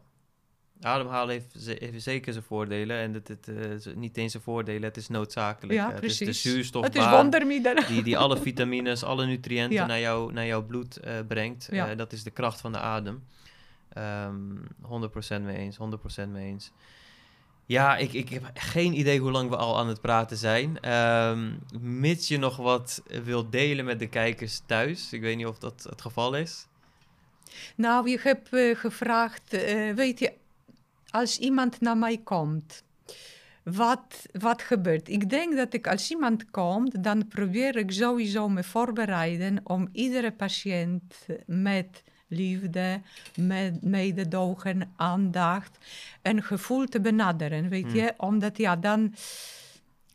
Ademhalen 0.82 1.30
heeft, 1.34 1.53
ze- 1.63 1.78
heeft 1.80 2.03
zeker 2.03 2.34
zijn 2.34 2.45
voordelen. 2.45 2.97
En 2.97 3.13
het, 3.13 3.28
het, 3.28 3.47
eh, 3.47 3.95
niet 3.95 4.17
eens 4.17 4.32
zijn 4.32 4.43
voordelen, 4.43 4.84
het 4.84 4.97
is 4.97 5.07
noodzakelijk. 5.07 5.73
Ja. 5.80 5.86
Het 5.93 6.03
is 6.03 6.17
precies. 6.17 6.41
de 6.41 6.49
zuurstof 6.49 6.84
Het 6.84 6.95
is 6.95 7.09
wondermiddel. 7.09 7.76
die, 7.88 8.03
die 8.03 8.17
alle 8.17 8.38
vitamines, 8.47 9.03
alle 9.03 9.26
nutriënten 9.26 9.73
Ja. 9.76 9.86
naar, 9.86 9.99
jou, 9.99 10.34
naar 10.34 10.45
jouw 10.45 10.63
bloed 10.65 10.97
eh, 10.97 11.13
brengt. 11.28 11.67
Ja. 11.71 11.89
Eh, 11.89 11.97
dat 11.97 12.13
is 12.13 12.23
de 12.23 12.32
kracht 12.32 12.61
van 12.61 12.71
de 12.71 12.80
adem. 12.80 13.23
Ehm 13.93 14.55
100% 14.82 15.41
mee 15.43 15.57
eens, 15.57 15.78
100% 15.78 16.32
mee 16.32 16.45
eens. 16.47 16.71
Ja, 17.65 17.97
ik, 17.97 18.13
ik 18.13 18.30
heb 18.30 18.43
geen 18.53 18.99
idee 18.99 19.19
hoe 19.19 19.32
lang 19.32 19.49
we 19.49 19.55
al 19.55 19.78
aan 19.80 19.88
het 19.88 20.01
praten 20.01 20.38
zijn. 20.38 20.80
Ehm, 20.80 21.51
mits 21.80 22.28
je 22.28 22.38
nog 22.38 22.57
wat 22.57 23.03
wilt 23.23 23.51
delen 23.51 23.86
met 23.86 23.99
de 23.99 24.07
kijkers 24.07 24.61
thuis. 24.65 25.13
Ik 25.13 25.21
weet 25.21 25.38
niet 25.38 25.45
of 25.45 25.57
dat 25.57 25.86
het 25.89 26.01
geval 26.01 26.36
is. 26.36 26.67
Nou, 27.76 28.09
je 28.09 28.19
hebt 28.21 28.53
eh, 28.53 28.76
gevraagd, 28.76 29.53
eh, 29.53 29.93
weet 29.93 30.19
je, 30.19 30.34
als 31.10 31.38
iemand 31.39 31.82
naar 31.82 31.97
mij 31.97 32.18
komt, 32.18 32.84
wat, 33.64 34.26
wat 34.32 34.62
gebeurt? 34.62 35.10
Ik 35.10 35.30
denk 35.30 35.56
dat 35.56 35.74
ik 35.74 35.88
als 35.88 36.12
iemand 36.12 36.51
komt, 36.51 37.03
dan 37.03 37.28
probeer 37.28 37.76
ik 37.76 37.91
sowieso 37.91 38.49
me 38.49 38.64
voorbereiden 38.64 39.60
om 39.64 39.89
iedere 39.91 40.32
patiënt 40.32 41.16
met 41.45 42.03
liefde, 42.28 43.01
met 43.39 43.82
mededogen, 43.82 44.91
aandacht 44.95 45.78
en 46.22 46.43
gevoel 46.43 46.86
te 46.86 47.01
benaderen, 47.01 47.70
weet 47.70 47.86
Hmm. 47.86 47.95
je? 47.95 48.14
Omdat 48.18 48.58
ja, 48.58 48.76
dan 48.76 49.14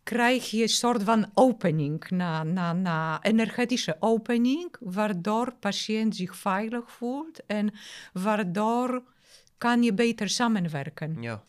krijg 0.02 0.50
je 0.50 0.62
een 0.62 0.68
soort 0.68 1.02
van 1.02 1.30
opening, 1.34 2.10
na, 2.10 2.42
na, 2.42 2.72
na 2.72 3.22
energetische 3.22 3.96
opening, 4.00 4.76
waardoor 4.80 5.54
patiënt 5.60 6.16
zich 6.16 6.36
veilig 6.36 6.90
voelt 6.90 7.46
en 7.46 7.72
waardoor 8.12 9.02
kan 9.60 9.82
je 9.82 9.94
beter 9.94 10.28
samenwerken. 10.28 11.22
Ja, 11.22 11.44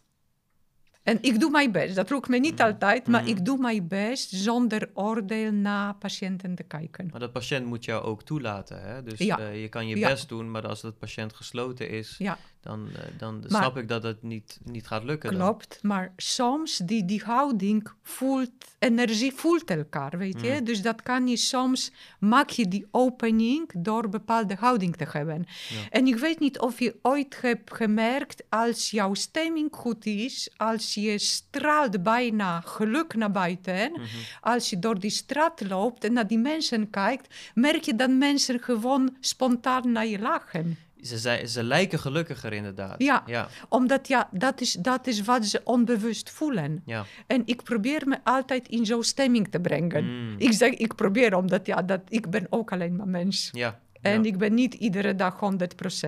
En 1.03 1.17
ik 1.21 1.39
doe 1.39 1.49
mijn 1.51 1.71
best, 1.71 1.95
dat 1.95 2.09
lukt 2.09 2.27
me 2.29 2.37
niet 2.37 2.53
Mhm. 2.57 2.61
altijd, 2.67 3.07
maar 3.07 3.21
Mhm. 3.21 3.29
ik 3.29 3.45
doe 3.45 3.57
mijn 3.57 3.87
best 3.87 4.29
zonder 4.29 4.89
oordeel 4.93 5.51
naar 5.51 5.95
patiënten 5.95 6.55
te 6.55 6.63
kijken. 6.63 7.07
maar 7.11 7.19
dat 7.19 7.31
patiënt 7.31 7.65
moet 7.65 7.85
jou 7.85 8.03
ook 8.03 8.23
toelaten. 8.23 8.81
Hè? 8.81 9.03
Dus 9.03 9.19
Ja. 9.19 9.39
eh, 9.39 9.61
je 9.61 9.67
kan 9.69 9.87
je 9.87 9.97
Ja. 9.97 10.07
best 10.09 10.29
doen, 10.29 10.51
maar 10.51 10.67
als 10.67 10.81
dat 10.81 10.97
patiënt 10.99 11.33
gesloten 11.33 11.89
is, 11.89 12.15
Ja, 12.17 12.37
dan, 12.61 12.87
eh, 12.95 13.03
dan 13.17 13.39
Maar- 13.39 13.49
snap 13.61 13.77
ik 13.77 13.87
dat 13.87 14.03
het 14.03 14.23
niet, 14.23 14.59
niet 14.63 14.87
gaat 14.87 15.03
lukken. 15.03 15.31
dan. 15.31 15.39
klopt. 15.41 15.79
Maar 15.81 16.13
soms 16.17 16.77
die, 16.77 17.05
die 17.05 17.21
houding 17.23 17.87
voelt, 18.03 18.51
energie 18.79 19.31
voelt 19.33 19.69
elkaar, 19.69 20.17
weet 20.17 20.41
je. 20.41 20.55
Mm. 20.59 20.63
Dus 20.65 20.81
dat 20.81 21.01
kan 21.01 21.27
je 21.27 21.37
soms, 21.37 21.91
maak 22.19 22.49
je 22.49 22.67
die 22.67 22.87
opening 22.91 23.71
door 23.77 24.09
bepaalde 24.09 24.55
houding 24.59 24.95
te 24.95 25.05
hebben. 25.11 25.45
Ja. 25.69 25.89
En 25.89 26.07
ik 26.07 26.17
weet 26.17 26.39
niet 26.39 26.59
of 26.59 26.79
je 26.79 26.95
ooit 27.01 27.41
hebt 27.41 27.73
gemerkt, 27.73 28.43
als 28.49 28.91
jouw 28.91 29.13
stemming 29.13 29.67
goed 29.71 30.05
is, 30.05 30.49
als 30.57 30.93
je 30.93 31.17
straalt 31.17 32.03
bijna 32.03 32.61
geluk 32.61 33.15
naar 33.15 33.31
buiten, 33.31 33.91
Mhm. 33.91 34.01
als 34.41 34.69
je 34.69 34.79
door 34.79 34.99
die 34.99 35.09
straat 35.09 35.67
loopt 35.67 36.03
en 36.03 36.13
naar 36.13 36.27
die 36.27 36.37
mensen 36.39 36.89
kijkt, 36.89 37.35
merk 37.53 37.83
je 37.83 37.95
dat 37.95 38.09
mensen 38.09 38.59
gewoon 38.59 39.15
spontaan 39.19 39.91
naar 39.91 40.07
je 40.07 40.19
lachen. 40.19 40.77
Ze, 41.01 41.43
ze 41.47 41.63
lijken 41.63 41.99
gelukkiger 41.99 42.53
inderdaad. 42.53 42.95
Ja. 43.01 43.23
Ja, 43.25 43.47
Omdat 43.69 44.07
ja, 44.07 44.29
dat 44.31 44.61
is, 44.61 44.73
dat 44.73 45.07
is 45.07 45.21
wat 45.21 45.45
ze 45.45 45.61
onbewust 45.63 46.29
voelen. 46.29 46.81
ja. 46.85 47.05
En 47.27 47.41
ik 47.45 47.63
probeer 47.63 48.07
me 48.07 48.17
altijd 48.23 48.67
in 48.67 48.85
zo'n 48.85 49.03
stemming 49.03 49.47
te 49.47 49.59
brengen. 49.59 50.05
Mm. 50.05 50.35
Ik 50.37 50.53
zeg, 50.53 50.73
ik 50.73 50.95
probeer, 50.95 51.35
omdat 51.35 51.65
ja, 51.65 51.81
dat, 51.81 52.01
ik 52.07 52.29
ben 52.29 52.47
ook 52.49 52.71
alleen 52.71 52.95
maar 52.95 53.07
mens. 53.07 53.49
ja. 53.51 53.79
En 54.01 54.23
ja. 54.23 54.29
ik 54.29 54.37
ben 54.37 54.53
niet 54.53 54.73
iedere 54.73 55.15
dag 55.15 55.35
100%. 55.35 55.37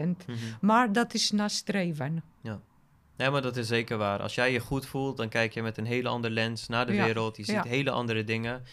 Mhm. 0.01 0.37
Maar 0.61 0.91
dat 0.93 1.13
is 1.13 1.31
nastreven. 1.31 2.23
Nee, 3.17 3.29
maar 3.29 3.41
dat 3.41 3.57
is 3.57 3.67
zeker 3.67 3.97
waar. 3.97 4.19
Als 4.21 4.35
jij 4.35 4.51
je 4.51 4.59
goed 4.59 4.85
voelt, 4.85 5.17
dan 5.17 5.29
kijk 5.29 5.53
je 5.53 5.61
met 5.61 5.77
een 5.77 5.85
hele 5.85 6.09
andere 6.09 6.33
lens 6.33 6.67
naar 6.67 6.85
de 6.85 6.93
Ja, 6.93 7.05
wereld. 7.05 7.37
Je 7.37 7.43
ziet 7.43 7.55
ja. 7.55 7.63
hele 7.63 7.91
andere 7.91 8.23
dingen. 8.23 8.63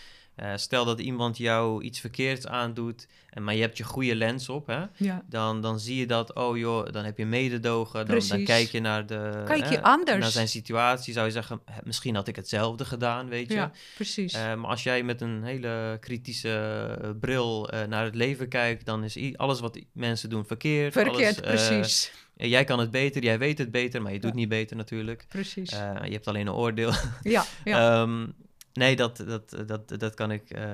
Eh, 0.40 0.52
stel 0.56 0.84
dat 0.84 1.00
iemand 1.00 1.36
jou 1.38 1.82
iets 1.82 2.00
verkeerds 2.00 2.46
aandoet, 2.46 3.06
en, 3.30 3.44
maar 3.44 3.54
je 3.54 3.60
hebt 3.60 3.76
je 3.76 3.84
goede 3.84 4.14
lens 4.14 4.48
op, 4.48 4.66
hè? 4.66 4.82
Ja. 4.96 5.22
Dan, 5.28 5.60
dan 5.60 5.80
zie 5.80 5.96
je 5.96 6.06
dat, 6.06 6.34
oh 6.34 6.58
joh, 6.58 6.92
dan 6.92 7.04
heb 7.04 7.18
je 7.18 7.26
mededogen. 7.26 8.06
Dan, 8.06 8.20
dan 8.28 8.44
kijk 8.44 8.68
je 8.68 8.80
naar, 8.80 9.06
de, 9.06 9.42
Kijk 9.46 9.68
je 9.68 9.74
hè, 9.76 9.82
anders. 9.82 10.18
naar 10.18 10.30
zijn 10.30 10.48
situatie. 10.48 11.12
Zou 11.12 11.26
je 11.26 11.32
zeggen, 11.32 11.60
"Hè, 11.64 11.80
misschien 11.84 12.14
had 12.14 12.28
ik 12.28 12.36
hetzelfde 12.36 12.84
gedaan, 12.84 13.28
weet 13.28 13.48
je. 13.48 13.54
Ja, 13.54 13.70
precies. 13.94 14.32
Eh, 14.32 14.54
maar 14.54 14.70
als 14.70 14.82
jij 14.82 15.02
met 15.02 15.20
een 15.20 15.42
hele 15.44 15.96
kritische 16.00 17.14
bril 17.20 17.68
eh, 17.70 17.86
naar 17.86 18.04
het 18.04 18.14
leven 18.14 18.48
kijkt, 18.48 18.84
dan 18.86 19.04
is 19.04 19.36
alles 19.36 19.60
wat 19.60 19.78
mensen 19.92 20.30
doen 20.30 20.46
verkeerd. 20.46 20.92
Verkeerd, 20.92 21.44
alles, 21.46 21.66
precies. 21.68 22.12
jij 22.36 22.64
kan 22.64 22.78
het 22.78 22.90
beter, 22.90 23.22
jij 23.22 23.38
weet 23.38 23.58
het 23.58 23.70
beter, 23.70 24.02
maar 24.02 24.12
je 24.12 24.20
doet 24.20 24.30
Ja. 24.30 24.36
niet 24.36 24.48
beter 24.48 24.76
natuurlijk. 24.76 25.26
precies. 25.28 25.70
Je 25.70 26.12
hebt 26.12 26.28
alleen 26.28 26.46
een 26.46 26.52
oordeel. 26.52 26.92
ja, 27.22 27.44
ja. 27.64 27.78
Ehm, 28.02 28.26
nee, 28.72 28.96
dat, 28.96 29.16
dat, 29.26 29.56
dat, 29.66 29.88
dat 30.00 30.14
kan 30.14 30.30
ik 30.30 30.50
eh, 30.50 30.64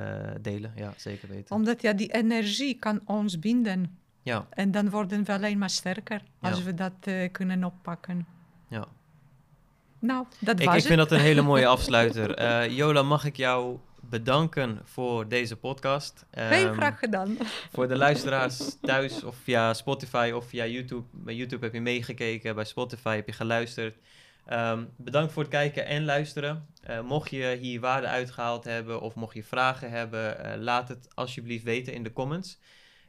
delen. 0.40 0.72
Ja, 0.76 0.92
zeker 0.97 1.28
weten. 1.28 1.55
Omdat 1.57 1.82
ja, 1.82 1.92
die 1.92 2.12
energie 2.12 2.78
kan 2.78 3.01
ons 3.05 3.38
binden. 3.38 3.99
Ja, 4.22 4.47
En 4.51 4.70
dan 4.70 4.90
worden 4.90 5.24
we 5.24 5.32
alleen 5.32 5.59
maar 5.59 5.70
sterker 5.70 6.22
als 6.40 6.59
Ja. 6.59 6.64
we 6.64 6.74
dat 6.74 6.92
eh, 7.01 7.32
kunnen 7.32 7.64
oppakken. 7.64 8.26
ja. 8.68 8.86
Nou, 9.99 10.26
dat 10.38 10.61
Ik, 10.61 10.64
was 10.66 10.74
ik 10.74 10.80
het. 10.80 10.86
vind 10.92 10.99
dat 11.09 11.12
een 11.18 11.24
hele 11.24 11.42
mooie 11.42 11.66
afsluiter. 11.76 12.34
Eh, 12.34 12.76
Jola, 12.76 13.03
mag 13.03 13.24
ik 13.24 13.36
jou 13.36 13.78
bedanken 14.01 14.80
voor 14.84 15.28
deze 15.28 15.57
podcast? 15.57 16.24
Heel 16.30 16.66
Ehm, 16.66 16.74
graag 16.74 16.99
gedaan. 16.99 17.36
Voor 17.72 17.88
de 17.88 17.97
luisteraars 17.97 18.76
thuis 18.80 19.24
of 19.24 19.36
via 19.36 19.74
Spotify 19.74 20.32
of 20.34 20.47
via 20.49 20.66
YouTube. 20.66 21.05
Bij 21.12 21.34
YouTube 21.34 21.64
heb 21.64 21.74
je 21.74 21.80
meegekeken, 21.80 22.55
bij 22.55 22.64
Spotify 22.64 23.14
heb 23.14 23.26
je 23.26 23.32
geluisterd. 23.32 23.97
Ehm, 24.47 24.84
bedankt 24.97 25.32
voor 25.32 25.42
het 25.42 25.51
kijken 25.51 25.86
en 25.86 26.05
luisteren. 26.05 26.66
Eh, 26.82 27.01
mocht 27.01 27.30
je 27.30 27.57
hier 27.61 27.80
waarde 27.80 28.07
uitgehaald 28.07 28.64
hebben 28.64 29.01
of 29.01 29.14
mocht 29.14 29.34
je 29.34 29.44
vragen 29.44 29.90
hebben, 29.90 30.44
eh, 30.44 30.61
laat 30.61 30.88
het 30.88 31.14
alsjeblieft 31.14 31.64
weten 31.64 31.92
in 31.92 32.03
de 32.03 32.12
comments. 32.12 32.59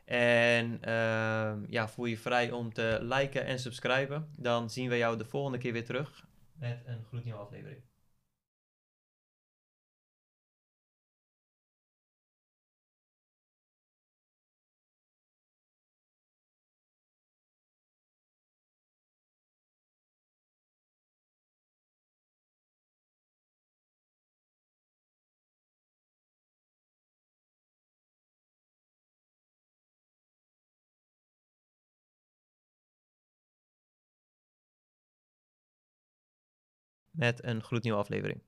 En 0.06 0.78
ehm, 0.82 1.60
ja, 1.70 1.88
voel 1.88 2.06
je 2.06 2.18
vrij 2.18 2.52
om 2.52 2.74
te 2.74 2.98
liken 3.02 3.46
en 3.46 3.60
subscriben. 3.60 4.30
Dan 4.38 4.70
zien 4.70 4.90
we 4.90 4.98
jou 4.98 5.18
de 5.18 5.26
volgende 5.26 5.58
keer 5.58 5.74
weer 5.74 5.86
terug 5.86 6.26
met 6.60 6.80
een 6.86 7.04
gloednieuwe 7.10 7.40
aflevering. 7.40 7.82
Met 37.18 37.44
een 37.44 37.64
gloednieuwe 37.64 38.00
aflevering. 38.00 38.42